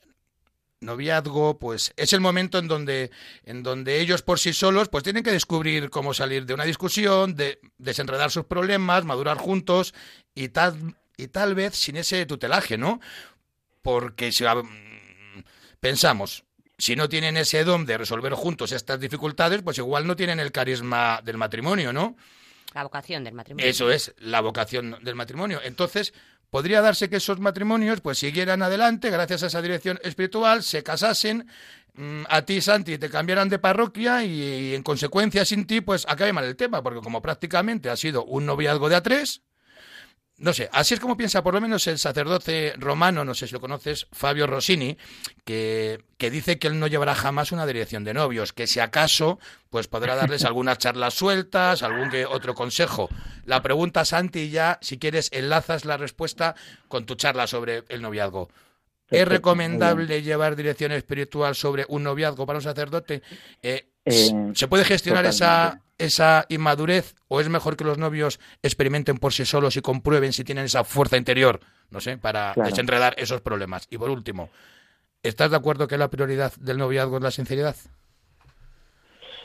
noviazgo, 0.82 1.58
pues 1.58 1.92
es 1.96 2.12
el 2.12 2.20
momento 2.20 2.58
en 2.58 2.68
donde, 2.68 3.10
en 3.44 3.62
donde 3.62 4.00
ellos 4.00 4.22
por 4.22 4.38
sí 4.38 4.52
solos, 4.52 4.88
pues 4.88 5.04
tienen 5.04 5.22
que 5.22 5.32
descubrir 5.32 5.90
cómo 5.90 6.14
salir 6.14 6.44
de 6.46 6.54
una 6.54 6.64
discusión, 6.64 7.34
de 7.34 7.60
desenredar 7.78 8.30
sus 8.30 8.44
problemas, 8.44 9.04
madurar 9.04 9.38
juntos 9.38 9.94
y 10.34 10.48
tal, 10.48 10.96
y 11.16 11.28
tal 11.28 11.54
vez 11.54 11.74
sin 11.74 11.96
ese 11.96 12.26
tutelaje, 12.26 12.76
¿no? 12.76 13.00
Porque 13.82 14.32
si 14.32 14.44
pensamos, 15.80 16.44
si 16.78 16.96
no 16.96 17.08
tienen 17.08 17.36
ese 17.36 17.64
don 17.64 17.86
de 17.86 17.98
resolver 17.98 18.32
juntos 18.34 18.72
estas 18.72 19.00
dificultades, 19.00 19.62
pues 19.62 19.78
igual 19.78 20.06
no 20.06 20.16
tienen 20.16 20.40
el 20.40 20.52
carisma 20.52 21.20
del 21.24 21.36
matrimonio, 21.36 21.92
¿no? 21.92 22.16
La 22.74 22.84
vocación 22.84 23.22
del 23.22 23.34
matrimonio. 23.34 23.68
Eso 23.68 23.90
es, 23.90 24.14
la 24.18 24.40
vocación 24.40 24.98
del 25.02 25.14
matrimonio. 25.14 25.60
Entonces, 25.62 26.14
podría 26.52 26.82
darse 26.82 27.08
que 27.08 27.16
esos 27.16 27.40
matrimonios 27.40 28.02
pues 28.02 28.18
siguieran 28.18 28.60
adelante 28.62 29.08
gracias 29.08 29.42
a 29.42 29.46
esa 29.46 29.62
dirección 29.62 29.98
espiritual, 30.02 30.62
se 30.62 30.82
casasen, 30.82 31.48
mm, 31.94 32.24
a 32.28 32.42
ti, 32.42 32.60
Santi, 32.60 32.98
te 32.98 33.08
cambiaran 33.08 33.48
de 33.48 33.58
parroquia 33.58 34.22
y, 34.22 34.74
en 34.74 34.82
consecuencia 34.82 35.46
sin 35.46 35.66
ti, 35.66 35.80
pues 35.80 36.04
acabe 36.06 36.34
mal 36.34 36.44
el 36.44 36.54
tema, 36.54 36.82
porque 36.82 37.00
como 37.00 37.22
prácticamente 37.22 37.88
ha 37.88 37.96
sido 37.96 38.26
un 38.26 38.44
noviazgo 38.44 38.90
de 38.90 38.96
a 38.96 39.02
tres, 39.02 39.40
no 40.42 40.52
sé, 40.52 40.68
así 40.72 40.94
es 40.94 40.98
como 40.98 41.16
piensa 41.16 41.44
por 41.44 41.54
lo 41.54 41.60
menos 41.60 41.86
el 41.86 42.00
sacerdote 42.00 42.74
romano, 42.76 43.24
no 43.24 43.32
sé 43.32 43.46
si 43.46 43.52
lo 43.52 43.60
conoces, 43.60 44.08
Fabio 44.10 44.48
Rossini, 44.48 44.98
que, 45.44 46.04
que, 46.18 46.32
dice 46.32 46.58
que 46.58 46.66
él 46.66 46.80
no 46.80 46.88
llevará 46.88 47.14
jamás 47.14 47.52
una 47.52 47.64
dirección 47.64 48.02
de 48.02 48.12
novios, 48.12 48.52
que 48.52 48.66
si 48.66 48.80
acaso, 48.80 49.38
pues 49.70 49.86
podrá 49.86 50.16
darles 50.16 50.44
algunas 50.44 50.78
charlas 50.78 51.14
sueltas, 51.14 51.84
algún 51.84 52.10
que 52.10 52.26
otro 52.26 52.56
consejo. 52.56 53.08
La 53.44 53.62
pregunta, 53.62 54.04
Santi, 54.04 54.50
ya, 54.50 54.80
si 54.82 54.98
quieres, 54.98 55.28
enlazas 55.30 55.84
la 55.84 55.96
respuesta 55.96 56.56
con 56.88 57.06
tu 57.06 57.14
charla 57.14 57.46
sobre 57.46 57.84
el 57.88 58.02
noviazgo. 58.02 58.48
¿Es 59.10 59.28
recomendable 59.28 60.22
llevar 60.22 60.56
dirección 60.56 60.90
espiritual 60.90 61.54
sobre 61.54 61.84
un 61.88 62.02
noviazgo 62.02 62.46
para 62.46 62.58
un 62.58 62.64
sacerdote? 62.64 63.22
Eh, 63.62 63.91
eh, 64.04 64.52
¿Se 64.54 64.68
puede 64.68 64.84
gestionar 64.84 65.24
esa, 65.26 65.80
esa 65.98 66.44
inmadurez 66.48 67.14
o 67.28 67.40
es 67.40 67.48
mejor 67.48 67.76
que 67.76 67.84
los 67.84 67.98
novios 67.98 68.40
experimenten 68.62 69.18
por 69.18 69.32
sí 69.32 69.44
solos 69.44 69.76
y 69.76 69.80
comprueben 69.80 70.32
si 70.32 70.44
tienen 70.44 70.64
esa 70.64 70.84
fuerza 70.84 71.16
interior, 71.16 71.60
no 71.90 72.00
sé, 72.00 72.18
para 72.18 72.54
desenredar 72.56 73.14
esos 73.16 73.40
problemas? 73.40 73.86
Y 73.90 73.98
por 73.98 74.10
último, 74.10 74.50
¿estás 75.22 75.50
de 75.50 75.56
acuerdo 75.56 75.86
que 75.86 75.98
la 75.98 76.08
prioridad 76.10 76.52
del 76.56 76.78
noviazgo 76.78 77.18
es 77.18 77.22
la 77.22 77.30
sinceridad? 77.30 77.76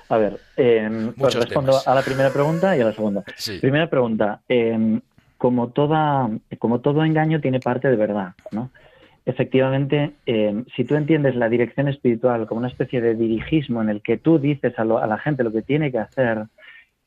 A 0.09 0.17
ver, 0.17 0.39
eh, 0.55 1.11
pues 1.17 1.35
respondo 1.35 1.79
a 1.85 1.93
la 1.93 2.01
primera 2.01 2.31
pregunta 2.31 2.75
y 2.77 2.81
a 2.81 2.85
la 2.85 2.93
segunda. 2.93 3.23
Primera 3.59 3.89
pregunta, 3.89 4.41
em, 4.47 5.01
como, 5.37 5.69
toda, 5.69 6.29
como 6.59 6.79
todo 6.79 7.03
engaño 7.03 7.41
tiene 7.41 7.59
parte 7.59 7.89
de 7.89 7.97
verdad, 7.97 8.33
¿no? 8.51 8.71
Efectivamente, 9.27 10.13
eh, 10.25 10.63
si 10.73 10.85
tú 10.85 10.95
entiendes 10.95 11.35
la 11.35 11.49
dirección 11.49 11.89
espiritual 11.89 12.47
como 12.47 12.59
una 12.59 12.69
especie 12.69 13.01
de 13.01 13.13
dirigismo 13.13 13.81
en 13.81 13.89
el 13.89 14.01
que 14.01 14.17
tú 14.17 14.39
dices 14.39 14.73
a, 14.79 14.85
la 14.85 15.17
gente 15.17 15.43
lo 15.43 15.51
que 15.51 15.61
tiene 15.61 15.91
que 15.91 15.99
hacer 15.99 16.45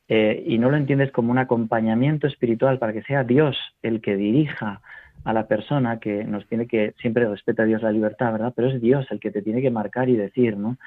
eh, 0.07 0.43
y 0.45 0.59
no 0.59 0.69
lo 0.69 0.77
entiendes 0.77 1.11
como 1.11 1.31
un 1.31 1.39
acompañamiento 1.39 2.27
espiritual 2.27 2.77
para 2.77 2.93
que 2.93 3.01
sea 3.01 3.23
Dios 3.23 3.57
el 3.81 4.01
que 4.01 4.15
dirija 4.15 4.81
a 5.23 5.33
la 5.33 5.47
persona 5.47 5.99
que 5.99 6.23
nos 6.23 6.47
tiene 6.47 6.67
que, 6.67 6.93
siempre 7.01 7.27
respeta 7.27 7.63
a 7.63 7.65
Dios 7.65 7.81
la 7.81 7.91
libertad, 7.91 8.31
¿verdad? 8.31 8.53
Pero 8.55 8.69
es 8.69 8.79
Dios 8.79 9.07
el 9.09 9.19
que 9.19 9.31
te 9.31 9.41
tiene 9.41 9.63
que 9.63 9.71
marcar 9.71 10.07
y 10.07 10.15
decir, 10.15 10.57
¿no? 10.57 10.77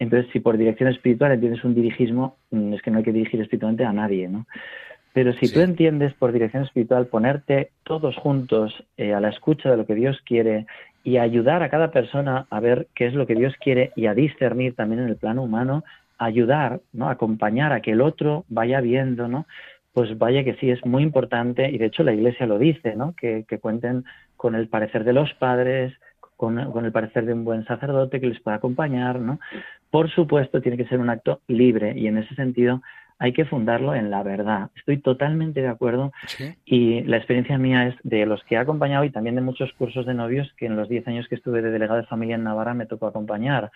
Entonces, 0.00 0.32
si 0.32 0.40
por 0.40 0.56
dirección 0.56 0.88
espiritual 0.88 1.30
entiendes 1.30 1.62
un 1.62 1.76
dirigismo, 1.76 2.38
mm, 2.50 2.72
es 2.72 2.82
que 2.82 2.90
no 2.90 2.98
hay 2.98 3.04
que 3.04 3.12
dirigir 3.12 3.40
espiritualmente 3.40 3.84
a 3.84 3.92
nadie, 3.92 4.28
¿no? 4.28 4.46
Pero 5.12 5.32
si 5.34 5.52
tú 5.52 5.60
entiendes 5.60 6.14
por 6.14 6.32
dirección 6.32 6.62
espiritual 6.62 7.06
ponerte 7.06 7.70
todos 7.84 8.16
juntos 8.16 8.72
eh, 8.96 9.12
a 9.12 9.20
la 9.20 9.28
escucha 9.28 9.70
de 9.70 9.76
lo 9.76 9.86
que 9.86 9.94
Dios 9.94 10.18
quiere 10.24 10.66
y 11.04 11.18
ayudar 11.18 11.62
a 11.62 11.68
cada 11.68 11.90
persona 11.90 12.46
a 12.48 12.60
ver 12.60 12.86
qué 12.94 13.06
es 13.06 13.14
lo 13.14 13.26
que 13.26 13.34
Dios 13.34 13.54
quiere 13.60 13.92
y 13.96 14.06
a 14.06 14.14
discernir 14.14 14.74
también 14.74 15.02
en 15.02 15.08
el 15.08 15.16
plano 15.16 15.42
humano, 15.42 15.84
ayudar, 16.18 16.80
¿no? 16.92 17.08
acompañar 17.08 17.72
a 17.72 17.80
que 17.80 17.92
el 17.92 18.00
otro 18.00 18.44
vaya 18.48 18.80
viendo, 18.80 19.28
¿no? 19.28 19.46
Pues 19.92 20.16
vaya 20.16 20.44
que 20.44 20.54
sí 20.54 20.70
es 20.70 20.84
muy 20.86 21.02
importante 21.02 21.70
y 21.70 21.76
de 21.76 21.86
hecho 21.86 22.02
la 22.02 22.14
Iglesia 22.14 22.46
lo 22.46 22.58
dice, 22.58 22.96
¿no? 22.96 23.14
Que, 23.14 23.44
cuenten 23.60 24.04
con 24.36 24.54
el 24.54 24.68
parecer 24.68 25.04
de 25.04 25.12
los 25.12 25.34
padres, 25.34 25.92
con, 26.36 26.72
con, 26.72 26.86
el 26.86 26.92
parecer 26.92 27.26
de 27.26 27.34
un 27.34 27.44
buen 27.44 27.66
sacerdote 27.66 28.20
que 28.20 28.28
les 28.28 28.40
pueda 28.40 28.56
acompañar, 28.56 29.18
¿no? 29.18 29.38
Por 29.90 30.08
supuesto, 30.10 30.62
tiene 30.62 30.78
que 30.78 30.86
ser 30.86 31.00
un 31.00 31.10
acto 31.10 31.40
libre 31.48 31.92
y 31.94 32.06
en 32.06 32.16
ese 32.16 32.34
sentido 32.34 32.80
hay 33.22 33.32
que 33.32 33.44
fundarlo 33.44 33.94
en 33.94 34.10
la 34.10 34.24
verdad. 34.24 34.70
Estoy 34.74 34.96
totalmente 34.96 35.62
de 35.62 35.68
acuerdo 35.68 36.10
y 36.64 37.02
la 37.02 37.18
experiencia 37.18 37.56
mía 37.56 37.86
es 37.86 37.94
de 38.02 38.26
los 38.26 38.42
que 38.42 38.56
he 38.56 38.58
acompañado 38.58 39.04
y 39.04 39.10
también 39.10 39.36
de 39.36 39.40
muchos 39.40 39.72
cursos 39.74 40.06
de 40.06 40.12
novios 40.12 40.52
que 40.56 40.66
en 40.66 40.74
los 40.74 40.88
10 40.88 41.06
años 41.06 41.28
que 41.28 41.36
estuve 41.36 41.62
de 41.62 41.70
delegado 41.70 42.00
de 42.00 42.06
familia 42.06 42.34
en 42.34 42.42
Navarra 42.42 42.74
me 42.74 42.84
tocó 42.84 43.06
acompañar. 43.06 43.70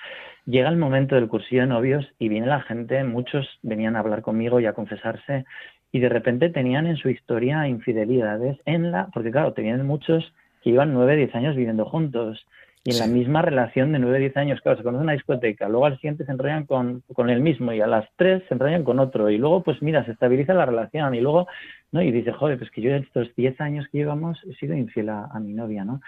Llega 0.46 0.68
el 0.68 0.76
momento 0.76 1.14
del 1.14 1.28
cursillo 1.28 1.60
de 1.60 1.68
novios 1.68 2.04
y 2.18 2.28
viene 2.28 2.48
la 2.48 2.62
gente, 2.62 3.04
muchos 3.04 3.48
venían 3.62 3.94
a 3.94 4.00
hablar 4.00 4.22
conmigo 4.22 4.58
y 4.58 4.66
a 4.66 4.72
confesarse 4.72 5.44
y 5.92 6.00
de 6.00 6.08
repente 6.08 6.48
tenían 6.48 6.88
en 6.88 6.96
su 6.96 7.08
historia 7.08 7.68
infidelidades 7.68 8.58
en 8.64 8.90
la, 8.90 9.10
porque 9.14 9.30
claro, 9.30 9.52
tenían 9.52 9.86
muchos 9.86 10.24
que 10.64 10.70
iban 10.70 10.92
9, 10.92 11.14
10 11.14 11.34
años 11.36 11.54
viviendo 11.54 11.84
juntos 11.84 12.44
y 12.86 12.92
en 12.92 12.98
la 13.00 13.08
misma 13.08 13.42
relación 13.42 13.90
de 13.90 13.98
9 13.98 14.20
10 14.20 14.36
años, 14.36 14.60
claro, 14.60 14.78
se 14.78 14.84
conocen 14.84 15.00
en 15.00 15.06
una 15.06 15.12
discoteca, 15.14 15.68
luego 15.68 15.86
al 15.86 15.96
siguiente 15.96 16.24
se 16.24 16.30
enrollan 16.30 16.66
con, 16.66 17.02
con 17.14 17.30
el 17.30 17.40
mismo 17.40 17.72
y 17.72 17.80
a 17.80 17.86
las 17.88 18.08
3 18.14 18.44
se 18.46 18.54
enrollan 18.54 18.84
con 18.84 19.00
otro 19.00 19.28
y 19.28 19.38
luego 19.38 19.64
pues 19.64 19.82
mira, 19.82 20.04
se 20.04 20.12
estabiliza 20.12 20.54
la 20.54 20.66
relación 20.66 21.12
y 21.16 21.20
luego, 21.20 21.48
¿no? 21.90 22.00
Y 22.00 22.12
dice, 22.12 22.30
joder, 22.30 22.58
pues 22.58 22.70
que 22.70 22.82
yo 22.82 22.92
en 22.92 23.02
estos 23.02 23.34
10 23.34 23.60
años 23.60 23.88
que 23.90 23.98
llevamos 23.98 24.38
he 24.48 24.54
sido 24.54 24.76
infiel 24.76 25.08
a, 25.08 25.28
mi 25.40 25.52
novia, 25.52 25.84
¿no? 25.84 26.00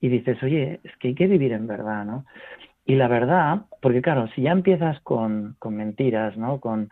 Y 0.00 0.08
dices, 0.08 0.42
oye, 0.42 0.80
es 0.82 0.96
que 0.96 1.08
hay 1.08 1.14
que 1.14 1.28
vivir 1.28 1.52
en 1.52 1.68
verdad, 1.68 2.04
¿no? 2.04 2.24
Y 2.84 2.96
la 2.96 3.06
verdad, 3.06 3.66
porque 3.80 4.02
claro, 4.02 4.28
si 4.34 4.42
ya 4.42 4.50
empiezas 4.50 4.98
con, 5.02 5.54
con 5.60 5.76
mentiras, 5.76 6.36
¿no? 6.36 6.58
Con 6.58 6.88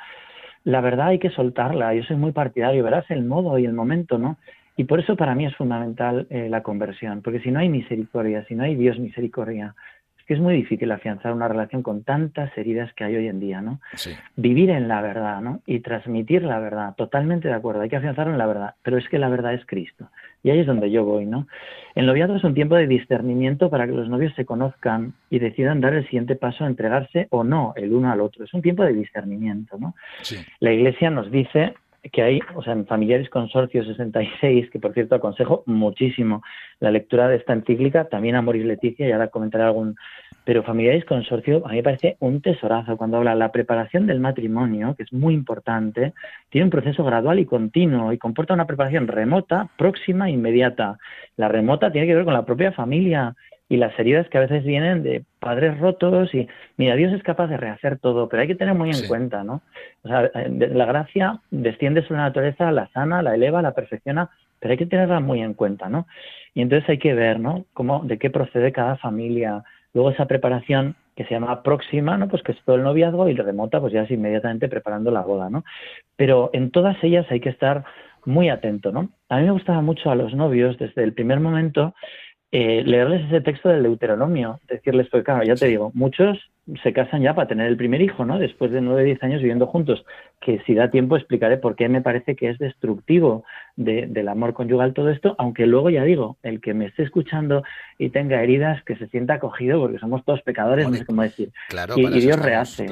la 0.63 0.81
verdad 0.81 1.09
hay 1.09 1.19
que 1.19 1.31
soltarla, 1.31 1.95
yo 1.95 2.05
soy 2.05 2.17
muy 2.17 2.31
partidario, 2.31 2.85
verás 2.85 3.11
el 3.11 3.25
modo 3.25 3.59
y 3.59 3.65
el 3.65 3.73
momento, 3.73 4.19
¿no? 4.19 4.37
Y 4.77 4.85
por 4.85 5.01
eso 5.01 5.17
para 5.17 5.35
mí 5.35 5.47
es 5.47 5.57
fundamental 5.57 6.27
eh, 6.29 6.49
la 6.51 6.63
conversión, 6.63 7.23
porque 7.23 7.41
si 7.41 7.51
no 7.51 7.61
hay 7.61 7.69
misericordia, 7.69 8.45
si 8.47 8.55
no 8.55 8.65
hay 8.65 8.75
Dios 8.75 8.99
misericordia, 8.99 9.75
es 10.19 10.25
que 10.27 10.35
es 10.35 10.41
muy 10.41 10.55
difícil 10.55 10.93
afianzar 10.93 11.33
una 11.33 11.49
relación 11.49 11.83
con 11.83 12.05
tantas 12.05 12.57
heridas 12.59 12.93
que 12.93 13.05
hay 13.05 13.17
hoy 13.17 13.29
en 13.29 13.41
día, 13.41 13.63
¿no? 13.63 13.81
Vivir 14.37 14.69
en 14.69 14.87
la 14.87 15.01
verdad, 15.01 15.41
¿no? 15.41 15.63
Y 15.67 15.81
transmitir 15.81 16.43
la 16.43 16.59
verdad, 16.59 16.95
totalmente 16.95 17.49
de 17.49 17.55
acuerdo, 17.55 17.81
hay 17.81 17.89
que 17.89 17.97
afianzarlo 17.97 18.33
en 18.33 18.39
la 18.39 18.47
verdad, 18.47 18.75
pero 18.83 18.99
es 18.99 19.09
que 19.09 19.19
la 19.19 19.31
verdad 19.31 19.55
es 19.55 19.65
Cristo. 19.65 20.11
Y 20.43 20.51
ahí 20.51 20.61
es 20.61 20.67
donde 20.67 20.91
yo 20.91 21.05
voy, 21.05 21.25
¿no? 21.25 21.47
El 21.95 22.05
noviazgo 22.05 22.37
es 22.37 22.45
un 22.45 22.55
tiempo 22.55 22.77
de 22.77 22.87
discernimiento 22.87 23.71
para 23.71 23.87
que 23.87 23.93
los 23.93 24.11
novios 24.11 24.35
se 24.35 24.45
conozcan 24.45 25.15
y 25.31 25.39
decidan 25.39 25.81
dar 25.81 25.95
el 25.95 26.05
siguiente 26.05 26.37
paso, 26.37 26.67
entregarse 26.67 27.29
o 27.31 27.45
no 27.45 27.73
el 27.77 27.93
uno 27.93 28.13
al 28.13 28.21
otro. 28.21 28.45
Es 28.45 28.53
un 28.53 28.63
tiempo 28.63 28.85
de 28.85 28.93
discernimiento, 28.93 29.79
¿no? 29.79 29.95
La 30.61 30.73
Iglesia 30.73 31.09
nos 31.09 31.31
dice 31.31 31.75
que 32.13 32.23
hay, 32.23 32.41
o 32.55 32.63
sea, 32.63 32.73
en 32.73 32.87
Familiares 32.87 33.29
Consorcio 33.31 33.85
66, 33.85 34.71
que 34.71 34.79
por 34.79 34.95
cierto 34.95 35.15
aconsejo 35.15 35.63
muchísimo 35.67 36.43
la 36.81 36.91
lectura 36.91 37.29
de 37.29 37.37
esta 37.37 37.53
encíclica, 37.53 38.09
también 38.09 38.37
a 38.37 38.43
Moris 38.43 38.65
Leticia, 38.65 39.09
y 39.09 39.13
ahora 39.13 39.29
comentaré 39.29 39.65
algún, 39.65 39.97
pero 40.45 40.63
Familiares 40.63 41.05
Consorcio 41.05 41.67
a 41.67 41.71
mí 41.71 41.77
me 41.77 41.83
parece 41.83 42.17
un 42.21 42.41
tesorazo 42.41 42.97
cuando 42.97 43.17
habla 43.17 43.33
de 43.33 43.39
la 43.39 43.53
preparación 43.53 44.07
del 44.07 44.21
matrimonio, 44.21 44.95
que 44.97 45.03
es 45.03 45.13
muy 45.13 45.35
importante, 45.35 46.13
tiene 46.51 46.65
un 46.65 46.71
proceso 46.71 47.05
gradual 47.05 47.39
y 47.39 47.47
continuo 47.47 48.13
y 48.13 48.19
comporta 48.19 48.55
una 48.55 48.67
preparación 48.67 49.09
remota, 49.09 49.69
próxima 49.77 50.29
e 50.29 50.33
inmediata. 50.33 50.99
La 51.37 51.49
remota 51.49 51.91
tiene 51.91 52.07
que 52.07 52.15
ver 52.15 52.25
con 52.25 52.35
la 52.35 52.45
propia 52.45 52.73
familia, 52.73 53.35
y 53.69 53.77
las 53.79 53.99
heridas 53.99 54.29
que 54.29 54.39
a 54.39 54.43
veces 54.43 54.65
vienen 54.65 55.03
de 55.03 55.25
padres 55.41 55.79
rotos 55.79 56.33
y 56.35 56.49
mira, 56.77 56.95
Dios 56.95 57.13
es 57.13 57.23
capaz 57.23 57.49
de 57.49 57.57
rehacer 57.57 57.99
todo, 57.99 58.29
pero 58.29 58.43
hay 58.43 58.49
que 58.49 58.55
tener 58.55 58.75
muy 58.75 58.91
en 58.91 59.09
cuenta, 59.09 59.43
¿no? 59.43 59.63
O 60.03 60.09
sea, 60.09 60.31
la 60.35 60.87
gracia 60.87 61.41
desciende 61.51 62.03
sobre 62.03 62.19
la 62.19 62.27
naturaleza, 62.27 62.71
la 62.71 62.89
sana, 62.89 63.23
la 63.23 63.35
eleva, 63.35 63.63
la 63.63 63.75
perfecciona, 63.75 64.31
pero 64.61 64.73
hay 64.73 64.79
que 64.79 64.87
tenerla 64.87 65.21
muy 65.21 65.43
en 65.43 65.55
cuenta, 65.55 65.89
¿no? 65.89 66.07
Y 66.55 66.63
entonces 66.63 66.89
hay 66.89 66.99
que 66.99 67.15
ver, 67.15 67.41
¿no? 67.41 67.67
Cómo, 67.73 68.03
de 68.05 68.19
qué 68.19 68.31
procede 68.31 68.73
cada 68.73 68.97
familia. 68.97 69.65
Luego 69.93 70.11
esa 70.11 70.27
preparación 70.27 70.95
que 71.17 71.25
se 71.25 71.31
llama 71.35 71.63
próxima, 71.63 72.17
¿no? 72.17 72.29
Pues 72.29 72.43
que 72.43 72.53
es 72.53 72.59
todo 72.65 72.77
el 72.77 72.83
noviazgo 72.83 73.29
y 73.29 73.35
remota, 73.35 73.81
pues 73.81 73.93
ya 73.93 74.03
es 74.03 74.11
inmediatamente 74.11 74.69
preparando 74.69 75.11
la 75.11 75.23
boda, 75.23 75.51
¿no? 75.51 75.65
Pero 76.17 76.51
en 76.53 76.71
todas 76.71 77.03
ellas 77.03 77.27
hay 77.31 77.41
que 77.41 77.49
estar 77.49 77.85
muy 78.27 78.49
atento, 78.49 78.93
¿no? 78.93 79.09
A 79.29 79.39
mí 79.39 79.45
me 79.45 79.53
gustaba 79.53 79.81
mucho 79.81 80.11
a 80.11 80.15
los 80.15 80.35
novios 80.35 80.77
desde 80.79 81.03
el 81.05 81.15
primer 81.15 81.41
momento 81.41 81.95
eh, 82.59 82.83
leerles 82.87 83.27
ese 83.27 83.43
texto 83.43 83.69
del 83.69 83.83
Deuteronomio, 83.83 84.61
decirles, 84.67 85.09
pues 85.11 85.23
claro, 85.25 85.45
ya 85.45 85.57
te 85.57 85.67
digo, 85.67 85.91
muchos 85.93 86.39
se 86.83 86.95
casan 86.95 87.21
ya 87.21 87.35
para 87.35 87.49
tener 87.49 87.67
el 87.67 87.77
primer 87.77 88.01
hijo, 88.01 88.25
¿no? 88.25 88.39
Después 88.39 88.71
de 88.71 88.81
nueve, 88.81 89.05
diez 89.05 89.23
años 89.23 89.43
viviendo 89.43 89.67
juntos, 89.67 90.07
que 90.41 90.63
si 90.65 90.73
da 90.73 90.91
tiempo 90.91 91.19
explicaré 91.19 91.59
por 91.59 91.77
qué 91.77 91.91
me 91.91 92.01
parece 92.01 92.35
que 92.35 92.49
es 92.49 92.59
destructivo 92.59 93.45
del 93.77 94.27
amor 94.27 94.55
conyugal 94.55 94.95
todo 94.95 95.11
esto, 95.11 95.35
aunque 95.37 95.67
luego 95.67 95.91
ya 95.91 96.03
digo, 96.05 96.39
el 96.43 96.63
que 96.63 96.73
me 96.73 96.87
esté 96.87 97.03
escuchando 97.03 97.63
y 97.99 98.09
tenga 98.09 98.43
heridas, 98.43 98.83
que 98.85 98.97
se 98.97 99.07
sienta 99.09 99.35
acogido, 99.35 99.79
porque 99.79 99.99
somos 99.99 100.25
todos 100.25 100.41
pecadores, 100.41 100.89
no 100.89 100.97
sé 100.97 101.05
cómo 101.05 101.21
decir. 101.21 101.51
y, 101.95 102.21
Dios 102.21 102.43
rehace. 102.43 102.87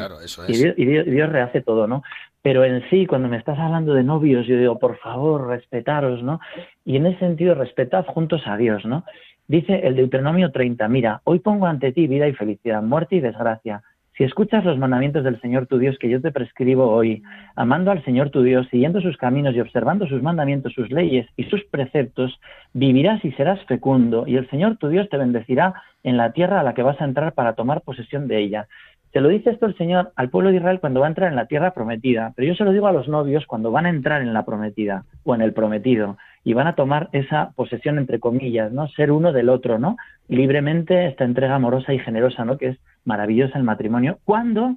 y 0.46 0.84
Dios 0.84 1.28
rehace 1.30 1.62
todo, 1.62 1.86
¿no? 1.86 2.02
Pero 2.42 2.62
en 2.62 2.86
sí, 2.90 3.06
cuando 3.06 3.28
me 3.28 3.38
estás 3.38 3.58
hablando 3.58 3.94
de 3.94 4.02
novios, 4.02 4.46
yo 4.46 4.58
digo, 4.58 4.78
por 4.78 4.98
favor, 4.98 5.46
respetaros, 5.46 6.22
¿no? 6.22 6.38
Y 6.84 6.96
en 6.96 7.06
ese 7.06 7.20
sentido, 7.20 7.54
respetad 7.54 8.04
juntos 8.04 8.42
a 8.44 8.58
Dios, 8.58 8.84
¿no? 8.84 9.06
Dice 9.46 9.86
el 9.86 9.94
Deuteronomio 9.94 10.52
30, 10.52 10.88
mira, 10.88 11.20
hoy 11.24 11.38
pongo 11.38 11.66
ante 11.66 11.92
ti 11.92 12.06
vida 12.06 12.26
y 12.26 12.32
felicidad, 12.32 12.82
muerte 12.82 13.16
y 13.16 13.20
desgracia. 13.20 13.82
si 14.16 14.24
escuchas 14.24 14.64
los 14.64 14.78
mandamientos 14.78 15.24
del 15.24 15.40
Señor 15.40 15.66
tu 15.66 15.76
Dios 15.76 15.98
que 15.98 16.08
yo 16.08 16.20
te 16.20 16.30
prescribo 16.30 16.88
hoy, 16.88 17.22
amando 17.56 17.90
al 17.90 18.02
Señor 18.04 18.30
tu 18.30 18.42
Dios, 18.42 18.66
siguiendo 18.70 19.02
sus 19.02 19.18
caminos 19.18 19.54
y 19.54 19.60
observando 19.60 20.06
sus 20.06 20.22
mandamientos, 20.22 20.72
sus 20.72 20.90
leyes 20.90 21.26
y 21.36 21.44
sus 21.44 21.62
preceptos, 21.64 22.40
vivirás 22.72 23.22
y 23.24 23.32
serás 23.32 23.62
fecundo, 23.66 24.24
y 24.26 24.36
el 24.36 24.48
Señor 24.48 24.76
tu 24.78 24.88
Dios 24.88 25.08
te 25.10 25.18
bendecirá 25.18 25.74
en 26.04 26.16
la 26.16 26.32
tierra 26.32 26.60
a 26.60 26.62
la 26.62 26.72
que 26.72 26.82
vas 26.82 26.98
a 27.00 27.04
entrar 27.04 27.34
para 27.34 27.54
tomar 27.54 27.82
posesión 27.82 28.28
de 28.28 28.38
ella. 28.38 28.68
Se 29.14 29.20
lo 29.20 29.28
dice 29.28 29.50
esto 29.50 29.66
el 29.66 29.76
Señor 29.76 30.10
al 30.16 30.28
pueblo 30.28 30.50
de 30.50 30.56
Israel 30.56 30.80
cuando 30.80 30.98
va 30.98 31.06
a 31.06 31.08
entrar 31.08 31.30
en 31.30 31.36
la 31.36 31.46
tierra 31.46 31.72
prometida, 31.72 32.32
pero 32.34 32.48
yo 32.48 32.56
se 32.56 32.64
lo 32.64 32.72
digo 32.72 32.88
a 32.88 32.92
los 32.92 33.06
novios 33.06 33.46
cuando 33.46 33.70
van 33.70 33.86
a 33.86 33.90
entrar 33.90 34.22
en 34.22 34.32
la 34.32 34.44
prometida 34.44 35.04
o 35.22 35.36
en 35.36 35.40
el 35.40 35.52
prometido 35.52 36.18
y 36.42 36.52
van 36.52 36.66
a 36.66 36.74
tomar 36.74 37.10
esa 37.12 37.52
posesión 37.54 37.98
entre 37.98 38.18
comillas, 38.18 38.72
¿no? 38.72 38.88
Ser 38.88 39.12
uno 39.12 39.32
del 39.32 39.50
otro, 39.50 39.78
¿no? 39.78 39.96
Libremente 40.26 41.06
esta 41.06 41.22
entrega 41.22 41.54
amorosa 41.54 41.94
y 41.94 42.00
generosa, 42.00 42.44
¿no? 42.44 42.58
Que 42.58 42.70
es 42.70 42.78
maravillosa 43.04 43.56
el 43.56 43.62
matrimonio 43.62 44.18
cuando 44.24 44.74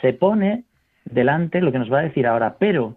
se 0.00 0.12
pone 0.12 0.64
delante 1.04 1.60
lo 1.60 1.70
que 1.70 1.78
nos 1.78 1.92
va 1.92 2.00
a 2.00 2.08
decir 2.08 2.26
ahora, 2.26 2.56
pero 2.58 2.96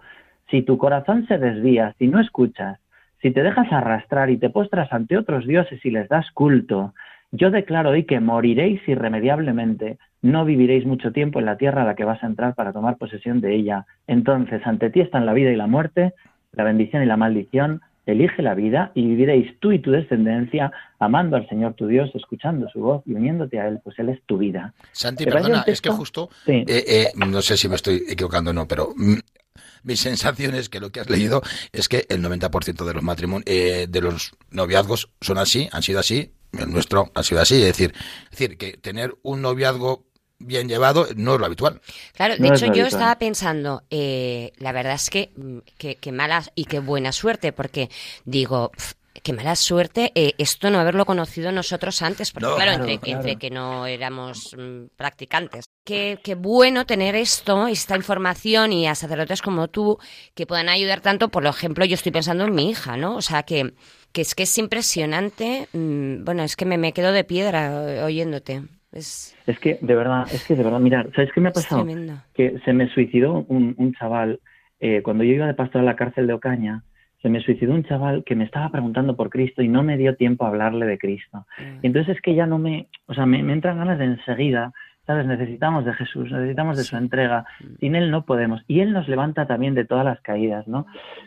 si 0.50 0.64
tu 0.64 0.80
corazón 0.80 1.28
se 1.28 1.38
desvía, 1.38 1.94
si 2.00 2.08
no 2.08 2.20
escuchas, 2.20 2.80
si 3.22 3.30
te 3.30 3.44
dejas 3.44 3.72
arrastrar 3.72 4.32
y 4.32 4.38
te 4.38 4.50
postras 4.50 4.92
ante 4.92 5.20
otros 5.20 5.46
dioses 5.46 5.86
y 5.86 5.92
les 5.92 6.10
das 6.10 6.32
culto, 6.32 6.96
yo 7.32 7.52
declaro 7.52 7.92
hoy 7.92 8.06
que 8.06 8.20
moriréis 8.20 8.82
irremediablemente, 8.88 9.98
no 10.22 10.46
viviréis 10.46 10.86
mucho 10.86 11.12
tiempo 11.12 11.40
en 11.40 11.46
la 11.46 11.58
tierra 11.58 11.84
a 11.84 11.86
la 11.86 11.96
que 11.96 12.04
vas 12.04 12.22
a 12.24 12.28
entrar 12.28 12.56
para 12.56 12.74
tomar 12.74 12.98
posesión 12.98 13.40
de 13.42 13.56
ella. 13.56 13.86
Entonces, 14.08 14.62
ante 14.66 14.90
ti 14.90 15.02
están 15.02 15.26
la 15.26 15.34
vida 15.34 15.52
y 15.52 15.56
la 15.56 15.68
muerte, 15.68 16.14
la 16.54 16.64
bendición 16.64 17.04
y 17.04 17.06
la 17.06 17.18
maldición, 17.18 17.82
elige 18.06 18.42
la 18.42 18.56
vida 18.56 18.92
y 18.96 19.06
viviréis 19.06 19.60
tú 19.60 19.72
y 19.72 19.80
tu 19.80 19.92
descendencia 19.92 20.72
amando 20.98 21.38
al 21.38 21.48
Señor 21.48 21.76
tu 21.76 21.88
Dios, 21.88 22.10
escuchando 22.16 22.68
su 22.70 22.80
voz 22.80 23.04
y 23.06 23.14
uniéndote 23.14 23.60
a 23.60 23.68
Él, 23.68 23.80
pues 23.84 23.98
Él 24.00 24.10
es 24.10 24.20
tu 24.26 24.38
vida. 24.38 24.74
Santi, 24.92 25.26
perdona, 25.26 25.64
es 25.68 25.82
que 25.82 25.92
justo, 25.92 26.30
Sí. 26.46 26.64
eh, 26.68 26.84
eh, 26.88 27.08
no 27.16 27.42
sé 27.42 27.56
si 27.56 27.70
me 27.70 27.76
estoy 27.76 28.04
equivocando 28.10 28.50
o 28.50 28.54
no, 28.54 28.68
pero 28.68 28.90
mm, 28.98 29.20
mi 29.84 29.96
sensación 29.96 30.56
es 30.56 30.70
que 30.70 30.80
lo 30.80 30.90
que 30.90 31.02
has 31.02 31.10
leído 31.10 31.42
es 31.72 31.88
que 31.88 32.06
el 32.10 32.24
90% 32.24 32.84
de 32.84 32.94
los 32.94 33.04
matrimonios, 33.04 33.46
de 33.46 34.02
los 34.02 34.32
noviazgos 34.50 35.12
son 35.22 35.38
así, 35.38 35.70
han 35.72 35.84
sido 35.84 36.00
así, 36.00 36.32
el 36.58 36.72
nuestro 36.72 37.12
ha 37.16 37.24
sido 37.24 37.42
así, 37.42 37.56
es 37.56 37.66
decir, 37.68 37.94
es 38.26 38.32
decir, 38.32 38.58
que 38.58 38.74
tener 38.78 39.16
un 39.24 39.42
noviazgo 39.42 40.06
bien 40.40 40.70
llevado 40.70 41.08
no 41.16 41.34
es 41.34 41.40
lo 41.40 41.46
habitual. 41.46 41.82
Claro, 42.14 42.36
de 42.36 42.40
No 42.48 42.54
hecho 42.56 42.74
yo 42.74 42.86
estaba 42.86 43.18
pensando, 43.20 43.84
eh, 43.90 44.52
la 44.58 44.72
verdad 44.72 44.94
es 44.94 45.10
que, 45.10 45.32
mm, 45.36 45.58
que, 45.78 45.96
que 45.96 46.12
mala 46.12 46.44
y 46.56 46.66
qué 46.66 46.80
buena 46.80 47.12
suerte, 47.12 47.52
porque 47.52 47.90
digo, 48.26 48.72
qué 49.22 49.34
mala 49.34 49.56
suerte 49.58 50.14
eh, 50.16 50.34
esto 50.38 50.70
no 50.70 50.80
haberlo 50.80 51.06
conocido 51.06 51.52
nosotros 51.52 52.02
antes, 52.02 52.32
porque 52.32 52.48
No. 52.48 52.56
claro, 52.56 52.72
Claro, 52.72 52.84
entre, 52.86 53.00
claro. 53.00 53.18
entre 53.20 53.36
que 53.38 53.50
no 53.50 53.86
éramos 53.86 54.56
mm, 54.58 54.86
practicantes. 54.96 55.66
Qué, 55.84 56.20
qué 56.24 56.36
bueno 56.36 56.86
tener 56.86 57.16
esto, 57.16 57.68
esta 57.68 57.98
información 57.98 58.72
y 58.72 58.88
a 58.88 58.96
sacerdotes 58.96 59.42
como 59.42 59.68
tú 59.68 59.98
que 60.36 60.46
puedan 60.48 60.70
ayudar 60.70 61.02
tanto, 61.02 61.30
por 61.30 61.46
ejemplo, 61.46 61.84
yo 61.84 61.96
estoy 61.96 62.12
pensando 62.14 62.46
en 62.46 62.56
mi 62.56 62.70
hija, 62.70 62.96
¿no? 62.96 63.16
O 63.18 63.22
sea, 63.22 63.44
que, 63.44 63.74
que 64.12 64.22
es 64.22 64.36
que 64.36 64.44
es 64.44 64.58
impresionante, 64.58 65.68
mm, 65.74 66.26
bueno, 66.26 66.44
es 66.44 66.56
que 66.56 66.66
me, 66.66 66.78
me 66.78 66.94
quedo 66.94 67.12
de 67.12 67.24
piedra 67.24 68.04
oyéndote. 68.06 68.64
Es, 68.92 69.36
Es 69.46 69.60
que, 69.60 69.78
de 69.82 69.96
verdad, 69.96 70.26
es 70.34 70.44
que 70.46 70.56
de 70.56 70.64
verdad, 70.64 70.80
mirar, 70.80 71.10
¿sabes 71.16 71.32
qué 71.34 71.42
me 71.42 71.50
ha 71.50 71.52
es 71.52 71.56
pasado? 71.64 71.84
tremendo. 71.84 72.14
que 72.34 72.60
se 72.66 72.74
me 72.74 72.90
suicidó 72.90 73.46
un, 73.48 73.76
un 73.78 73.94
chaval, 73.94 74.40
eh, 74.80 75.02
cuando 75.04 75.24
yo 75.24 75.34
iba 75.34 75.46
de 75.48 75.54
pastor 75.54 75.82
a 75.82 75.86
la 75.86 75.96
cárcel 75.96 76.26
de 76.26 76.34
Ocaña, 76.34 76.84
se 77.22 77.30
me 77.30 77.42
suicidó 77.42 77.74
un 77.74 77.84
chaval 77.84 78.24
que 78.24 78.36
me 78.36 78.46
estaba 78.46 78.70
preguntando 78.70 79.16
por 79.16 79.30
Cristo 79.30 79.62
y 79.62 79.68
no 79.68 79.84
me 79.84 79.98
dio 79.98 80.16
tiempo 80.16 80.46
a 80.46 80.48
hablarle 80.48 80.86
de 80.86 80.98
Cristo. 80.98 81.46
Mm. 81.60 81.80
Y 81.84 81.88
entonces 81.88 82.16
es 82.16 82.22
que 82.22 82.34
ya 82.34 82.48
no 82.48 82.58
me, 82.58 82.88
o 83.08 83.14
sea, 83.14 83.26
me, 83.26 83.44
me 83.44 83.54
entran 83.54 83.78
ganas 83.78 84.00
de 84.00 84.06
enseguida, 84.06 84.72
¿sabes? 85.10 85.26
Necesitamos 85.26 85.86
de 85.86 85.94
Jesús, 85.96 86.32
necesitamos 86.32 86.78
de 86.78 86.84
su 86.84 86.96
entrega. 86.96 87.44
Sin 87.80 87.96
Él 87.96 88.12
no 88.12 88.26
podemos. 88.26 88.62
Y 88.68 88.82
Él 88.82 88.94
nos 88.94 89.08
levanta 89.08 89.48
también 89.48 89.74
de 89.74 89.84
todas 89.84 90.06
las 90.06 90.22
caídas, 90.22 90.68
¿no? 90.68 90.86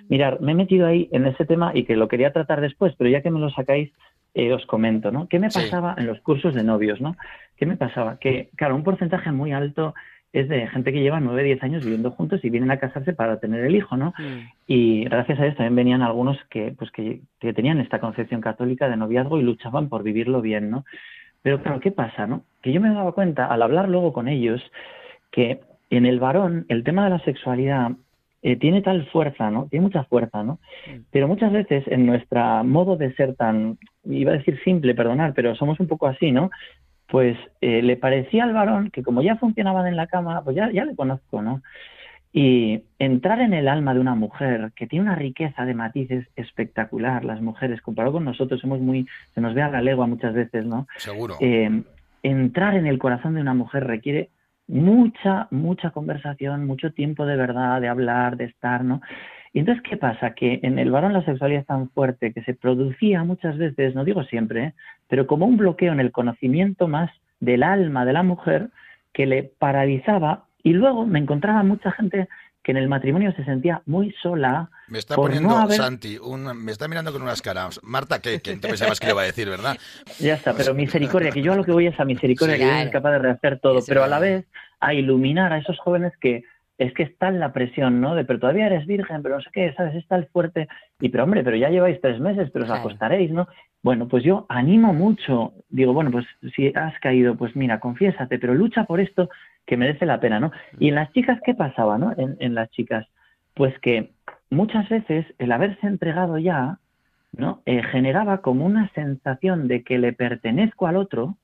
Mirar, 0.09 0.41
me 0.41 0.53
he 0.53 0.55
metido 0.55 0.87
ahí 0.87 1.09
en 1.11 1.27
ese 1.27 1.45
tema 1.47 1.73
y 1.75 1.83
que 1.83 1.97
lo 1.97 2.07
quería 2.07 2.33
tratar 2.33 2.61
después, 2.61 2.95
pero 2.97 3.11
ya 3.11 3.23
que 3.23 3.33
me 3.33 3.41
lo 3.41 3.51
sacáis, 3.51 3.91
eh, 4.35 4.53
os 4.53 4.65
comento, 4.67 5.11
¿no? 5.11 5.27
¿Qué 5.27 5.41
me 5.41 5.51
Sí. 5.51 5.59
pasaba 5.59 5.97
en 5.99 6.07
los 6.07 6.21
cursos 6.21 6.55
de 6.55 6.63
novios, 6.63 7.01
¿no? 7.01 7.17
¿Qué 7.57 7.67
me 7.67 7.77
pasaba? 7.77 8.19
Que, 8.21 8.51
claro, 8.55 8.77
un 8.77 8.85
porcentaje 8.85 9.33
muy 9.33 9.51
alto 9.51 9.97
es 10.33 10.49
de 10.49 10.69
gente 10.69 10.93
que 10.93 11.03
lleva 11.03 11.19
9, 11.19 11.43
10 11.43 11.63
años 11.65 11.83
viviendo 11.83 12.13
juntos 12.13 12.45
y 12.45 12.51
vienen 12.51 12.71
a 12.71 12.77
casarse 12.79 13.13
para 13.15 13.41
tener 13.41 13.65
el 13.65 13.75
hijo, 13.75 13.97
¿no? 13.97 14.15
Mm. 14.17 14.49
Y 14.69 15.05
gracias 15.07 15.41
a 15.41 15.43
Dios 15.43 15.57
también 15.57 15.75
venían 15.75 16.03
algunos 16.03 16.39
que, 16.51 16.73
pues 16.79 16.93
que, 16.93 17.21
que 17.41 17.53
tenían 17.53 17.81
esta 17.81 17.99
concepción 17.99 18.41
católica 18.41 18.89
de 18.89 18.97
noviazgo 18.97 19.41
y 19.41 19.43
luchaban 19.43 19.89
por 19.89 20.05
vivirlo 20.05 20.41
bien, 20.41 20.71
¿no? 20.71 20.85
Pero 21.43 21.63
claro, 21.63 21.81
¿qué 21.81 21.91
pasa, 21.91 22.27
no? 22.27 22.45
Que 22.63 22.73
yo 22.73 22.81
me 22.81 22.93
daba 22.93 23.13
cuenta 23.13 23.47
al 23.47 23.63
hablar 23.63 23.89
luego 23.89 24.13
con 24.13 24.29
ellos 24.29 24.63
que 25.31 25.61
en 25.91 26.07
el 26.07 26.21
varón 26.21 26.67
el 26.69 26.85
tema 26.85 27.05
de 27.05 27.11
la 27.11 27.19
sexualidad 27.21 27.93
eh, 28.43 28.57
tiene 28.57 28.83
tal 28.83 29.07
fuerza, 29.07 29.51
¿no? 29.51 29.69
Tiene 29.69 29.85
mucha 29.85 30.05
fuerza, 30.05 30.43
¿no? 30.43 30.59
Pero 31.11 31.29
muchas 31.29 31.53
veces 31.53 31.85
en 31.87 32.07
nuestro 32.07 32.65
modo 32.65 32.97
de 32.97 33.15
ser 33.15 33.37
tan, 33.37 33.79
iba 34.05 34.33
a 34.33 34.39
decir 34.39 34.61
simple, 34.65 34.95
perdonar, 34.95 35.33
pero 35.35 35.55
somos 35.55 35.79
un 35.81 35.87
poco 35.87 36.07
así, 36.07 36.33
¿no? 36.33 36.51
Pues 37.09 37.37
eh, 37.61 37.83
le 37.83 37.97
parecía 37.97 38.45
al 38.45 38.53
varón 38.53 38.91
que 38.91 39.03
como 39.03 39.23
ya 39.23 39.37
funcionaban 39.37 39.87
en 39.87 39.97
la 39.97 40.07
cama, 40.07 40.43
pues 40.43 40.57
ya, 40.57 40.71
ya 40.73 40.85
le 40.85 40.97
conozco, 40.97 41.43
¿no? 41.43 41.63
Y 42.33 42.85
entrar 42.99 43.41
en 43.41 43.53
el 43.53 43.69
alma 43.69 43.93
de 43.93 44.01
una 44.01 44.15
mujer 44.15 44.73
que 44.75 44.87
tiene 44.87 45.05
una 45.05 45.17
riqueza 45.17 45.67
de 45.67 45.75
matices 45.75 46.27
espectacular, 46.35 47.25
las 47.25 47.43
mujeres, 47.43 47.83
comparado 47.83 48.15
con 48.15 48.25
nosotros, 48.25 48.61
somos 48.61 48.81
muy, 48.81 49.07
se 49.35 49.41
nos 49.43 49.55
ve 49.55 49.63
a 49.63 49.69
la 49.69 49.83
legua 49.83 50.07
muchas 50.07 50.33
veces, 50.33 50.65
¿no? 50.65 50.87
Seguro. 50.97 51.37
Eh, 51.41 51.83
entrar 52.23 52.75
en 52.75 52.87
el 52.87 52.99
corazón 52.99 53.35
de 53.35 53.43
una 53.43 53.53
mujer 53.53 53.87
requiere 53.87 54.31
mucha, 54.67 55.49
mucha 55.51 55.91
conversación, 55.91 56.67
mucho 56.67 56.93
tiempo 56.93 57.27
de 57.27 57.37
verdad, 57.37 57.81
de 57.81 57.89
hablar, 57.89 58.37
de 58.39 58.45
estar, 58.45 58.83
¿no? 58.85 59.03
Y 59.53 59.59
entonces, 59.59 59.85
¿qué 59.89 59.99
pasa? 59.99 60.35
Que 60.35 60.61
en 60.63 60.79
el 60.79 60.91
varón 60.91 61.13
la 61.13 61.25
sexualidad 61.25 61.61
es 61.61 61.67
tan 61.67 61.91
fuerte 61.91 62.33
que 62.33 62.43
se 62.43 62.55
producía 62.55 63.23
muchas 63.25 63.59
veces, 63.59 63.95
no 63.95 64.05
digo 64.05 64.25
siempre, 64.25 64.65
¿eh? 64.65 64.75
pero 65.09 65.27
como 65.27 65.45
un 65.45 65.59
bloqueo 65.59 65.93
en 65.93 66.01
el 66.01 66.11
conocimiento 66.11 66.89
más 66.89 67.11
del 67.39 67.63
alma 67.63 68.07
de 68.07 68.15
la 68.15 68.23
mujer 68.23 68.71
que 69.13 69.27
le 69.27 69.43
paralizaba 69.43 70.47
y 70.63 70.73
luego 70.73 71.07
me 71.07 71.19
encontraba 71.19 71.63
mucha 71.63 71.91
gente 71.93 72.29
que 72.63 72.71
en 72.71 72.77
el 72.79 72.89
matrimonio 72.89 73.33
se 73.33 73.45
sentía 73.45 73.83
muy 73.87 74.15
sola. 74.23 74.71
Me 74.87 74.99
está 74.99 75.17
por 75.17 75.27
poniendo, 75.27 75.49
no 75.49 75.59
haber- 75.63 75.77
Santi, 75.77 76.17
un- 76.19 76.65
me 76.65 76.71
está 76.71 76.87
mirando 76.87 77.13
con 77.13 77.21
unas 77.23 77.43
caras. 77.43 77.81
Marta, 77.83 78.21
¿qué? 78.21 78.41
¿Quién 78.41 78.61
te 78.61 78.69
pensabas 78.69 79.01
que 79.01 79.07
le 79.07 79.13
iba 79.13 79.23
a 79.23 79.25
decir, 79.25 79.49
verdad? 79.49 79.77
Ya 80.21 80.35
está, 80.35 80.55
pero 80.55 80.73
misericordia, 80.73 81.33
que 81.33 81.43
yo 81.43 81.55
a 81.55 81.57
lo 81.57 81.65
que 81.65 81.73
voy 81.73 81.89
es 81.89 81.99
a 81.99 82.05
misericordia, 82.05 82.55
Sí. 82.55 82.61
que 82.61 82.65
Dios 82.67 82.77
es 82.77 82.83
Claro. 82.91 82.93
capaz 83.03 83.11
de 83.13 83.19
rehacer 83.19 83.59
todo, 83.59 83.81
pero 83.87 84.05
a 84.05 84.07
la 84.07 84.21
vez 84.21 84.47
a 84.79 84.95
iluminar 84.95 85.53
a 85.53 85.59
esos 85.59 85.77
jóvenes 85.81 86.13
que 86.21 86.45
es 86.79 86.93
que 86.95 87.03
está 87.05 87.29
en 87.29 87.39
la 87.39 87.53
presión, 87.53 88.01
¿no? 88.01 88.15
De, 88.15 88.25
pero 88.25 88.41
todavía 88.41 88.67
eres 88.67 88.87
virgen, 88.87 89.23
pero 89.23 89.37
no 89.37 89.41
sé 89.43 89.51
qué, 89.53 89.73
¿sabes? 89.77 89.95
Está 89.95 90.17
el 90.17 90.27
fuerte. 90.27 90.67
Y, 91.01 91.11
pero 91.11 91.25
hombre, 91.25 91.45
pero 91.45 91.57
ya 91.57 91.69
lleváis 91.69 92.01
tres 92.01 92.19
meses, 92.19 92.49
pero 92.53 92.65
os 92.65 92.69
Claro. 92.71 92.81
acostaréis, 92.83 93.31
¿no? 93.31 93.47
Bueno, 93.83 94.09
pues 94.09 94.25
yo 94.25 94.47
animo 94.49 94.93
mucho, 94.93 95.53
digo, 95.69 95.93
bueno, 95.93 96.11
pues 96.11 96.27
si 96.57 96.73
has 96.75 96.99
caído, 97.01 97.37
pues 97.37 97.55
mira, 97.57 97.79
confiésate, 97.79 98.39
pero 98.39 98.55
lucha 98.55 98.85
por 98.85 99.01
esto 99.01 99.29
que 99.67 99.77
merece 99.77 100.07
la 100.07 100.21
pena, 100.21 100.41
¿no? 100.41 100.53
Y 100.79 100.89
en 100.89 100.97
las 100.97 101.13
chicas, 101.13 101.41
¿qué 101.45 101.55
pasaba, 101.55 101.99
no? 101.99 102.13
En, 102.17 102.37
en 102.41 102.55
las 102.55 102.71
chicas, 102.71 103.07
pues 103.55 103.79
que 103.81 104.11
muchas 104.51 104.89
veces 104.89 105.27
el 105.39 105.53
haberse 105.53 105.87
entregado 105.87 106.39
ya, 106.39 106.79
¿no? 107.33 107.63
Eh, 107.67 107.83
generaba 107.83 108.43
como 108.43 108.67
una 108.67 108.91
sensación 108.95 109.69
de 109.69 109.83
que 109.83 109.99
le 109.99 110.13
pertenezco 110.13 110.87
al 110.87 110.97
otro, 110.97 111.37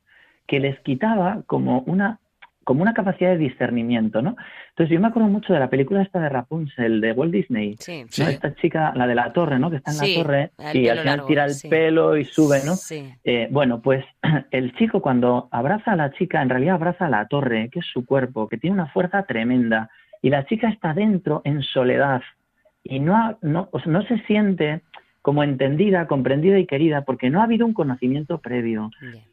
que 0.47 0.61
les 0.61 0.79
quitaba 0.81 1.43
como 1.47 1.81
una 1.81 2.21
como 2.69 2.83
una 2.83 2.93
capacidad 2.93 3.31
de 3.31 3.39
discernimiento, 3.39 4.21
¿no? 4.21 4.37
Entonces 4.69 4.93
yo 4.93 5.01
me 5.01 5.09
acuerdo 5.09 5.31
mucho 5.31 5.55
de 5.55 5.59
la 5.59 5.71
película 5.71 6.03
esta 6.03 6.21
de 6.21 6.29
Rapunzel 6.29 7.01
de 7.01 7.13
Walt 7.13 7.33
Disney, 7.33 7.77
Sí. 7.79 8.05
Sí. 8.11 8.23
¿no? 8.23 8.29
Esta 8.29 8.55
chica, 8.57 8.93
la 8.95 9.07
de 9.07 9.15
la 9.15 9.33
torre, 9.33 9.59
¿no? 9.59 9.71
Que 9.71 9.77
está 9.77 9.93
en 9.93 9.97
Sí, 9.97 10.15
la 10.17 10.23
torre 10.23 10.51
y 10.75 10.89
al 10.89 10.99
final 10.99 11.17
largo, 11.17 11.27
tira 11.27 11.45
el 11.47 11.51
sí. 11.55 11.69
pelo 11.71 12.15
y 12.19 12.27
sube, 12.27 12.59
¿no? 12.67 12.75
Sí. 12.77 13.11
Eh, 13.25 13.49
bueno, 13.51 13.81
pues 13.81 14.05
el 14.51 14.75
chico 14.75 15.01
cuando 15.01 15.49
abraza 15.51 15.93
a 15.93 15.97
la 15.97 16.11
chica, 16.13 16.43
en 16.43 16.51
realidad 16.51 16.75
abraza 16.75 17.07
a 17.07 17.11
la 17.11 17.27
torre, 17.27 17.71
que 17.73 17.79
es 17.79 17.87
su 17.87 18.05
cuerpo, 18.05 18.49
que 18.51 18.59
tiene 18.59 18.75
una 18.75 18.89
fuerza 18.89 19.23
tremenda, 19.23 19.89
y 20.21 20.29
la 20.29 20.45
chica 20.45 20.69
está 20.69 20.93
dentro 20.93 21.41
en 21.45 21.63
soledad 21.63 22.21
y 22.85 23.01
no, 23.01 23.17
ha- 23.17 23.39
no, 23.41 23.71
o 23.73 23.81
sea, 23.81 23.91
no 23.91 24.03
se 24.03 24.19
siente 24.27 24.83
como 25.29 25.43
entendida, 25.43 26.07
comprendida 26.07 26.59
y 26.59 26.65
querida 26.65 27.03
porque 27.03 27.29
no 27.29 27.43
ha 27.43 27.45
habido 27.45 27.67
un 27.67 27.75
conocimiento 27.75 28.39
previo. 28.39 28.91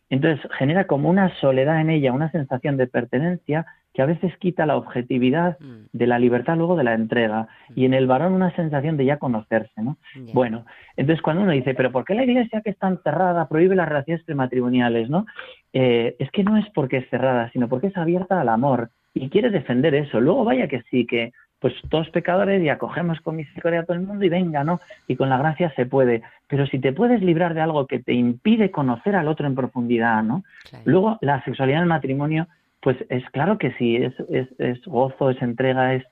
Entonces 0.10 0.46
genera 0.58 0.88
como 0.88 1.10
una 1.10 1.34
soledad 1.39 1.80
en 1.80 1.89
ella, 1.89 2.12
una 2.12 2.30
sensación 2.32 2.76
de 2.76 2.86
pertenencia 2.88 3.66
que 3.93 4.02
a 4.02 4.06
veces 4.06 4.36
quita 4.39 4.66
la 4.66 4.76
objetividad 4.76 5.58
Mm, 5.58 5.86
de 5.93 6.08
la 6.08 6.20
libertad 6.20 6.58
luego 6.58 6.76
de 6.76 6.84
la 6.84 6.93
entrega 6.93 7.48
y 7.74 7.86
en 7.86 7.93
el 7.93 8.08
varón 8.08 8.34
una 8.34 8.54
sensación 8.58 8.98
de 8.98 9.06
ya 9.06 9.20
conocerse, 9.20 9.82
¿no? 9.82 9.98
Bueno, 10.34 10.66
entonces 10.98 11.22
cuando 11.22 11.43
uno 11.43 11.54
dice, 11.54 11.74
pero 11.74 11.93
¿por 11.93 12.04
qué 12.04 12.14
la 12.14 12.26
iglesia 12.26 12.60
que 12.62 12.72
es 12.72 12.78
tan 12.78 13.02
cerrada 13.04 13.48
prohíbe 13.48 13.78
las 13.78 13.88
relaciones 13.88 14.26
prematrimoniales, 14.26 15.10
no? 15.10 15.26
Eh, 15.72 16.18
es 16.20 16.30
que 16.32 16.43
no 16.43 16.58
es 16.58 16.66
porque 16.74 16.98
es 16.98 17.10
cerrada, 17.10 17.50
sino 17.52 17.70
porque 17.70 17.88
es 17.88 17.96
abierta 17.96 18.41
al 18.41 18.50
amor 18.50 18.89
y 19.16 19.30
quiere 19.30 19.49
defender 19.49 19.95
eso. 19.95 20.22
Luego 20.22 20.43
vaya 20.43 20.68
que 20.68 20.84
sí, 20.91 21.07
que 21.07 21.34
pues 21.59 21.74
todos 21.89 22.09
pecadores 22.11 22.61
y 22.61 22.70
acogemos 22.70 23.20
con 23.22 23.38
misericordia 23.38 23.80
a 23.80 23.84
todo 23.86 23.97
el 23.97 24.03
mundo 24.05 24.24
y 24.24 24.30
venga, 24.30 24.63
¿no? 24.63 24.80
Y 25.07 25.16
con 25.16 25.30
la 25.30 25.38
gracia 25.39 25.74
se 25.76 25.88
puede. 25.88 26.22
Pero 26.47 26.68
si 26.68 26.78
te 26.78 26.93
puedes 26.93 27.22
librar 27.24 27.55
de 27.55 27.61
algo 27.61 27.88
que 27.88 27.97
te 27.99 28.13
impide 28.13 28.70
conocer 28.70 29.16
al 29.16 29.28
otro 29.28 29.47
en 29.47 29.55
profundidad, 29.55 30.22
¿no? 30.22 30.43
Claro. 30.70 30.84
Luego 30.86 31.18
la 31.22 31.43
sexualidad 31.43 31.80
en 31.80 31.84
el 31.84 31.89
matrimonio 31.89 32.47
Pues 32.82 32.97
es 33.09 33.28
claro 33.32 33.57
que 33.57 33.72
sí, 33.80 33.95
es, 33.95 34.13
es, 34.30 34.47
es 34.59 34.80
gozo, 34.86 35.32
es 35.32 35.41
entrega, 35.41 35.95
es 35.95 36.03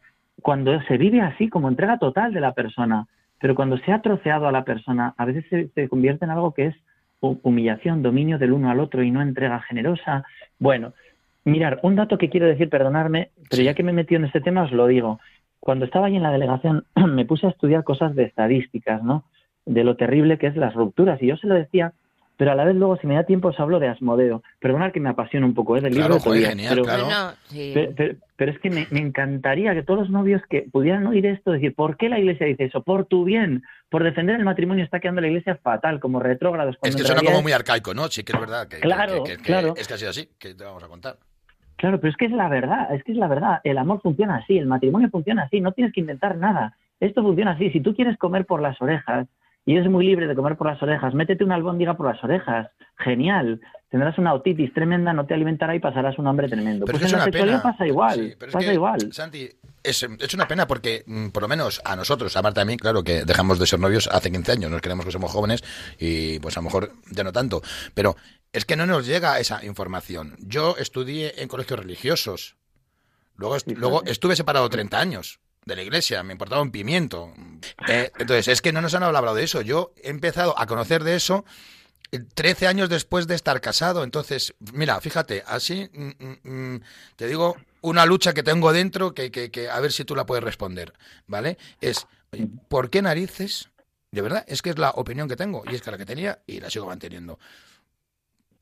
cuando 0.42 0.82
se 0.88 0.98
vive 0.98 1.22
así, 1.22 1.48
como 1.48 1.70
entrega 1.70 2.00
total 2.00 2.34
de 2.34 2.40
la 2.42 2.54
persona, 2.54 3.06
pero 3.40 3.54
cuando 3.54 3.78
se 3.78 3.92
ha 3.92 4.02
troceado 4.02 4.48
a 4.48 4.52
la 4.52 4.64
persona, 4.64 5.14
a 5.18 5.26
veces 5.26 5.46
se, 5.52 5.68
se 5.76 5.88
convierte 5.88 6.26
en 6.26 6.32
algo 6.32 6.52
que 6.56 6.68
es 6.68 6.76
hu- 7.22 7.38
humillación, 7.44 8.02
dominio 8.02 8.40
del 8.40 8.54
uno 8.54 8.72
al 8.72 8.80
otro 8.80 9.04
y 9.04 9.12
no 9.12 9.22
entrega 9.22 9.60
generosa. 9.60 10.24
Bueno, 10.58 10.94
mirar, 11.46 11.80
un 11.84 11.96
dato 11.96 12.18
que 12.18 12.30
quiero 12.30 12.46
decir, 12.48 12.70
perdonarme, 12.70 13.32
pero 13.50 13.58
Sí. 13.62 13.64
ya 13.64 13.74
que 13.74 13.84
me 13.84 13.92
he 13.92 13.96
metido 13.96 14.20
en 14.20 14.26
este 14.26 14.42
tema 14.42 14.64
os 14.64 14.72
lo 14.72 14.88
digo. 14.88 15.20
Cuando 15.60 15.86
estaba 15.86 16.08
ahí 16.08 16.16
en 16.16 16.24
la 16.24 16.32
delegación 16.32 16.86
me 17.08 17.26
puse 17.26 17.48
a 17.48 17.50
estudiar 17.52 17.84
cosas 17.84 18.16
de 18.16 18.24
estadísticas, 18.24 19.04
¿no? 19.04 19.26
De 19.66 19.84
lo 19.84 19.96
terrible 19.96 20.38
que 20.38 20.48
es 20.48 20.56
las 20.56 20.74
rupturas. 20.74 21.22
Y 21.22 21.28
yo 21.28 21.38
se 21.38 21.48
lo 21.48 21.56
decía, 21.56 21.94
pero 22.36 22.52
a 22.52 22.56
la 22.56 22.66
vez 22.66 22.76
luego, 22.76 22.98
si 22.98 23.08
me 23.08 23.14
da 23.16 23.24
tiempo, 23.26 23.50
os 23.50 23.60
hablo 23.60 23.80
de 23.80 23.88
Asmodeo. 23.88 24.42
Perdonad 24.60 24.92
que 24.92 25.00
me 25.00 25.08
apasiona 25.10 25.46
un 25.46 25.54
poco, 25.54 25.78
¿eh? 25.78 25.82
Del 25.82 25.94
Claro, 25.94 26.16
libro 26.16 26.16
de 26.16 26.22
joder, 26.40 26.50
genial, 26.50 26.70
pero- 26.72 26.84
claro. 26.84 27.36
Sí. 27.46 27.72
pero, 27.74 27.92
pero- 27.96 28.16
pero 28.36 28.52
es 28.52 28.60
que 28.60 28.70
me, 28.72 28.88
me 28.90 29.00
encantaría 29.00 29.74
que 29.74 29.84
todos 29.84 30.02
los 30.02 30.10
novios 30.10 30.42
que 30.50 30.64
pudieran 30.70 31.06
oír 31.08 31.26
esto, 31.28 31.52
decir, 31.52 31.74
¿por 31.76 31.96
qué 31.96 32.10
la 32.10 32.20
iglesia 32.20 32.48
dice 32.48 32.66
eso? 32.66 32.82
Por 32.84 33.06
tu 33.06 33.24
bien, 33.24 33.64
por 33.90 34.04
defender 34.04 34.36
el 34.36 34.44
matrimonio 34.44 34.84
está 34.84 35.00
quedando 35.00 35.22
la 35.22 35.28
iglesia 35.28 35.56
fatal, 35.64 36.00
como 36.02 36.20
retrógrados. 36.20 36.76
Es 36.82 36.96
que 36.96 37.02
en 37.04 37.08
suena 37.08 37.22
como 37.22 37.42
muy 37.44 37.52
arcaico, 37.54 37.94
¿no? 37.94 38.08
Sí 38.10 38.24
que 38.24 38.34
es 38.34 38.40
verdad. 38.40 38.68
Que, 38.68 38.80
Claro, 38.80 39.24
que- 39.24 39.32
que- 39.34 39.38
que 39.38 39.44
claro. 39.44 39.76
Es 39.78 39.88
que 39.88 39.94
ha 39.94 39.98
sido 39.98 40.10
así, 40.10 40.28
que 40.40 40.56
te 40.56 40.64
vamos 40.66 40.84
a 40.84 40.88
contar. 40.90 41.16
Claro, 41.78 42.00
pero 42.00 42.12
es 42.12 42.18
que 42.18 42.26
es 42.26 42.32
la 42.32 42.48
verdad, 42.50 42.94
es 42.94 43.04
que 43.04 43.12
es 43.12 43.18
la 43.18 43.28
verdad. 43.28 43.60
El 43.64 43.78
amor 43.78 44.02
funciona 44.02 44.38
así, 44.38 44.58
el 44.58 44.68
matrimonio 44.68 45.10
funciona 45.10 45.44
así, 45.44 45.60
no 45.62 45.72
tienes 45.72 45.94
que 45.94 46.02
inventar 46.02 46.38
nada. 46.38 46.78
Esto 47.00 47.22
funciona 47.22 47.52
así. 47.52 47.70
Si 47.72 47.82
tú 47.82 47.96
quieres 47.96 48.18
comer 48.18 48.46
por 48.46 48.62
las 48.62 48.82
orejas 48.82 49.28
y 49.66 49.76
eres 49.76 49.90
muy 49.90 50.06
libre 50.06 50.28
de 50.28 50.36
comer 50.36 50.56
por 50.56 50.68
las 50.68 50.82
orejas, 50.82 51.14
métete 51.14 51.44
una 51.44 51.56
albóndiga 51.56 51.96
por 51.96 52.08
las 52.08 52.24
orejas. 52.24 52.70
Genial. 52.98 53.60
Tendrás 53.90 54.18
una 54.18 54.34
otitis 54.34 54.74
tremenda, 54.74 55.14
no 55.14 55.26
te 55.26 55.34
alimentará 55.34 55.76
y 55.76 55.80
pasarás 55.80 56.18
un 56.18 56.28
hambre 56.28 56.48
tremendo. 56.48 56.86
Pero 56.86 56.98
pues 56.98 57.08
es 57.08 57.14
en 57.14 57.20
la 57.20 57.26
sexualidad 57.26 57.62
pasa 57.62 57.86
igual, 57.86 58.16
Sí, 58.16 58.34
pero 58.40 58.50
es 58.50 58.54
pasa 58.54 58.68
que, 58.68 58.74
igual. 58.74 59.00
Santi, 59.12 59.50
es, 59.84 60.04
es 60.20 60.34
una 60.34 60.48
pena 60.48 60.68
porque, 60.68 61.04
mm, 61.06 61.30
por 61.30 61.44
lo 61.44 61.48
menos 61.50 61.82
a 61.86 61.96
nosotros, 61.96 62.36
a 62.36 62.42
Marta 62.42 62.62
y 62.62 62.64
a 62.64 62.66
mí, 62.66 62.78
claro 62.78 63.04
que 63.04 63.26
dejamos 63.26 63.60
de 63.60 63.68
ser 63.68 63.80
novios 63.80 64.08
hace 64.12 64.32
15 64.32 64.52
años, 64.54 64.72
nos 64.72 64.82
creemos 64.82 65.06
que 65.06 65.12
somos 65.12 65.32
jóvenes 65.32 65.64
y 66.00 66.40
pues 66.40 66.56
a 66.58 66.60
lo 66.62 66.66
mejor 66.66 66.94
ya 67.12 67.24
no 67.24 67.32
tanto, 67.34 67.62
pero 67.94 68.16
es 68.52 68.66
que 68.66 68.76
no 68.76 68.86
nos 68.86 69.06
llega 69.06 69.40
esa 69.40 69.64
información. 69.66 70.36
Yo 70.40 70.76
estudié 70.78 71.42
en 71.42 71.48
colegios 71.48 71.80
religiosos, 71.80 72.56
luego, 73.36 73.56
est- 73.56 73.68
luego 73.68 74.04
estuve 74.06 74.36
separado 74.36 74.70
30 74.70 75.00
años 75.00 75.40
de 75.66 75.76
la 75.76 75.82
iglesia, 75.82 76.22
me 76.24 76.34
importaba 76.34 76.62
un 76.62 76.72
pimiento. 76.72 77.34
Eh, 77.88 78.12
entonces, 78.20 78.48
es 78.50 78.62
que 78.62 78.72
no 78.74 78.82
nos 78.82 78.94
han 78.96 79.04
hablado 79.04 79.34
de 79.34 79.44
eso. 79.44 79.62
Yo 79.62 79.94
he 80.04 80.10
empezado 80.10 80.60
a 80.60 80.66
conocer 80.68 81.04
de 81.06 81.16
eso 81.16 81.46
13 82.36 82.68
años 82.68 82.90
después 82.90 83.28
de 83.28 83.36
estar 83.36 83.60
casado. 83.62 84.04
Entonces, 84.04 84.54
mira, 84.74 85.00
fíjate, 85.02 85.44
así 85.48 85.90
mm, 85.94 86.50
mm, 86.76 86.82
te 87.16 87.28
digo 87.28 87.56
una 87.84 88.06
lucha 88.06 88.34
que 88.34 88.44
tengo 88.44 88.74
dentro 88.74 89.14
que, 89.14 89.30
que, 89.30 89.52
que 89.52 89.70
a 89.70 89.80
ver 89.80 89.92
si 89.92 90.06
tú 90.06 90.16
la 90.16 90.26
puedes 90.26 90.44
responder, 90.44 90.94
¿vale? 91.28 91.58
Es, 91.82 92.08
¿por 92.70 92.90
qué 92.90 93.02
narices? 93.02 93.70
De 94.10 94.22
verdad, 94.22 94.46
es 94.48 94.62
que 94.62 94.70
es 94.70 94.78
la 94.78 94.92
opinión 94.92 95.28
que 95.28 95.36
tengo 95.36 95.64
y 95.70 95.76
es 95.76 95.82
que 95.82 95.92
la 95.92 95.98
que 95.98 96.06
tenía 96.06 96.40
y 96.48 96.60
la 96.60 96.70
sigo 96.70 96.86
manteniendo. 96.86 97.40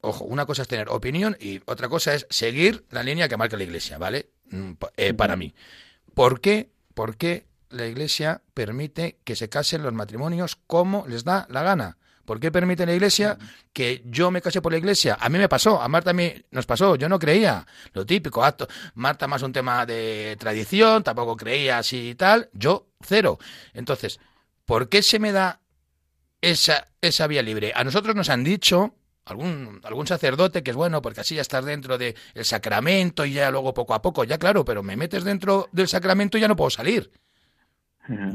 Ojo, 0.01 0.25
una 0.25 0.47
cosa 0.47 0.63
es 0.63 0.67
tener 0.67 0.89
opinión 0.89 1.37
y 1.39 1.61
otra 1.65 1.87
cosa 1.87 2.15
es 2.15 2.25
seguir 2.31 2.83
la 2.89 3.03
línea 3.03 3.29
que 3.29 3.37
marca 3.37 3.57
la 3.57 3.63
iglesia, 3.63 3.99
¿vale? 3.99 4.31
Mm, 4.49 4.71
eh, 4.97 5.13
para 5.13 5.35
mí. 5.35 5.53
¿Por 6.15 6.41
qué, 6.41 6.71
¿Por 6.95 7.15
qué 7.15 7.45
la 7.69 7.85
iglesia 7.85 8.41
permite 8.55 9.19
que 9.23 9.35
se 9.35 9.49
casen 9.49 9.83
los 9.83 9.93
matrimonios 9.93 10.55
como 10.55 11.05
les 11.07 11.23
da 11.23 11.45
la 11.49 11.61
gana? 11.61 11.97
¿Por 12.25 12.39
qué 12.39 12.51
permite 12.51 12.85
la 12.85 12.93
iglesia 12.93 13.37
que 13.73 14.01
yo 14.05 14.31
me 14.31 14.41
case 14.41 14.61
por 14.61 14.71
la 14.71 14.77
iglesia? 14.77 15.17
A 15.19 15.29
mí 15.29 15.37
me 15.37 15.49
pasó, 15.49 15.81
a 15.81 15.87
Marta 15.87 16.11
a 16.11 16.13
mí 16.13 16.33
nos 16.51 16.65
pasó, 16.65 16.95
yo 16.95 17.09
no 17.09 17.19
creía. 17.19 17.65
Lo 17.93 18.05
típico, 18.05 18.43
acto. 18.43 18.67
Marta 18.95 19.27
más 19.27 19.41
un 19.41 19.53
tema 19.53 19.85
de 19.85 20.35
tradición, 20.39 21.03
tampoco 21.03 21.35
creía 21.35 21.79
así 21.79 22.09
y 22.09 22.15
tal. 22.15 22.49
Yo, 22.53 22.87
cero. 23.01 23.39
Entonces, 23.73 24.19
¿por 24.65 24.89
qué 24.89 25.01
se 25.01 25.19
me 25.19 25.31
da 25.31 25.61
esa, 26.41 26.87
esa 27.01 27.27
vía 27.27 27.41
libre? 27.41 27.73
A 27.75 27.83
nosotros 27.83 28.15
nos 28.15 28.29
han 28.29 28.43
dicho, 28.43 28.95
algún, 29.25 29.81
algún 29.83 30.07
sacerdote, 30.07 30.63
que 30.63 30.71
es 30.71 30.77
bueno, 30.77 31.01
porque 31.01 31.21
así 31.21 31.35
ya 31.35 31.41
estás 31.41 31.65
dentro 31.65 31.97
del 31.97 32.15
sacramento 32.41 33.25
y 33.25 33.33
ya 33.33 33.51
luego 33.51 33.73
poco 33.73 33.93
a 33.93 34.01
poco, 34.01 34.23
ya 34.23 34.37
claro, 34.37 34.65
pero 34.65 34.83
me 34.83 34.95
metes 34.95 35.23
dentro 35.23 35.69
del 35.71 35.87
sacramento 35.87 36.37
y 36.37 36.41
ya 36.41 36.47
no 36.47 36.55
puedo 36.55 36.69
salir. 36.69 37.11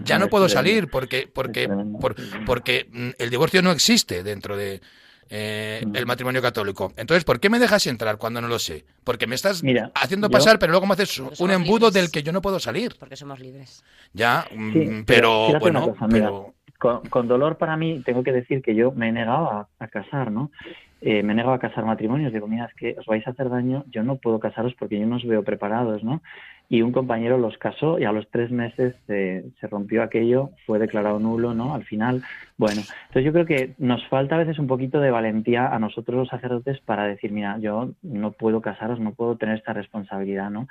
Ya 0.05 0.19
no 0.19 0.29
puedo 0.29 0.49
salir 0.49 0.89
porque 0.89 1.29
porque 1.33 1.63
Es 1.63 1.67
tremendo. 1.69 1.99
por- 1.99 2.15
porque 2.45 2.87
mm, 2.91 3.09
el 3.19 3.31
divorcio 3.31 3.63
no 3.63 3.71
existe 3.73 4.23
dentro 4.23 4.57
de 4.57 4.81
eh, 5.29 5.85
el 5.95 6.07
matrimonio 6.07 6.41
católico. 6.41 6.93
Entonces, 6.97 7.25
¿por 7.25 7.41
qué 7.41 7.51
me 7.51 7.59
dejas 7.59 7.87
entrar 7.89 8.17
cuando 8.17 8.41
no 8.41 8.47
lo 8.47 8.61
sé? 8.61 8.85
Porque 9.03 9.27
me 9.27 9.35
estás 9.35 9.63
Mira, 9.65 9.91
haciendo 9.95 10.29
yo- 10.29 10.33
pasar, 10.33 10.59
pero 10.61 10.71
luego 10.71 10.87
me 10.87 10.93
haces 10.95 11.19
Porque 11.21 11.43
un 11.43 11.51
embudo 11.51 11.87
libres. 11.89 11.95
del 11.95 12.11
que 12.13 12.23
yo 12.23 12.33
no 12.33 12.41
puedo 12.41 12.61
salir. 12.61 12.95
Porque 12.99 13.17
somos 13.17 13.41
libres. 13.41 13.83
Ya, 14.13 14.47
mm, 14.55 14.73
Sí, 14.73 15.03
pero, 15.05 15.59
bueno, 15.59 15.95
mira. 16.09 16.09
pero 16.09 16.55
con, 16.79 17.01
con 17.09 17.27
dolor 17.27 17.59
para 17.59 17.77
mí, 17.77 18.03
tengo 18.05 18.23
que 18.23 18.31
decir 18.33 18.63
que 18.63 18.75
yo 18.77 18.93
me 18.93 19.09
he 19.09 19.13
negado 19.13 19.51
a, 19.51 19.69
a 19.81 19.89
casar, 19.89 20.31
¿no? 20.31 20.53
Eh, 21.01 21.23
me 21.25 21.33
he 21.33 21.37
negado 21.37 21.55
a 21.55 21.59
casar 21.59 21.85
matrimonios. 21.85 22.33
Digo, 22.33 22.47
mira, 22.47 22.67
es 22.67 22.75
que 22.75 22.95
os 22.99 23.07
vais 23.07 23.27
a 23.27 23.31
hacer 23.31 23.49
daño, 23.51 23.85
yo 23.91 24.05
no 24.05 24.17
puedo 24.17 24.39
casaros 24.39 24.75
porque 24.79 24.99
yo 24.99 25.07
no 25.07 25.17
os 25.17 25.27
veo 25.27 25.43
preparados, 25.43 26.05
¿no? 26.05 26.23
Y 26.69 26.83
un 26.83 26.93
compañero 26.93 27.39
los 27.39 27.57
casó 27.59 27.99
y 27.99 28.05
a 28.05 28.13
los 28.13 28.29
tres 28.31 28.51
meses 28.51 28.95
se 29.07 29.67
rompió 29.71 30.03
aquello, 30.03 30.51
fue 30.67 30.79
declarado 30.79 31.21
nulo, 31.21 31.55
¿no? 31.55 31.75
Al 31.75 31.85
final, 31.85 32.23
bueno, 32.57 32.81
entonces 32.81 33.25
yo 33.25 33.33
creo 33.33 33.47
que 33.47 33.75
nos 33.79 34.05
falta 34.09 34.35
a 34.35 34.39
veces 34.39 34.59
un 34.59 34.67
poquito 34.67 35.01
de 35.01 35.11
valentía 35.11 35.69
a 35.69 35.79
nosotros 35.79 36.17
los 36.17 36.29
sacerdotes 36.29 36.81
para 36.81 37.07
decir, 37.07 37.31
mira, 37.31 37.59
yo 37.59 37.91
no 38.03 38.33
puedo 38.33 38.61
casaros, 38.61 38.99
no 38.99 39.13
puedo 39.13 39.37
tener 39.37 39.59
esta 39.59 39.73
responsabilidad, 39.73 40.51
¿no? 40.51 40.67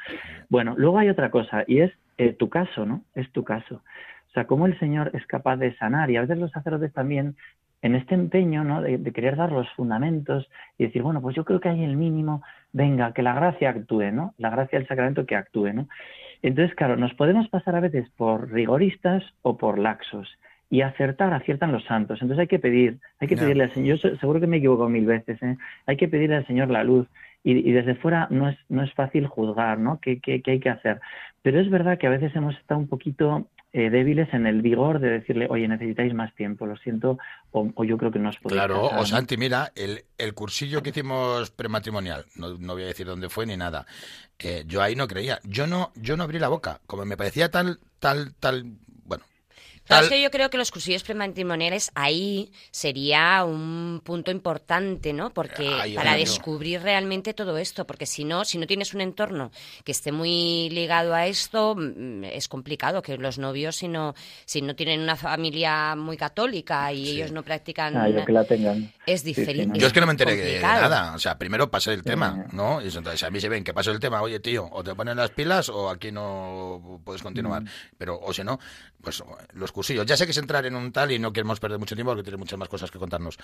Bueno, 0.49 0.75
luego 0.77 0.99
hay 0.99 1.09
otra 1.09 1.31
cosa 1.31 1.63
y 1.65 1.79
es 1.79 1.91
eh, 2.17 2.33
tu 2.33 2.49
caso, 2.49 2.85
¿no? 2.85 3.03
Es 3.13 3.31
tu 3.31 3.43
caso. 3.43 3.81
O 4.29 4.33
sea, 4.35 4.47
cómo 4.47 4.65
el 4.65 4.77
Señor 4.79 5.11
es 5.13 5.25
capaz 5.27 5.55
de 5.57 5.75
sanar. 5.77 6.11
Y 6.11 6.17
a 6.17 6.21
veces 6.21 6.37
los 6.37 6.51
sacerdotes 6.51 6.91
también, 6.91 7.37
en 7.85 7.95
este 7.95 8.15
empeño 8.15 8.63
¿no? 8.63 8.81
de, 8.81 8.97
de 8.97 9.11
querer 9.11 9.35
dar 9.35 9.51
los 9.51 9.69
fundamentos 9.77 10.49
y 10.77 10.85
decir, 10.85 11.01
bueno, 11.03 11.21
pues 11.21 11.35
yo 11.35 11.45
creo 11.45 11.59
que 11.59 11.69
hay 11.69 11.83
el 11.83 11.95
mínimo, 11.97 12.41
venga, 12.73 13.13
que 13.13 13.21
la 13.21 13.33
gracia 13.33 13.69
actúe, 13.69 14.11
¿no? 14.11 14.33
La 14.37 14.49
gracia 14.49 14.79
del 14.79 14.87
sacramento 14.87 15.25
que 15.25 15.35
actúe, 15.35 15.71
¿no? 15.73 15.87
Entonces, 16.41 16.75
claro, 16.75 16.97
nos 16.97 17.13
podemos 17.13 17.47
pasar 17.49 17.75
a 17.75 17.79
veces 17.79 18.09
por 18.17 18.51
rigoristas 18.51 19.23
o 19.43 19.57
por 19.57 19.77
laxos. 19.79 20.27
Y 20.67 20.81
acertar, 20.81 21.31
aciertan 21.31 21.71
los 21.71 21.83
santos. 21.85 22.21
Entonces 22.21 22.41
hay 22.41 22.47
que 22.47 22.57
pedir, 22.59 22.97
hay 23.19 23.27
que 23.27 23.37
pedirle 23.37 23.63
al 23.65 23.73
Señor, 23.73 23.97
yo 23.97 24.09
se- 24.09 24.17
seguro 24.17 24.39
que 24.39 24.47
me 24.47 24.57
equivoco 24.57 24.89
mil 24.89 25.05
veces, 25.05 25.41
¿eh? 25.43 25.55
hay 25.85 25.95
que 25.95 26.07
pedirle 26.07 26.37
al 26.37 26.47
Señor 26.47 26.69
la 26.71 26.83
luz. 26.83 27.07
Y, 27.43 27.51
y 27.69 27.71
desde 27.71 27.93
fuera 27.93 28.27
no 28.31 28.49
es, 28.49 28.57
no 28.69 28.81
es 28.81 28.91
fácil 28.93 29.27
juzgar, 29.27 29.77
¿no? 29.77 29.99
¿Qué, 30.01 30.19
qué, 30.19 30.41
qué 30.41 30.51
hay 30.53 30.59
que 30.59 30.71
hacer? 30.71 30.99
Pero 31.43 31.59
es 31.59 31.69
verdad 31.69 31.99
que 31.99 32.07
a 32.07 32.09
veces 32.09 32.35
hemos 32.35 32.57
estado 32.57 32.79
un 32.79 32.87
poquito 32.87 33.47
eh, 33.77 33.89
débiles 33.89 34.33
en 34.33 34.47
el 34.47 34.61
vigor 34.61 34.99
de 34.99 35.09
decirle, 35.09 35.47
oye, 35.49 35.67
necesitáis 35.67 36.13
más 36.13 36.33
tiempo, 36.35 36.65
lo 36.65 36.77
siento, 36.77 37.17
o, 37.51 37.69
o 37.75 37.83
yo 37.83 37.97
creo 37.97 38.09
que 38.09 38.19
no 38.19 38.29
os 38.29 38.37
podéis 38.39 38.59
Claro, 38.59 38.83
casar, 38.83 38.99
o 38.99 39.01
¿no? 39.01 39.05
Santi, 39.05 39.35
mira, 39.35 39.73
el, 39.75 40.05
el 40.17 40.33
cursillo 40.33 40.81
que 40.81 40.91
hicimos 40.91 41.51
prematrimonial, 41.51 42.25
no, 42.37 42.57
no 42.57 42.73
voy 42.73 42.83
a 42.83 42.87
decir 42.87 43.05
dónde 43.05 43.27
fue 43.27 43.45
ni 43.45 43.57
nada, 43.57 43.85
eh, 44.39 44.63
yo 44.65 44.81
ahí 44.81 44.95
no 44.95 45.07
creía, 45.09 45.39
yo 45.43 45.67
no, 45.67 45.91
yo 45.95 46.15
no 46.15 46.23
abrí 46.23 46.39
la 46.39 46.47
boca, 46.47 46.79
como 46.87 47.03
me 47.03 47.17
parecía 47.17 47.51
tal, 47.51 47.79
tal, 47.99 48.33
tal, 48.39 48.77
tal, 49.87 50.03
es 50.03 50.09
que 50.09 50.21
yo 50.21 50.29
creo 50.31 50.49
que 50.49 50.57
los 50.57 50.71
cursillos 50.71 51.03
prematrimoniales 51.03 51.91
ahí 51.95 52.51
sería 52.71 53.43
un 53.45 54.01
punto 54.03 54.31
importante, 54.31 55.13
¿no? 55.13 55.31
Porque 55.33 55.67
Ay, 55.67 55.95
para 55.95 56.15
descubrir 56.15 56.81
realmente 56.81 57.33
todo 57.33 57.57
esto, 57.57 57.85
porque 57.87 58.05
si 58.05 58.23
no, 58.25 58.45
si 58.45 58.57
no 58.57 58.67
tienes 58.67 58.93
un 58.93 59.01
entorno 59.01 59.51
que 59.83 59.91
esté 59.91 60.11
muy 60.11 60.69
ligado 60.69 61.13
a 61.13 61.27
esto, 61.27 61.75
mm, 61.75 62.23
es 62.25 62.47
complicado 62.47 63.01
que 63.01 63.17
los 63.17 63.37
novios, 63.37 63.75
si 63.77 63.87
no, 63.87 64.13
si 64.45 64.61
no 64.61 64.75
tienen 64.75 65.01
una 65.01 65.15
familia 65.15 65.95
muy 65.95 66.17
católica 66.17 66.91
y 66.91 67.05
Sí. 67.05 67.11
ellos 67.13 67.31
no 67.31 67.43
practican, 67.43 67.95
Ah, 67.97 68.09
yo 68.09 68.25
que 68.25 68.31
la 68.31 68.43
tengan. 68.43 68.91
es 69.05 69.21
Sí, 69.21 69.33
sí, 69.33 69.41
diferente. 69.41 69.67
no. 69.77 69.81
Yo 69.81 69.87
es 69.87 69.93
que 69.93 69.99
no 70.01 70.05
me 70.07 70.11
enteré 70.13 70.35
de 70.35 70.59
nada. 70.59 71.13
O 71.15 71.19
sea, 71.19 71.37
primero 71.37 71.69
pasé 71.69 71.93
el 71.93 72.03
tema. 72.03 72.45
¿no? 72.51 72.81
Y 72.81 72.85
entonces 72.87 73.23
a 73.23 73.29
mí 73.29 73.39
se 73.39 73.49
ven 73.49 73.63
que 73.63 73.73
pasó 73.73 73.91
el 73.91 73.99
tema, 73.99 74.21
oye, 74.21 74.39
tío, 74.39 74.67
o 74.71 74.83
te 74.83 74.95
ponen 74.95 75.17
las 75.17 75.29
pilas 75.31 75.69
o 75.69 75.89
aquí 75.89 76.11
no 76.11 77.01
puedes 77.03 77.21
continuar. 77.21 77.63
Mm. 77.63 77.67
Pero, 77.97 78.19
o 78.19 78.33
si 78.33 78.43
no, 78.43 78.59
pues 79.01 79.23
los 79.53 79.71
cursillos. 79.75 80.05
Ya 80.05 80.15
sé 80.17 80.25
que 80.25 80.31
es 80.31 80.37
entrar 80.37 80.65
en 80.65 80.75
un 80.75 80.91
tal 80.91 81.11
y 81.11 81.19
no 81.19 81.33
queremos 81.33 81.59
perder 81.59 81.77
mucho 81.77 81.95
tiempo 81.95 82.11
porque 82.11 82.23
tiene 82.23 82.37
muchas 82.37 82.57
más 82.57 82.69
cosas 82.69 82.89
que 82.89 82.97
contarnos. 82.97 83.37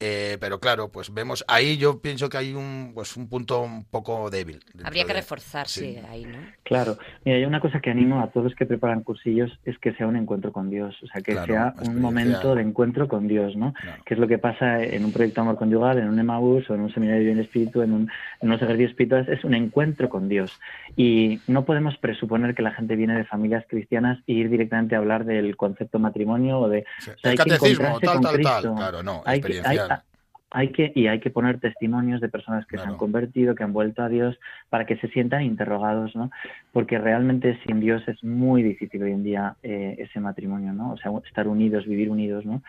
Eh, 0.00 0.36
pero 0.40 0.58
claro, 0.58 0.88
pues 0.90 1.14
vemos 1.14 1.44
ahí, 1.48 1.76
yo 1.78 2.00
pienso 2.00 2.28
que 2.28 2.36
hay 2.38 2.52
un, 2.52 2.90
pues, 2.94 3.16
un 3.16 3.28
punto 3.28 3.62
un 3.62 3.84
poco 3.84 4.28
débil. 4.28 4.60
Habría 4.82 5.04
que 5.04 5.12
de- 5.14 5.20
reforzar, 5.20 5.68
sí, 5.68 5.94
sí. 5.94 6.00
ahí, 6.10 6.24
¿no? 6.24 6.38
Claro, 6.64 6.98
mira, 7.24 7.38
yo 7.38 7.46
una 7.46 7.60
cosa 7.60 7.80
que 7.80 7.90
animo 7.90 8.20
a 8.20 8.26
todos 8.30 8.44
los 8.46 8.54
que 8.56 8.66
preparan 8.66 9.02
cursillos 9.02 9.50
es 9.64 9.78
que 9.78 9.92
sea 9.94 10.06
un 10.08 10.16
encuentro 10.16 10.50
con 10.52 10.68
Dios, 10.68 10.96
o 11.02 11.06
sea, 11.06 11.22
que 11.22 11.32
Claro, 11.32 11.46
sea 11.46 11.74
un 11.88 12.00
momento 12.00 12.54
de 12.56 12.62
encuentro 12.62 13.06
con 13.06 13.28
Dios, 13.28 13.54
¿no? 13.56 13.72
Claro. 13.74 14.02
Que 14.04 14.14
es 14.14 14.20
lo 14.20 14.26
que 14.26 14.38
pasa 14.38 14.82
en 14.82 15.04
un 15.04 15.12
proyecto 15.12 15.40
de 15.40 15.46
amor 15.46 15.56
conyugal, 15.58 15.98
en 15.98 16.08
un 16.08 16.18
Emmaus 16.18 16.68
o 16.68 16.74
en 16.74 16.80
un 16.80 16.92
seminario 16.92 17.32
de 17.34 17.40
espíritu, 17.40 17.82
en, 17.82 17.92
un, 17.92 18.10
en 18.40 18.48
unos 18.48 18.60
ejercicios 18.60 18.90
espirituales, 18.90 19.28
es 19.28 19.44
un 19.44 19.54
encuentro 19.54 20.08
con 20.08 20.28
Dios. 20.28 20.58
Y 20.96 21.40
no 21.46 21.64
podemos 21.64 21.96
presuponer 21.98 22.54
que 22.56 22.62
la 22.62 22.72
gente 22.72 22.96
viene 22.96 23.14
de 23.14 23.24
familias 23.24 23.64
cristianas 23.68 24.18
y 24.26 24.34
ir 24.40 24.50
directamente 24.50 24.94
a 24.96 24.98
hablar 24.98 25.24
del 25.24 25.56
concepto 25.56 25.75
matrimonio 25.98 26.60
o 26.60 26.68
de... 26.68 26.84
Sí. 26.98 27.10
o 27.10 27.18
sea, 27.18 27.30
el 27.32 27.38
catecismo, 27.38 28.00
tal, 28.00 28.20
tal, 28.20 28.40
tal. 28.40 28.74
Claro, 28.74 29.02
no, 29.02 29.22
Hay 29.24 29.40
que, 29.40 29.48
hay, 29.48 29.58
experiencial. 29.58 30.02
hay 30.50 30.68
que, 30.72 30.92
y 30.94 31.06
hay 31.08 31.20
que 31.20 31.30
poner 31.30 31.60
testimonios 31.60 32.20
de 32.20 32.28
personas 32.28 32.64
que 32.66 32.76
se 32.76 32.82
Claro. 32.82 32.92
han 32.92 32.98
convertido, 32.98 33.54
que 33.54 33.64
han 33.64 33.72
vuelto 33.72 34.02
a 34.02 34.08
Dios, 34.08 34.38
para 34.70 34.86
que 34.86 34.96
se 34.96 35.08
sientan 35.08 35.42
interrogados, 35.42 36.14
¿no? 36.16 36.30
Porque 36.72 36.98
realmente 36.98 37.58
sin 37.66 37.80
Dios 37.80 38.02
es 38.08 38.22
muy 38.24 38.62
difícil 38.62 39.02
hoy 39.02 39.12
en 39.12 39.24
día 39.24 39.56
eh, 39.62 39.96
ese 39.98 40.20
matrimonio, 40.20 40.72
¿no? 40.72 40.92
O 40.92 40.96
sea, 40.98 41.10
estar 41.26 41.48
unidos, 41.48 41.86
vivir 41.86 42.10
unidos, 42.10 42.44
¿no? 42.46 42.62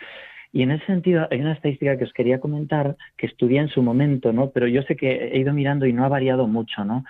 Y 0.53 0.63
en 0.63 0.71
ese 0.71 0.85
sentido, 0.85 1.27
hay 1.29 1.41
una 1.41 1.51
estadística 1.53 1.97
que 1.97 2.05
os 2.05 2.13
quería 2.13 2.39
comentar, 2.39 2.95
que 3.17 3.27
estudié 3.27 3.59
en 3.59 3.67
su 3.67 3.81
momento, 3.83 4.31
¿no? 4.31 4.49
Pero 4.51 4.65
yo 4.67 4.81
sé 4.83 4.95
que 4.95 5.27
he 5.27 5.39
ido 5.39 5.53
mirando 5.53 5.85
y 5.85 5.93
no 5.93 6.05
ha 6.05 6.07
variado 6.09 6.47
mucho, 6.47 6.85
¿no? 6.85 7.03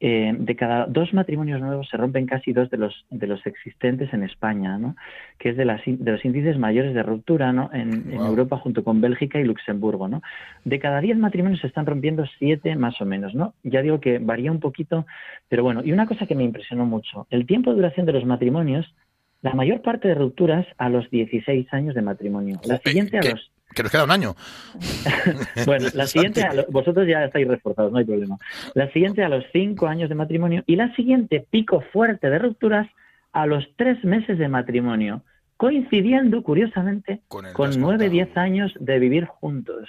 Eh, 0.00 0.32
de 0.38 0.54
cada 0.54 0.86
dos 0.86 1.12
matrimonios 1.12 1.60
nuevos 1.60 1.88
se 1.88 1.96
rompen 1.96 2.26
casi 2.26 2.52
dos 2.52 2.70
de 2.70 2.76
los, 2.76 3.04
de 3.10 3.26
los 3.26 3.44
existentes 3.46 4.12
en 4.14 4.22
España, 4.22 4.78
¿no? 4.78 4.94
Que 5.38 5.48
es 5.48 5.56
de, 5.56 5.64
las, 5.64 5.80
de 5.84 6.12
los 6.12 6.24
índices 6.24 6.56
mayores 6.56 6.94
de 6.94 7.02
ruptura, 7.02 7.52
¿no? 7.52 7.68
En, 7.72 8.12
en. 8.12 8.12
Europa 8.12 8.58
junto 8.58 8.84
con 8.84 9.00
Bélgica 9.00 9.40
y 9.40 9.44
Luxemburgo, 9.44 10.06
¿no? 10.06 10.22
De 10.64 10.78
cada 10.78 11.00
diez 11.00 11.18
matrimonios 11.18 11.60
se 11.60 11.66
están 11.66 11.84
rompiendo 11.84 12.24
siete 12.38 12.76
más 12.76 13.00
o 13.00 13.06
menos, 13.06 13.34
¿no? 13.34 13.54
Ya 13.64 13.82
digo 13.82 14.00
que 14.00 14.20
varía 14.20 14.52
un 14.52 14.60
poquito, 14.60 15.04
pero 15.48 15.64
bueno, 15.64 15.82
y 15.84 15.90
una 15.90 16.06
cosa 16.06 16.26
que 16.26 16.36
me 16.36 16.44
impresionó 16.44 16.86
mucho, 16.86 17.26
el 17.30 17.44
tiempo 17.44 17.70
de 17.70 17.76
duración 17.76 18.06
de 18.06 18.12
los 18.12 18.24
matrimonios, 18.24 18.94
la 19.42 19.54
mayor 19.54 19.82
parte 19.82 20.06
de 20.06 20.14
rupturas 20.14 20.64
a 20.78 20.88
los 20.88 21.10
16 21.10 21.72
años 21.72 21.96
de 21.96 22.02
matrimonio. 22.02 22.60
La 22.64 22.78
siguiente 22.78 23.18
a 23.18 23.22
los 23.22 23.50
Que 23.74 23.82
nos 23.82 23.92
queda 23.92 24.04
un 24.04 24.10
año. 24.10 24.34
bueno, 25.66 25.88
la 25.94 26.06
siguiente, 26.08 26.42
a 26.42 26.54
lo- 26.54 26.66
vosotros 26.68 27.06
ya 27.06 27.24
estáis 27.24 27.46
reforzados, 27.46 27.92
no 27.92 27.98
hay 27.98 28.04
problema. 28.04 28.36
La 28.74 28.90
siguiente 28.92 29.22
a 29.22 29.28
los 29.28 29.44
cinco 29.52 29.86
años 29.86 30.08
de 30.08 30.14
matrimonio 30.14 30.62
y 30.66 30.76
la 30.76 30.94
siguiente 30.94 31.46
pico 31.50 31.80
fuerte 31.92 32.30
de 32.30 32.38
rupturas 32.38 32.88
a 33.32 33.46
los 33.46 33.68
tres 33.76 34.02
meses 34.04 34.38
de 34.38 34.48
matrimonio, 34.48 35.22
coincidiendo, 35.56 36.42
curiosamente, 36.42 37.20
Con 37.28 37.46
nueve, 37.78 38.08
diez 38.08 38.34
años 38.36 38.72
de 38.80 38.98
vivir 38.98 39.26
juntos. 39.26 39.88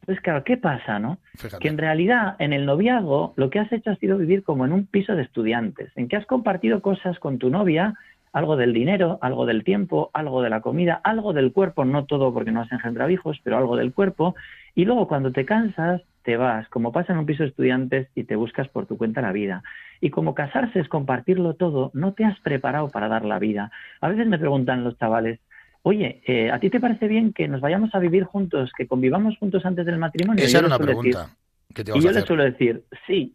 Entonces, 0.00 0.22
claro, 0.22 0.44
¿qué 0.44 0.58
pasa, 0.58 0.98
no? 0.98 1.18
Fíjate. 1.36 1.62
Que 1.62 1.68
en 1.68 1.78
realidad 1.78 2.36
en 2.38 2.52
el 2.52 2.66
noviazgo 2.66 3.32
lo 3.36 3.48
que 3.48 3.58
has 3.58 3.72
hecho 3.72 3.90
ha 3.90 3.96
sido 3.96 4.18
vivir 4.18 4.42
como 4.42 4.66
en 4.66 4.72
un 4.72 4.86
piso 4.86 5.14
de 5.14 5.22
estudiantes, 5.22 5.92
en 5.96 6.08
que 6.08 6.16
has 6.16 6.26
compartido 6.26 6.82
cosas 6.82 7.18
con 7.18 7.38
tu 7.38 7.48
novia, 7.48 7.94
algo 8.34 8.56
del 8.56 8.72
dinero, 8.72 9.18
algo 9.22 9.46
del 9.46 9.62
tiempo, 9.62 10.10
algo 10.12 10.42
de 10.42 10.50
la 10.50 10.60
comida, 10.60 11.00
algo 11.04 11.32
del 11.32 11.52
cuerpo, 11.52 11.84
no 11.84 12.04
todo 12.04 12.34
porque 12.34 12.50
no 12.50 12.60
has 12.60 12.72
engendrado 12.72 13.08
hijos, 13.08 13.40
pero 13.44 13.56
algo 13.56 13.76
del 13.76 13.92
cuerpo, 13.92 14.34
y 14.74 14.84
luego 14.84 15.06
cuando 15.06 15.30
te 15.30 15.46
cansas 15.46 16.02
te 16.24 16.36
vas, 16.36 16.68
como 16.68 16.90
pasa 16.90 17.12
en 17.12 17.20
un 17.20 17.26
piso 17.26 17.44
de 17.44 17.50
estudiantes 17.50 18.08
y 18.14 18.24
te 18.24 18.34
buscas 18.34 18.68
por 18.68 18.86
tu 18.86 18.98
cuenta 18.98 19.20
la 19.20 19.30
vida. 19.30 19.62
Y 20.00 20.10
como 20.10 20.34
casarse 20.34 20.80
es 20.80 20.88
compartirlo 20.88 21.54
todo, 21.54 21.90
no 21.94 22.14
te 22.14 22.24
has 22.24 22.38
preparado 22.40 22.88
para 22.88 23.08
dar 23.08 23.24
la 23.24 23.38
vida. 23.38 23.70
A 24.00 24.08
veces 24.08 24.26
me 24.26 24.38
preguntan 24.38 24.82
los 24.82 24.98
chavales, 24.98 25.38
oye, 25.82 26.22
eh, 26.26 26.50
¿a 26.50 26.58
ti 26.58 26.70
te 26.70 26.80
parece 26.80 27.06
bien 27.06 27.32
que 27.32 27.46
nos 27.46 27.60
vayamos 27.60 27.94
a 27.94 28.00
vivir 28.00 28.24
juntos, 28.24 28.72
que 28.76 28.88
convivamos 28.88 29.38
juntos 29.38 29.64
antes 29.64 29.86
del 29.86 29.98
matrimonio? 29.98 30.42
Esa 30.42 30.54
yo 30.54 30.58
era 30.58 30.66
una 30.66 30.78
decir, 30.78 30.86
pregunta 30.86 31.36
que 31.72 31.84
te 31.84 31.96
y 31.96 32.00
yo 32.00 32.10
les 32.10 32.24
suelo 32.24 32.42
decir, 32.42 32.82
sí, 33.06 33.34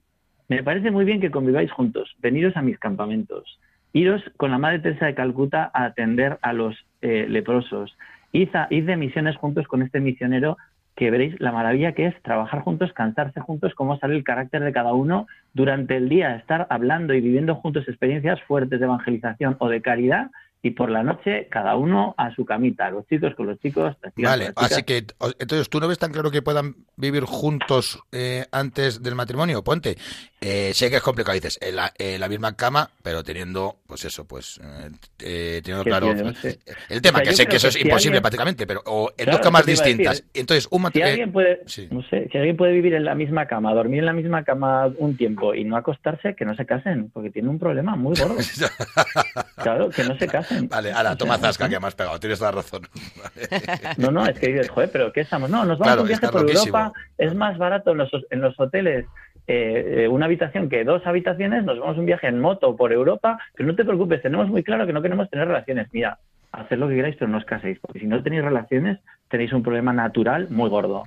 me 0.49 0.61
parece 0.61 0.91
muy 0.91 1.05
bien 1.05 1.21
que 1.21 1.31
conviváis 1.31 1.71
juntos, 1.71 2.15
veniros 2.19 2.57
a 2.57 2.61
mis 2.61 2.79
campamentos, 2.79 3.59
iros 3.93 4.21
con 4.37 4.51
la 4.51 4.57
Madre 4.57 4.79
Teresa 4.79 5.05
de 5.05 5.15
Calcuta 5.15 5.71
a 5.73 5.85
atender 5.85 6.37
a 6.41 6.53
los 6.53 6.75
eh, 7.01 7.25
leprosos, 7.29 7.97
id, 8.31 8.49
de 8.69 8.95
misiones 8.95 9.35
juntos 9.37 9.67
con 9.67 9.81
este 9.81 9.99
misionero 9.99 10.57
que 10.95 11.11
veréis 11.11 11.39
la 11.39 11.51
maravilla 11.51 11.93
que 11.93 12.07
es 12.07 12.21
trabajar 12.23 12.59
juntos, 12.59 12.91
cansarse 12.91 13.39
juntos, 13.39 13.73
cómo 13.73 13.97
sale 13.99 14.15
el 14.15 14.23
carácter 14.23 14.63
de 14.63 14.73
cada 14.73 14.93
uno 14.93 15.27
durante 15.53 15.95
el 15.95 16.09
día, 16.09 16.35
estar 16.35 16.67
hablando 16.69 17.13
y 17.13 17.21
viviendo 17.21 17.55
juntos 17.55 17.87
experiencias 17.87 18.41
fuertes 18.43 18.79
de 18.79 18.85
evangelización 18.85 19.55
o 19.59 19.69
de 19.69 19.81
caridad 19.81 20.29
y 20.61 20.71
por 20.71 20.89
la 20.91 21.03
noche 21.03 21.47
cada 21.49 21.75
uno 21.77 22.13
a 22.17 22.35
su 22.35 22.43
camita, 22.43 22.89
los 22.89 23.07
chicos 23.07 23.33
con 23.35 23.47
los 23.47 23.57
chicos, 23.59 23.95
las 24.01 24.13
chicas 24.13 24.31
Vale, 24.31 24.53
con 24.53 24.63
las 24.63 24.71
así 24.73 24.83
que 24.83 24.97
entonces 25.39 25.69
tú 25.69 25.79
no 25.79 25.87
ves 25.87 25.99
tan 25.99 26.11
claro 26.11 26.31
que 26.31 26.41
puedan 26.41 26.75
vivir 26.97 27.23
juntos 27.23 27.99
eh, 28.11 28.45
antes 28.51 29.01
del 29.01 29.15
matrimonio. 29.15 29.63
Ponte, 29.63 29.95
eh, 30.41 30.71
sé 30.73 30.89
que 30.89 30.97
es 30.97 31.01
complicado, 31.01 31.33
dices, 31.35 31.57
en 31.61 31.77
la, 31.77 31.93
en 31.97 32.19
la 32.19 32.27
misma 32.27 32.57
cama, 32.57 32.89
pero 33.03 33.23
teniendo, 33.23 33.77
pues 33.87 34.03
eso, 34.03 34.25
pues 34.25 34.59
eh, 34.61 34.89
eh, 35.19 35.61
teniendo 35.63 35.85
claro 35.85 36.13
tiene, 36.13 36.57
el 36.89 37.01
tema, 37.01 37.19
O 37.19 37.21
sea, 37.21 37.29
que 37.31 37.35
sé 37.37 37.47
que 37.47 37.55
eso 37.55 37.67
que 37.67 37.69
es 37.69 37.73
si 37.75 37.81
imposible 37.81 38.17
alguien- 38.17 38.21
prácticamente, 38.21 38.67
pero 38.67 38.81
o 38.85 39.09
en 39.11 39.15
Claro, 39.15 39.31
dos 39.31 39.41
camas 39.41 39.65
distintas. 39.65 40.17
decir. 40.17 40.29
Entonces, 40.33 40.67
un 40.71 40.91
Si 40.91 41.01
alguien 41.01 41.31
puede, 41.31 41.61
Sí. 41.67 41.87
no 41.89 42.01
sé, 42.09 42.27
si 42.31 42.37
alguien 42.37 42.57
puede 42.57 42.73
vivir 42.73 42.93
en 42.95 43.05
la 43.05 43.15
misma 43.15 43.45
cama, 43.47 43.73
dormir 43.73 43.99
en 43.99 44.05
la 44.07 44.13
misma 44.13 44.43
cama 44.43 44.87
un 44.97 45.15
tiempo 45.15 45.53
y 45.55 45.63
no 45.63 45.77
acostarse, 45.77 46.35
que 46.35 46.43
no 46.43 46.53
se 46.55 46.65
casen, 46.65 47.09
porque 47.11 47.29
tiene 47.29 47.47
un 47.47 47.59
problema 47.59 47.95
muy 47.95 48.17
gordo. 48.19 48.35
Claro, 49.61 49.89
que 49.89 50.03
no 50.03 50.17
se 50.17 50.27
casen. 50.27 50.48
Vale, 50.69 50.91
O 50.93 50.97
sea, 50.97 51.15
toma 51.15 51.37
zasca 51.37 51.69
que 51.69 51.79
me 51.79 51.87
has 51.87 51.95
pegado, 51.95 52.19
tienes 52.19 52.39
la 52.41 52.51
razón. 52.51 52.81
No, 53.97 54.11
no, 54.11 54.25
es 54.25 54.39
que 54.39 54.47
dices, 54.47 54.69
joder, 54.69 54.89
pero 54.91 55.11
¿qué 55.11 55.21
estamos? 55.21 55.49
No, 55.49 55.65
nos 55.65 55.79
vamos 55.79 55.85
Claro, 55.87 55.99
a 55.99 56.03
un 56.03 56.07
viaje 56.07 56.27
por 56.27 56.41
loquísimo. 56.41 56.77
Europa, 56.77 56.99
es 57.17 57.35
más 57.35 57.57
barato 57.57 57.91
en 57.91 57.97
los, 57.97 58.09
en 58.29 58.41
los 58.41 58.59
hoteles 58.59 59.05
eh, 59.47 60.03
eh, 60.03 60.07
una 60.07 60.25
habitación 60.25 60.69
que 60.69 60.83
dos 60.83 61.05
habitaciones, 61.07 61.63
nos 61.63 61.79
vamos 61.79 61.97
a 61.97 61.99
un 61.99 62.05
viaje 62.05 62.27
en 62.27 62.39
moto 62.39 62.75
por 62.75 62.93
Europa, 62.93 63.39
pero 63.55 63.67
no 63.67 63.75
te 63.75 63.83
preocupes, 63.83 64.21
tenemos 64.21 64.47
muy 64.47 64.63
claro 64.63 64.85
que 64.85 64.93
no 64.93 65.01
queremos 65.01 65.29
tener 65.29 65.47
relaciones. 65.47 65.87
Mira, 65.91 66.19
haced 66.51 66.77
lo 66.77 66.87
que 66.87 66.95
queráis, 66.95 67.15
pero 67.17 67.31
no 67.31 67.37
os 67.39 67.45
caséis, 67.45 67.79
porque 67.81 67.99
si 67.99 68.05
no 68.07 68.21
tenéis 68.21 68.43
relaciones, 68.43 68.99
tenéis 69.27 69.51
un 69.53 69.63
problema 69.63 69.91
natural 69.91 70.47
muy 70.49 70.69
gordo. 70.69 71.03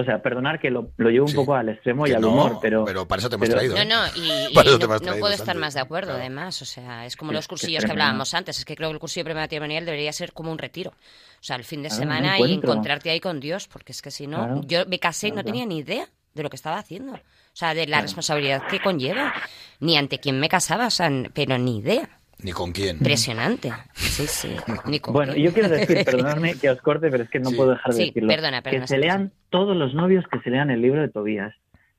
O 0.00 0.04
sea, 0.04 0.22
perdonar 0.22 0.60
que 0.60 0.70
lo, 0.70 0.92
lo 0.96 1.10
llevo 1.10 1.24
un 1.26 1.30
Sí, 1.30 1.36
poco 1.36 1.54
al 1.54 1.68
extremo 1.70 2.06
y 2.06 2.12
al 2.12 2.20
no, 2.20 2.28
humor, 2.28 2.58
pero, 2.62 2.84
para 3.08 3.18
eso 3.18 3.28
te 3.28 3.34
hemos 3.34 3.48
pero- 3.48 3.58
traído. 3.58 3.74
No, 3.76 3.82
¿eh? 3.82 3.84
no, 3.86 4.06
y, 4.14 4.46
y 4.50 4.54
Para 4.54 4.68
eso 4.68 4.78
te 4.78 4.86
no, 4.86 5.16
puedo 5.18 5.34
estar 5.34 5.56
más 5.56 5.74
de 5.74 5.80
acuerdo, 5.80 6.10
Claro. 6.10 6.20
además. 6.20 6.62
O 6.62 6.64
sea, 6.64 7.04
es 7.04 7.16
como 7.16 7.32
Es- 7.32 7.36
los 7.36 7.48
cursillos 7.48 7.84
que 7.84 7.90
hablábamos 7.90 8.32
antes. 8.34 8.58
Es 8.58 8.64
que 8.64 8.76
creo 8.76 8.88
que 8.90 8.94
el 8.94 9.00
cursillo 9.00 9.24
prematrimonial 9.24 9.84
debería 9.84 10.12
ser 10.12 10.32
como 10.32 10.52
un 10.52 10.58
retiro. 10.58 10.90
O 10.90 11.42
sea, 11.42 11.56
el 11.56 11.64
fin 11.64 11.82
de 11.82 11.88
Claro, 11.88 12.02
un 12.04 12.08
semana 12.12 12.38
y 12.38 12.52
encontrarte 12.52 13.10
ahí 13.10 13.18
con 13.20 13.40
Dios, 13.40 13.66
porque 13.66 13.92
es 13.92 14.00
que 14.02 14.10
si 14.12 14.26
no, 14.28 14.36
Claro. 14.38 14.60
yo 14.66 14.86
me 14.86 14.98
casé 15.00 15.28
y 15.28 15.30
no 15.30 15.34
Claro. 15.36 15.46
tenía 15.46 15.66
ni 15.66 15.78
idea 15.78 16.06
de 16.34 16.42
lo 16.42 16.50
que 16.50 16.56
estaba 16.56 16.78
haciendo. 16.78 17.14
O 17.14 17.20
sea, 17.52 17.74
de 17.74 17.80
la 17.80 17.86
Claro. 17.86 18.02
responsabilidad 18.02 18.62
que 18.68 18.80
conlleva. 18.80 19.34
Ni 19.80 19.96
ante 19.96 20.20
quién 20.20 20.38
me 20.38 20.48
casaba, 20.48 20.86
o 20.86 20.90
sea, 20.90 21.10
pero 21.34 21.58
ni 21.58 21.78
idea. 21.78 22.08
Ni 22.42 22.52
con 22.52 22.72
quién. 22.72 22.96
Impresionante. 22.98 23.72
Sí, 23.94 24.26
sí. 24.26 24.54
Ni 24.86 25.00
con 25.00 25.12
Bueno, 25.12 25.32
quién. 25.32 25.46
yo 25.46 25.52
quiero 25.52 25.68
decir, 25.68 26.04
perdonadme 26.04 26.54
que 26.54 26.70
os 26.70 26.80
corte, 26.80 27.10
pero 27.10 27.24
es 27.24 27.30
que 27.30 27.40
no 27.40 27.50
Sí. 27.50 27.56
puedo 27.56 27.70
dejar 27.70 27.92
de 27.92 27.98
Sí, 27.98 28.06
decirlo. 28.06 28.28
perdona, 28.28 28.62
perdona, 28.62 28.82
que 28.82 28.86
se 28.88 28.98
lean 28.98 29.32
todos 29.50 29.76
los 29.76 29.94
novios 29.94 30.24
que 30.30 30.38
se 30.40 30.50
lean 30.50 30.70
el 30.70 30.80
libro 30.80 31.00
de 31.00 31.08
Tobías. 31.08 31.54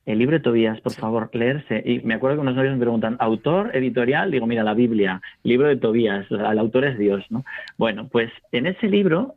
El 0.06 0.18
libro 0.18 0.38
de 0.38 0.42
Tobías, 0.42 0.80
por 0.80 0.92
Sí. 0.92 1.00
favor, 1.00 1.28
leerse. 1.34 1.82
Y 1.84 2.00
me 2.00 2.14
acuerdo 2.14 2.36
que 2.38 2.40
unos 2.40 2.54
novios 2.54 2.72
me 2.74 2.80
preguntan, 2.80 3.16
¿autor, 3.20 3.70
editorial? 3.76 4.30
Digo, 4.30 4.46
mira, 4.46 4.64
la 4.64 4.72
Biblia, 4.74 5.20
libro 5.42 5.68
de 5.68 5.76
Tobías, 5.76 6.24
el 6.30 6.58
autor 6.58 6.86
es 6.86 6.98
Dios, 6.98 7.22
¿no? 7.28 7.44
Bueno, 7.76 8.08
pues 8.08 8.32
en 8.50 8.66
ese 8.66 8.88
libro 8.88 9.34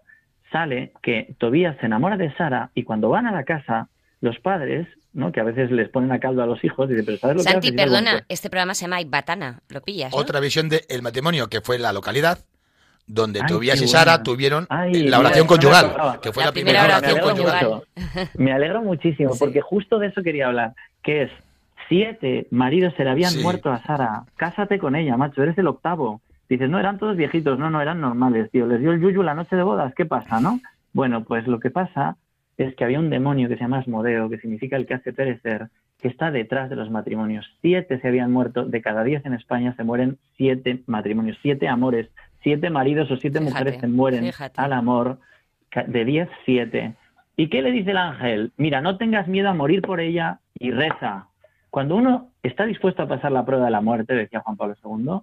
sale 0.54 0.94
que 1.02 1.36
Tobías 1.38 1.76
se 1.82 1.88
enamora 1.88 2.16
de 2.16 2.34
Sara 2.36 2.70
y 2.76 2.84
cuando 2.84 3.10
van 3.10 3.28
a 3.28 3.32
la 3.34 3.44
casa, 3.44 3.90
los 4.24 4.40
padres, 4.40 4.88
¿no? 5.12 5.34
Que 5.34 5.42
a 5.42 5.44
veces 5.44 5.70
les 5.70 5.90
ponen 5.90 6.12
a 6.14 6.20
caldo 6.20 6.42
a 6.42 6.46
los 6.46 6.64
hijos, 6.64 6.88
dicen, 6.88 7.06
pero 7.06 7.18
¿sabes 7.18 7.36
lo 7.36 7.44
que 7.44 7.50
Santi, 7.52 7.72
digo, 7.72 7.84
perdona, 7.84 8.12
"Bueno, 8.14 8.26
este 8.30 8.50
programa 8.50 8.74
se 8.74 8.86
llama 8.86 9.02
Ibatana. 9.02 9.60
Lo 9.68 9.82
pillas, 9.82 10.12
¿no? 10.14 10.18
Otra 10.18 10.40
visión 10.40 10.70
del 10.70 11.02
matrimonio 11.02 11.50
que 11.50 11.60
fue 11.60 11.78
la 11.78 11.92
localidad 11.92 12.40
donde 13.06 13.42
Ay, 13.42 13.48
Tobías 13.48 13.82
y 13.82 13.88
Sara 13.90 14.14
buena. 14.14 14.24
tuvieron 14.24 14.66
Ay, 14.70 15.04
la 15.10 15.20
oración 15.20 15.44
me 15.44 15.48
conyugal, 15.50 16.20
que 16.22 16.32
fue 16.32 16.44
La 16.44 16.48
la, 16.48 16.54
primera, 16.54 16.80
primera 16.80 16.98
oración 17.00 17.22
oración 17.22 17.36
conyugal. 17.36 17.84
Me 18.38 18.54
alegro 18.54 18.82
muchísimo, 18.82 19.34
Sí. 19.34 19.40
porque 19.40 19.60
justo 19.60 20.00
de 20.00 20.08
eso 20.08 20.24
quería 20.24 20.48
hablar, 20.48 20.72
que 21.04 21.24
es 21.24 21.32
siete 21.90 22.48
maridos 22.50 22.94
se 22.96 23.04
le 23.04 23.10
habían 23.10 23.32
Sí. 23.32 23.42
muerto 23.44 23.72
a 23.72 23.84
Sara, 23.84 24.24
cásate 24.38 24.80
con 24.80 24.96
ella, 24.96 25.18
macho, 25.18 25.44
eres 25.44 25.58
el 25.58 25.68
octavo. 25.68 26.22
Dices, 26.48 26.70
no, 26.70 26.80
eran 26.80 26.98
todos 26.98 27.18
viejitos, 27.18 27.60
no, 27.60 27.70
no, 27.70 27.82
eran 27.82 28.00
normales, 28.00 28.50
tío, 28.52 28.66
les 28.68 28.80
dio 28.80 28.92
el 28.94 29.02
yuyu 29.02 29.22
la 29.22 29.34
noche 29.34 29.56
de 29.58 29.64
bodas, 29.64 29.94
¿qué 29.96 30.06
pasa, 30.06 30.40
no? 30.40 30.62
Bueno, 30.94 31.26
pues 31.26 31.46
lo 31.48 31.60
que 31.60 31.72
pasa 31.72 32.16
es 32.58 32.76
que 32.76 32.84
había 32.84 33.00
un 33.00 33.10
demonio 33.10 33.50
que 33.50 33.56
se 33.56 33.62
llama 33.62 33.80
Asmodeo, 33.80 34.30
que 34.30 34.38
significa 34.38 34.76
el 34.76 34.86
que 34.86 34.94
hace 34.94 35.14
perecer, 35.14 35.70
que 36.00 36.08
está 36.08 36.32
detrás 36.32 36.70
de 36.70 36.76
los 36.76 36.90
matrimonios. 36.92 37.50
Siete 37.62 38.00
se 38.00 38.08
habían 38.08 38.32
muerto, 38.32 38.66
de 38.66 38.82
cada 38.82 39.04
diez 39.04 39.26
en 39.26 39.34
España 39.34 39.74
se 39.76 39.84
mueren 39.84 40.18
siete 40.38 40.84
matrimonios, 40.86 41.38
siete 41.42 41.68
amores, 41.68 42.10
siete 42.42 42.70
maridos 42.70 43.10
o 43.10 43.18
siete 43.18 43.40
Fíjate, 43.40 43.52
mujeres 43.52 43.82
se 43.82 43.88
mueren 43.88 44.26
fíjate. 44.26 44.62
al 44.62 44.74
amor, 44.74 45.20
de 45.88 46.06
diez, 46.06 46.30
siete. 46.46 46.94
¿Y 47.36 47.48
qué 47.50 47.62
le 47.62 47.72
dice 47.72 47.92
el 47.92 47.98
ángel? 47.98 48.52
Mira, 48.58 48.82
no 48.82 48.98
tengas 48.98 49.28
miedo 49.28 49.50
a 49.50 49.54
morir 49.54 49.82
por 49.82 50.00
ella 50.00 50.40
y 50.60 50.72
reza. 50.72 51.28
Cuando 51.70 51.96
uno 51.96 52.30
está 52.44 52.66
dispuesto 52.66 53.02
a 53.02 53.08
pasar 53.08 53.32
la 53.32 53.46
prueba 53.46 53.66
de 53.66 53.72
la 53.72 53.82
muerte, 53.82 54.14
decía 54.14 54.42
Juan 54.42 54.58
Pablo 54.58 54.76
II, 54.84 55.22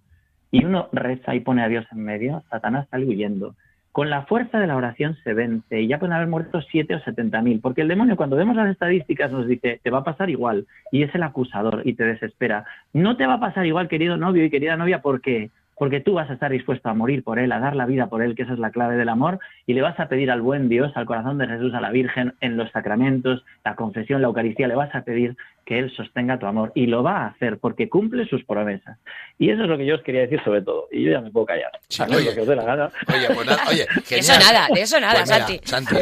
y 0.51 0.65
uno 0.65 0.89
reza 0.93 1.35
y 1.35 1.41
pone 1.41 1.63
a 1.63 1.69
Dios 1.69 1.87
en 1.93 2.03
medio, 2.03 2.43
Satanás 2.51 2.89
sale 2.91 3.07
huyendo. 3.07 3.55
Con 3.93 4.09
la 4.09 4.23
fuerza 4.23 4.61
de 4.61 4.69
la 4.69 4.77
oración 4.77 5.17
se 5.25 5.35
vence 5.35 5.81
y 5.81 5.89
ya 5.89 5.99
pueden 5.99 6.13
haber 6.13 6.29
muerto 6.29 6.63
siete 6.63 6.95
o 6.95 7.01
setenta 7.01 7.43
mil, 7.43 7.61
porque 7.61 7.83
el 7.83 7.89
demonio 7.89 8.17
cuando 8.17 8.37
vemos 8.37 8.55
las 8.55 8.71
estadísticas 8.71 9.33
nos 9.33 9.49
dice, 9.49 9.81
te 9.83 9.91
va 9.91 9.99
a 9.99 10.05
pasar 10.05 10.31
igual, 10.31 10.67
y 10.93 11.03
es 11.03 11.13
el 11.15 11.25
acusador 11.25 11.83
y 11.85 11.95
te 11.95 12.05
desespera. 12.05 12.65
No 12.93 13.17
te 13.17 13.27
va 13.27 13.35
a 13.35 13.41
pasar 13.41 13.67
igual, 13.67 13.89
querido 13.89 14.17
novio 14.17 14.45
y 14.45 14.51
querida 14.51 14.77
novia, 14.77 15.03
porque 15.03 15.51
porque 15.81 16.01
tú 16.01 16.13
vas 16.13 16.29
a 16.29 16.35
estar 16.35 16.53
dispuesto 16.53 16.91
a 16.91 16.93
morir 16.93 17.25
por 17.25 17.39
él, 17.39 17.51
a 17.53 17.59
dar 17.59 17.75
la 17.75 17.87
vida 17.87 18.09
por 18.09 18.21
él, 18.23 18.35
que 18.35 18.43
esa 18.43 18.53
es 18.53 18.59
la 18.59 18.71
clave 18.71 18.97
del 18.97 19.09
amor, 19.09 19.39
y 19.65 19.73
le 19.73 19.81
vas 19.81 19.99
a 19.99 20.09
pedir 20.09 20.31
al 20.31 20.43
buen 20.43 20.69
Dios, 20.69 20.93
al 20.95 21.07
corazón 21.07 21.39
de 21.39 21.47
Jesús, 21.47 21.73
a 21.73 21.81
la 21.81 21.91
Virgen, 21.91 22.35
en 22.43 22.59
los 22.59 22.71
sacramentos, 22.71 23.43
la 23.65 23.77
confesión, 23.77 24.21
la 24.21 24.29
Eucaristía, 24.29 24.69
le 24.69 24.75
vas 24.75 24.95
a 24.95 25.05
pedir 25.05 25.39
que 25.65 25.79
él 25.79 25.91
sostenga 25.97 26.39
tu 26.39 26.45
amor, 26.45 26.71
y 26.75 26.85
lo 26.85 27.03
va 27.03 27.23
a 27.23 27.27
hacer 27.29 27.57
porque 27.57 27.89
cumple 27.89 28.29
sus 28.29 28.45
promesas. 28.45 28.99
Y 29.39 29.49
eso 29.49 29.63
es 29.63 29.71
lo 29.71 29.79
que 29.79 29.87
yo 29.87 29.95
os 29.95 30.03
quería 30.03 30.21
decir 30.21 30.43
sobre 30.45 30.61
todo, 30.61 30.87
y 30.93 31.03
yo 31.03 31.13
ya 31.13 31.23
me 31.23 31.31
puedo 31.31 31.47
callar. 31.47 31.71
Sí, 31.89 32.03
oye. 32.03 32.27
lo 32.27 32.35
que 32.35 32.41
os 32.43 32.47
dé 32.47 32.57
la 32.57 32.65
gana. 32.65 32.91
Oye, 33.09 33.27
pues 33.35 33.47
nada, 33.47 33.63
oye, 33.71 33.87
eso 34.11 34.39
nada, 34.39 34.69
de 34.75 34.83
eso 34.83 35.01
nada, 35.01 35.25
Pues 35.25 35.31
mira, 35.31 35.47
Santi. 35.47 35.61
Santi, 35.65 35.95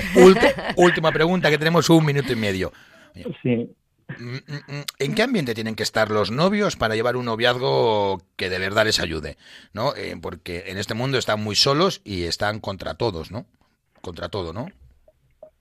última 0.75 1.13
pregunta, 1.13 1.51
que 1.51 1.59
tenemos 1.59 1.89
un 1.89 2.05
minuto 2.05 2.33
y 2.33 2.37
medio. 2.37 2.73
Sí. 3.45 3.71
Mm, 4.09 4.37
mm, 4.37 4.79
mm, 4.79 4.85
¿En 4.99 5.15
qué 5.15 5.23
ambiente 5.23 5.55
tienen 5.55 5.75
que 5.75 5.83
estar 5.83 6.11
los 6.11 6.31
novios 6.31 6.77
para 6.77 6.95
llevar 6.95 7.17
un 7.17 7.27
noviazgo 7.27 8.19
que 8.37 8.49
de 8.49 8.59
verdad 8.59 8.87
les 8.87 9.01
ayude? 9.01 9.37
¿No? 9.75 9.95
Eh, 9.97 10.17
porque 10.21 10.65
en 10.69 10.79
este 10.79 10.95
mundo 10.95 11.19
están 11.19 11.43
muy 11.43 11.55
solos 11.55 12.01
y 12.05 12.25
están 12.25 12.61
contra 12.61 12.95
todos, 12.95 13.31
¿no? 13.31 13.45
Contra 14.01 14.29
todo, 14.29 14.53
¿no? 14.53 14.69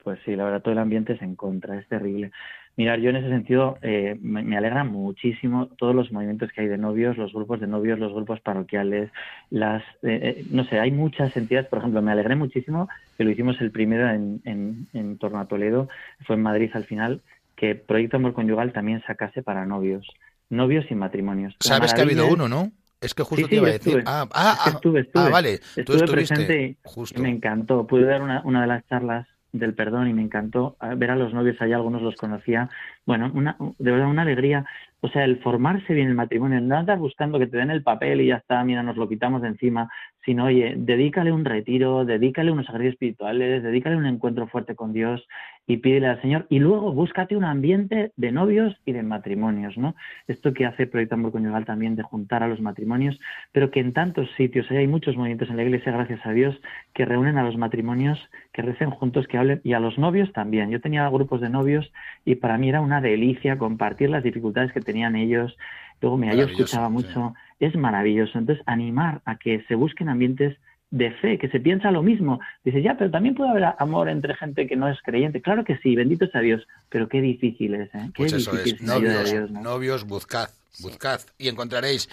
Pues 0.02 0.18
sí, 0.24 0.34
la 0.34 0.44
verdad, 0.44 0.62
todo 0.62 0.72
el 0.72 0.78
ambiente 0.78 1.12
es 1.12 1.22
en 1.22 1.36
contra, 1.36 1.78
es 1.78 1.86
terrible. 1.88 2.32
Mirar, 2.78 3.00
yo 3.00 3.10
en 3.10 3.16
ese 3.16 3.28
sentido 3.28 3.76
eh, 3.82 4.16
me, 4.22 4.56
alegra 4.56 4.84
muchísimo 4.84 5.66
todos 5.66 5.96
los 5.96 6.12
movimientos 6.12 6.52
que 6.52 6.60
hay 6.60 6.68
de 6.68 6.78
novios, 6.78 7.18
los 7.18 7.32
grupos 7.32 7.58
de 7.58 7.66
novios, 7.66 7.98
los 7.98 8.14
grupos 8.14 8.40
parroquiales, 8.40 9.10
las, 9.50 9.82
eh, 10.04 10.20
eh, 10.22 10.44
no 10.52 10.62
sé, 10.62 10.78
hay 10.78 10.92
muchas 10.92 11.36
entidades, 11.36 11.68
por 11.68 11.80
ejemplo, 11.80 12.02
me 12.02 12.12
alegré 12.12 12.36
muchísimo 12.36 12.88
que 13.16 13.24
lo 13.24 13.30
hicimos 13.30 13.60
el 13.60 13.72
primero 13.72 14.08
en, 14.08 14.40
en 14.44 15.18
torno 15.18 15.40
a 15.40 15.46
Toledo, 15.46 15.88
fue 16.24 16.36
en 16.36 16.42
Madrid 16.42 16.70
al 16.72 16.84
final, 16.84 17.20
que 17.58 17.74
Proyecto 17.74 18.16
Amor 18.16 18.32
Conyugal 18.34 18.72
también 18.72 19.02
sacase 19.06 19.42
para 19.42 19.66
novios, 19.66 20.06
novios 20.48 20.86
y 20.90 20.94
matrimonios. 20.94 21.54
La 21.64 21.68
Sabes 21.76 21.92
que 21.92 22.00
ha 22.00 22.04
habido 22.04 22.26
uno, 22.28 22.48
¿no? 22.48 22.70
Es 23.00 23.14
que 23.14 23.22
justo 23.22 23.44
Sí, 23.44 23.50
te 23.50 23.56
iba 23.56 23.68
a 23.68 23.72
decir. 23.72 24.02
Ah, 24.06 24.26
ah, 24.32 24.54
Es 24.56 24.62
que 24.64 24.70
ah, 24.70 24.72
estuve, 24.74 25.00
estuve. 25.00 25.22
ah, 25.22 25.28
vale. 25.28 25.58
Tú 25.58 25.64
Estuve 25.80 25.96
estuviste. 25.96 26.12
presente 26.34 26.62
y- 26.62 26.76
Justo. 26.84 27.18
y 27.20 27.22
me 27.22 27.30
encantó. 27.30 27.86
Pude 27.86 28.04
dar 28.06 28.22
una, 28.22 28.42
una 28.44 28.60
de 28.62 28.66
las 28.66 28.86
charlas 28.86 29.26
del 29.52 29.74
perdón 29.74 30.08
y 30.08 30.12
me 30.12 30.22
encantó 30.22 30.76
ver 30.96 31.10
a 31.10 31.16
los 31.16 31.32
novios 31.32 31.56
allá, 31.60 31.76
algunos 31.76 32.02
los 32.02 32.16
conocía. 32.16 32.68
Bueno, 33.06 33.30
una, 33.34 33.56
de 33.78 33.90
verdad 33.90 34.08
una 34.08 34.22
alegría. 34.22 34.64
O 35.00 35.08
sea, 35.08 35.24
el 35.24 35.38
formarse 35.38 35.94
bien 35.94 36.08
el 36.08 36.14
matrimonio, 36.14 36.60
no 36.60 36.76
andar 36.76 36.98
buscando 36.98 37.38
que 37.38 37.46
te 37.46 37.56
den 37.56 37.70
el 37.70 37.84
papel 37.84 38.20
y 38.20 38.26
ya 38.26 38.36
está, 38.36 38.62
mira, 38.64 38.82
nos 38.82 38.96
lo 38.96 39.08
quitamos 39.08 39.42
de 39.42 39.48
encima, 39.48 39.88
sino, 40.24 40.46
oye, 40.46 40.74
dedícale 40.76 41.30
un 41.30 41.44
retiro, 41.44 42.04
dedícale 42.04 42.50
unos 42.50 42.66
ejercicios 42.68 42.94
espirituales, 42.94 43.62
dedícale 43.62 43.96
un 43.96 44.06
encuentro 44.06 44.48
fuerte 44.48 44.74
con 44.74 44.92
Dios 44.92 45.24
y 45.68 45.76
pídele 45.76 46.08
al 46.08 46.20
Señor. 46.22 46.46
Y 46.48 46.58
luego 46.58 46.92
búscate 46.92 47.36
un 47.36 47.44
ambiente 47.44 48.10
de 48.16 48.32
novios 48.32 48.74
y 48.86 48.92
de 48.92 49.02
matrimonios, 49.02 49.76
¿no? 49.76 49.94
Esto 50.26 50.54
que 50.54 50.64
hace 50.64 50.86
Proyecto 50.86 51.14
Amor 51.14 51.30
Conyugal 51.30 51.66
también 51.66 51.94
de 51.94 52.02
juntar 52.02 52.42
a 52.42 52.48
los 52.48 52.60
matrimonios, 52.60 53.20
pero 53.52 53.70
que 53.70 53.80
en 53.80 53.92
tantos 53.92 54.28
sitios, 54.38 54.68
hay 54.70 54.86
muchos 54.86 55.14
movimientos 55.14 55.50
en 55.50 55.58
la 55.58 55.64
iglesia, 55.64 55.92
gracias 55.92 56.24
a 56.24 56.32
Dios, 56.32 56.58
que 56.94 57.04
reúnen 57.04 57.36
a 57.36 57.44
los 57.44 57.58
matrimonios, 57.58 58.18
que 58.52 58.62
recen 58.62 58.90
juntos, 58.90 59.28
que 59.28 59.36
hablen, 59.36 59.60
y 59.62 59.74
a 59.74 59.80
los 59.80 59.98
novios 59.98 60.32
también. 60.32 60.70
Yo 60.70 60.80
tenía 60.80 61.06
grupos 61.10 61.42
de 61.42 61.50
novios 61.50 61.92
y 62.24 62.36
para 62.36 62.56
mí 62.56 62.70
era 62.70 62.80
una 62.80 63.02
delicia 63.02 63.58
compartir 63.58 64.08
las 64.08 64.24
dificultades 64.24 64.72
que 64.72 64.80
tenían 64.80 65.16
ellos. 65.16 65.54
Luego, 66.00 66.16
mira, 66.16 66.34
yo 66.34 66.44
escuchaba 66.44 66.86
sí. 66.86 66.92
mucho, 66.94 67.34
es 67.60 67.76
maravilloso. 67.76 68.38
Entonces, 68.38 68.64
animar 68.66 69.20
a 69.26 69.36
que 69.36 69.62
se 69.68 69.74
busquen 69.74 70.08
ambientes 70.08 70.56
de 70.90 71.10
fe, 71.12 71.38
que 71.38 71.48
se 71.48 71.60
piensa 71.60 71.90
lo 71.90 72.02
mismo. 72.02 72.40
Dice, 72.64 72.82
ya, 72.82 72.96
pero 72.96 73.10
también 73.10 73.34
puede 73.34 73.50
haber 73.50 73.64
amor 73.78 74.08
entre 74.08 74.34
gente 74.34 74.66
que 74.66 74.76
no 74.76 74.88
es 74.88 74.98
creyente. 75.02 75.42
Claro 75.42 75.64
que 75.64 75.76
sí, 75.78 75.94
bendito 75.94 76.26
sea 76.28 76.40
Dios, 76.40 76.66
pero 76.88 77.08
qué 77.08 77.20
difícil 77.20 77.74
es, 77.74 77.94
¿eh? 77.94 78.10
Qué 78.14 78.22
Pues 78.22 78.32
eso 78.32 78.52
difícil 78.52 78.76
es, 78.76 78.82
novios, 78.82 79.30
Dios, 79.30 79.50
¿no? 79.50 79.60
novios, 79.60 80.04
buscad, 80.04 80.48
buscad 80.80 81.20
y 81.38 81.48
encontraréis. 81.48 82.08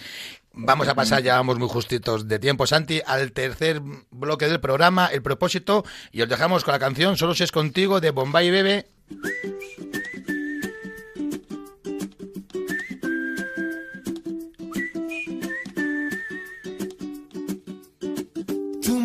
Vamos 0.52 0.88
a 0.88 0.94
pasar, 0.94 1.22
ya 1.22 1.36
vamos 1.36 1.58
muy 1.58 1.68
justitos 1.68 2.28
de 2.28 2.38
tiempo, 2.38 2.66
Santi, 2.66 3.00
al 3.06 3.32
tercer 3.32 3.80
bloque 4.10 4.46
del 4.46 4.60
programa, 4.60 5.06
el 5.06 5.20
propósito, 5.22 5.84
y 6.12 6.22
os 6.22 6.28
dejamos 6.28 6.64
con 6.64 6.72
la 6.72 6.78
canción 6.78 7.16
Solo 7.16 7.34
si 7.34 7.44
es 7.44 7.52
contigo 7.52 8.00
de 8.00 8.10
Bombay 8.10 8.50
Bebe. 8.50 8.86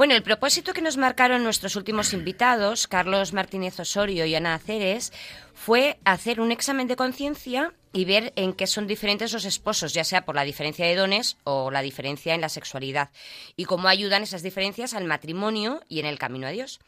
Bueno, 0.00 0.14
el 0.14 0.22
propósito 0.22 0.72
que 0.72 0.80
nos 0.80 0.96
marcaron 0.96 1.44
nuestros 1.44 1.76
últimos 1.76 2.14
invitados, 2.14 2.86
Carlos 2.86 3.34
Martínez 3.34 3.78
Osorio 3.80 4.24
y 4.24 4.34
Ana 4.34 4.54
Aceres, 4.54 5.12
fue 5.52 5.98
hacer 6.06 6.40
un 6.40 6.52
examen 6.52 6.86
de 6.86 6.96
conciencia 6.96 7.74
y 7.92 8.06
ver 8.06 8.32
en 8.36 8.54
qué 8.54 8.66
son 8.66 8.86
diferentes 8.86 9.30
los 9.34 9.44
esposos, 9.44 9.92
ya 9.92 10.04
sea 10.04 10.24
por 10.24 10.36
la 10.36 10.44
diferencia 10.44 10.86
de 10.86 10.96
dones 10.96 11.36
o 11.44 11.70
la 11.70 11.82
diferencia 11.82 12.34
en 12.34 12.40
la 12.40 12.48
sexualidad, 12.48 13.10
y 13.56 13.66
cómo 13.66 13.88
ayudan 13.88 14.22
esas 14.22 14.42
diferencias 14.42 14.94
al 14.94 15.04
matrimonio 15.04 15.82
y 15.86 16.00
en 16.00 16.06
el 16.06 16.18
camino 16.18 16.46
a 16.46 16.50
Dios. 16.50 16.80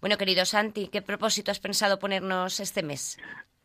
Bueno, 0.00 0.18
querido 0.18 0.44
Santi, 0.44 0.88
¿qué 0.88 1.00
propósito 1.00 1.52
has 1.52 1.60
pensado 1.60 2.00
ponernos 2.00 2.58
este 2.58 2.82
mes? 2.82 3.18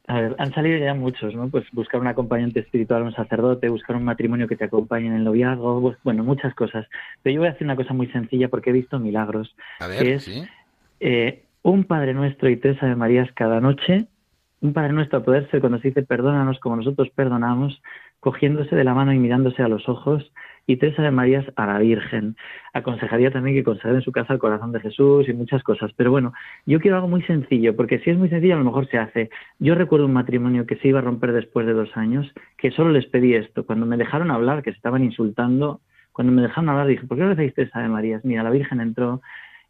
A 0.08 0.20
ver, 0.20 0.36
han 0.38 0.54
salido 0.54 0.78
ya 0.78 0.94
muchos, 0.94 1.34
¿no? 1.34 1.50
Pues 1.50 1.66
buscar 1.72 2.02
un 2.02 2.08
acompañante 2.08 2.60
espiritual, 2.60 3.04
un 3.04 3.14
sacerdote, 3.14 3.70
buscar 3.70 3.96
un 3.96 4.04
matrimonio 4.04 4.48
que 4.50 4.58
te 4.58 4.66
acompañe 4.66 5.08
en 5.08 5.14
el 5.14 5.24
noviazgo, 5.24 5.96
bueno, 6.04 6.24
muchas 6.26 6.54
cosas. 6.56 6.88
Pero 7.22 7.36
yo 7.36 7.40
voy 7.42 7.48
a 7.48 7.52
hacer 7.52 7.64
una 7.64 7.78
cosa 7.78 7.94
muy 7.94 8.08
sencilla 8.08 8.50
porque 8.50 8.72
he 8.72 8.74
visto 8.74 9.00
milagros. 9.00 9.56
A 9.80 9.88
que 9.88 10.04
ver, 10.04 10.08
es 10.08 10.24
sí. 10.24 10.44
eh, 11.00 11.44
un 11.62 11.86
Padre 11.86 12.14
Nuestro 12.14 12.50
y 12.50 12.58
tres 12.58 12.82
Ave 12.84 12.96
Marías 12.96 13.30
cada 13.34 13.62
noche. 13.62 14.08
Un 14.60 14.74
Padre 14.74 14.92
Nuestro 14.92 15.20
a 15.20 15.24
poder 15.24 15.50
ser 15.50 15.62
cuando 15.62 15.80
se 15.80 15.90
dice 15.90 16.04
perdónanos 16.04 16.60
como 16.60 16.76
nosotros 16.76 17.10
perdonamos, 17.16 17.82
cogiéndose 18.20 18.76
de 18.76 18.84
la 18.84 18.94
mano 18.94 19.14
y 19.14 19.20
mirándose 19.20 19.64
a 19.64 19.70
los 19.70 19.88
ojos. 19.88 20.32
Y 20.66 20.78
tres 20.78 20.98
Ave 20.98 21.12
Marías 21.12 21.46
a 21.56 21.66
la 21.66 21.80
Virgen. 21.80 22.36
Aconsejaría 22.74 23.32
también 23.32 23.56
que 23.56 23.64
consagre 23.64 23.98
en 23.98 24.04
su 24.04 24.12
casa 24.12 24.34
el 24.34 24.40
corazón 24.40 24.72
de 24.72 24.80
Jesús 24.80 25.28
y 25.28 25.34
muchas 25.34 25.62
cosas. 25.64 25.92
Pero 25.98 26.12
bueno, 26.12 26.34
yo 26.66 26.80
quiero 26.80 26.98
algo 26.98 27.10
muy 27.10 27.22
sencillo, 27.24 27.76
porque 27.76 28.00
si 28.00 28.12
es 28.12 28.18
muy 28.18 28.30
sencillo 28.30 28.56
a 28.56 28.60
lo 28.60 28.64
mejor 28.64 28.88
se 28.88 28.98
hace. 28.98 29.30
Yo 29.60 29.76
recuerdo 29.76 30.06
un 30.06 30.14
matrimonio 30.14 30.66
que 30.66 30.78
se 30.78 30.88
iba 30.88 31.00
a 31.00 31.04
romper 31.04 31.34
después 31.34 31.66
de 31.66 31.74
dos 31.74 31.96
años, 31.98 32.32
que 32.58 32.72
solo 32.72 32.92
les 32.92 33.06
pedí 33.08 33.36
esto. 33.36 33.66
Cuando 33.66 33.86
me 33.86 33.98
dejaron 33.98 34.32
hablar, 34.32 34.64
que 34.64 34.72
se 34.72 34.78
estaban 34.78 35.04
insultando, 35.04 35.82
cuando 36.14 36.32
me 36.32 36.44
dejaron 36.44 36.70
hablar 36.70 36.88
dije, 36.88 37.08
¿por 37.08 37.18
qué 37.18 37.24
no 37.24 37.30
recibís 37.30 37.56
tres 37.56 37.76
Ave 37.76 37.90
Marías? 37.90 38.24
Mira, 38.24 38.44
la 38.44 38.52
Virgen 38.52 38.80
entró, 38.80 39.22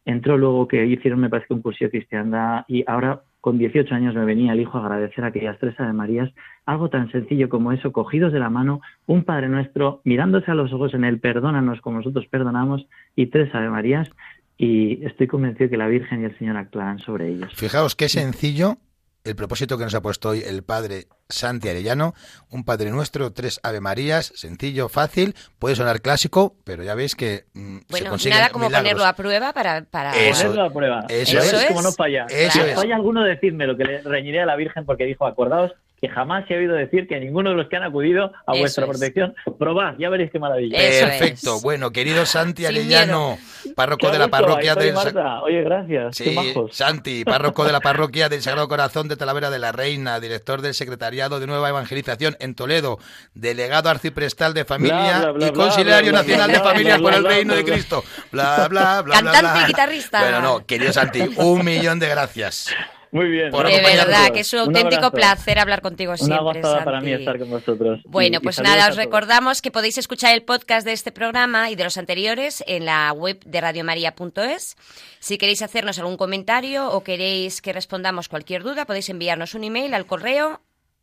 entró 0.05 0.37
luego 0.37 0.67
que 0.67 0.85
hicieron, 0.85 1.19
me 1.19 1.29
parece 1.29 1.53
un 1.53 1.61
cursillo 1.61 1.89
de 1.89 2.63
y 2.67 2.83
ahora 2.85 3.21
con 3.43 3.57
18 3.57 3.93
años 3.93 4.15
me 4.15 4.23
venía 4.23 4.53
el 4.53 4.61
hijo 4.61 4.77
a 4.77 4.85
agradecer 4.85 5.25
a 5.25 5.27
aquellas 5.27 5.59
tres 5.59 5.77
Ave 5.77 5.91
Marías, 5.91 6.29
algo 6.65 6.89
tan 6.89 7.11
sencillo 7.11 7.49
como 7.49 7.73
eso, 7.73 7.91
cogidos 7.91 8.31
de 8.31 8.39
la 8.39 8.49
mano, 8.49 8.79
un 9.05 9.25
Padre 9.25 9.49
Nuestro, 9.49 9.99
mirándose 10.05 10.49
a 10.49 10.53
los 10.53 10.71
ojos 10.71 10.93
en 10.93 11.03
el 11.03 11.19
perdónanos 11.19 11.81
como 11.81 11.97
nosotros 11.97 12.25
perdonamos, 12.27 12.87
y 13.17 13.25
tres 13.25 13.53
Ave 13.53 13.69
Marías, 13.69 14.09
y 14.57 15.05
estoy 15.05 15.27
convencido 15.27 15.69
que 15.69 15.75
la 15.75 15.89
Virgen 15.89 16.21
y 16.21 16.23
el 16.23 16.37
Señor 16.37 16.55
actuarán 16.55 16.99
sobre 16.99 17.33
ellos. 17.33 17.53
Fijaos 17.53 17.97
qué 17.97 18.07
sencillo 18.07 18.77
el 19.23 19.35
propósito 19.35 19.77
que 19.77 19.83
nos 19.85 19.93
ha 19.95 20.01
puesto 20.01 20.29
hoy 20.29 20.43
el 20.45 20.63
padre 20.63 21.07
Santi 21.29 21.69
Arellano, 21.69 22.13
un 22.49 22.63
Padre 22.63 22.91
Nuestro, 22.91 23.31
tres 23.33 23.59
Ave 23.63 23.79
Marías, 23.79 24.31
sencillo, 24.35 24.89
fácil, 24.89 25.35
puede 25.59 25.75
sonar 25.75 26.01
clásico, 26.01 26.55
pero 26.63 26.83
ya 26.83 26.93
veis 26.93 27.15
que 27.15 27.45
mm, 27.53 27.77
se 27.77 27.85
Bueno, 27.89 28.09
consiguen 28.11 28.37
nada 28.37 28.49
como 28.51 28.65
milagros. 28.65 28.91
ponerlo 28.91 29.05
a 29.05 29.13
prueba 29.13 29.53
para... 29.53 29.83
para... 29.85 30.15
Eso. 30.15 30.43
Ponerlo 30.43 30.63
a 30.65 30.69
prueba. 30.73 31.05
Eso 31.09 31.39
es. 31.39 31.65
como 31.67 31.81
no 31.81 31.91
falla. 31.91 32.25
Eso 32.29 32.51
Si 32.51 32.59
es. 32.69 32.75
falla 32.75 32.95
alguno, 32.95 33.23
decirme 33.23 33.65
lo 33.65 33.75
que 33.77 33.85
le 33.85 34.01
reñiré 34.01 34.41
a 34.41 34.45
la 34.45 34.55
Virgen 34.55 34.85
porque 34.85 35.05
dijo, 35.05 35.25
acordaos 35.25 35.71
que 36.03 36.09
jamás 36.09 36.43
he 36.51 36.57
oído 36.57 36.75
decir 36.75 37.07
que 37.07 37.17
ninguno 37.17 37.51
de 37.51 37.55
los 37.55 37.69
que 37.69 37.77
han 37.77 37.83
acudido 37.83 38.25
a 38.45 38.51
Eso 38.51 38.59
vuestra 38.59 38.83
es. 38.83 38.89
protección, 38.89 39.35
probad, 39.57 39.93
ya 39.97 40.09
veréis 40.09 40.31
qué 40.31 40.37
maravilla. 40.39 40.77
Eso 40.77 41.05
Perfecto. 41.07 41.55
es. 41.55 41.63
Bueno, 41.63 41.91
querido 41.91 42.25
Santi 42.25 42.65
Arellano, 42.65 43.37
párroco 43.73 44.11
de 44.11 44.19
la 44.19 44.27
parroquia 44.27 44.75
del 44.75 44.93
Marta. 44.93 45.41
Oye, 45.43 45.61
gracias, 45.63 46.17
qué 46.17 46.25
Sí, 46.25 46.35
majos. 46.35 46.75
Santi, 46.75 47.23
párroco 47.23 47.63
de 47.63 47.71
la 47.71 47.79
parroquia 47.79 48.27
del 48.27 48.41
Sagrado 48.41 48.67
Corazón 48.67 49.07
de 49.07 49.15
Talavera 49.15 49.49
de 49.49 49.59
la 49.59 49.71
Reina, 49.71 50.19
director 50.19 50.61
del 50.61 50.73
Secretariado 50.73 51.39
de 51.39 51.47
Nueva 51.47 51.69
Evangelización 51.69 52.35
en 52.41 52.53
Toledo, 52.53 52.99
delegado 53.33 53.89
arciprestal 53.89 54.53
de 54.53 54.65
familia 54.65 55.19
Bla, 55.19 55.19
bla, 55.19 55.31
bla, 55.31 55.47
y 55.47 55.51
bla, 55.51 55.63
Conciliario 55.63 56.11
bla, 56.11 56.21
bla, 56.23 56.35
Nacional 56.35 56.47
bla, 56.49 56.57
de 56.57 56.61
bla, 56.61 56.69
Familias 56.71 56.99
bla, 56.99 57.09
por 57.09 57.17
el 57.17 57.23
Reino 57.25 57.53
bla, 57.53 57.63
de. 57.63 57.71
Cristo. 57.71 58.03
Bla, 58.29 58.67
bla, 58.67 58.67
bla, 58.67 59.01
bla, 59.01 59.15
Cantante 59.15 59.39
bla. 59.53 59.61
y 59.63 59.67
guitarrista. 59.67 60.19
Bueno, 60.19 60.41
no, 60.41 60.65
querido 60.65 60.91
Santi, 60.91 61.21
un 61.37 61.63
millón 61.63 61.99
de 61.99 62.09
gracias. 62.09 62.67
Muy 63.13 63.29
bien. 63.29 63.51
Por 63.51 63.67
De 63.67 63.79
verdad, 63.79 64.31
que 64.33 64.39
es 64.39 64.51
un 64.53 64.59
auténtico 64.59 65.11
placer 65.11 65.59
hablar 65.59 65.81
contigo 65.81 66.13
Una 66.13 66.17
siempre, 66.17 66.61
gozada 66.61 66.83
para 66.83 66.97
Santi. 66.97 67.11
mí 67.11 67.17
estar 67.19 67.37
con 67.37 67.49
vosotros. 67.51 68.01
Bueno, 68.05 68.39
Y- 68.41 68.43
pues 68.43 68.59
nada, 68.59 68.89
os 68.89 68.95
recordamos 68.95 69.61
que 69.61 69.69
podéis 69.69 69.99
escuchar 69.99 70.33
el 70.33 70.41
podcast 70.43 70.83
de 70.85 70.93
este 70.93 71.11
programa 71.11 71.69
y 71.69 71.75
de 71.75 71.83
los 71.83 71.97
anteriores 71.97 72.63
en 72.65 72.85
la 72.85 73.11
web 73.13 73.39
de 73.45 73.61
radiomaria.es. 73.61 74.75
Si 75.19 75.37
queréis 75.37 75.61
hacernos 75.61 75.99
algún 75.99 76.17
comentario 76.17 76.89
o 76.89 77.03
queréis 77.03 77.61
que 77.61 77.71
respondamos 77.71 78.29
cualquier 78.29 78.63
duda, 78.63 78.85
podéis 78.85 79.09
enviarnos 79.09 79.53
un 79.53 79.63
email 79.63 79.93
al 79.93 80.07
correo 80.07 80.61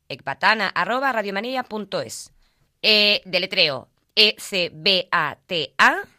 ecbatana@radiomaria.es. 0.08 2.32
Eh, 2.82 3.20
deletreo 3.24 3.86
ecbata 4.14 5.36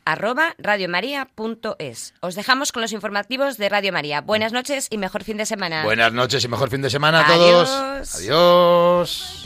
arroba 0.06 0.56
radiomaria.es. 0.58 2.14
Os 2.22 2.36
dejamos 2.36 2.72
con 2.72 2.82
los 2.82 2.92
informativos 2.92 3.58
de 3.58 3.70
Radio 3.70 3.94
María. 3.94 4.22
Buenas 4.22 4.54
noches 4.54 4.88
y 4.90 4.98
mejor 4.98 5.24
fin 5.24 5.38
de 5.38 5.46
semana. 5.46 5.84
Buenas 5.84 6.14
noches 6.14 6.44
y 6.44 6.48
mejor 6.48 6.70
fin 6.70 6.82
de 6.82 6.90
semana 6.90 7.22
a 7.22 7.28
todos. 7.28 8.16
Adiós. 8.16 9.46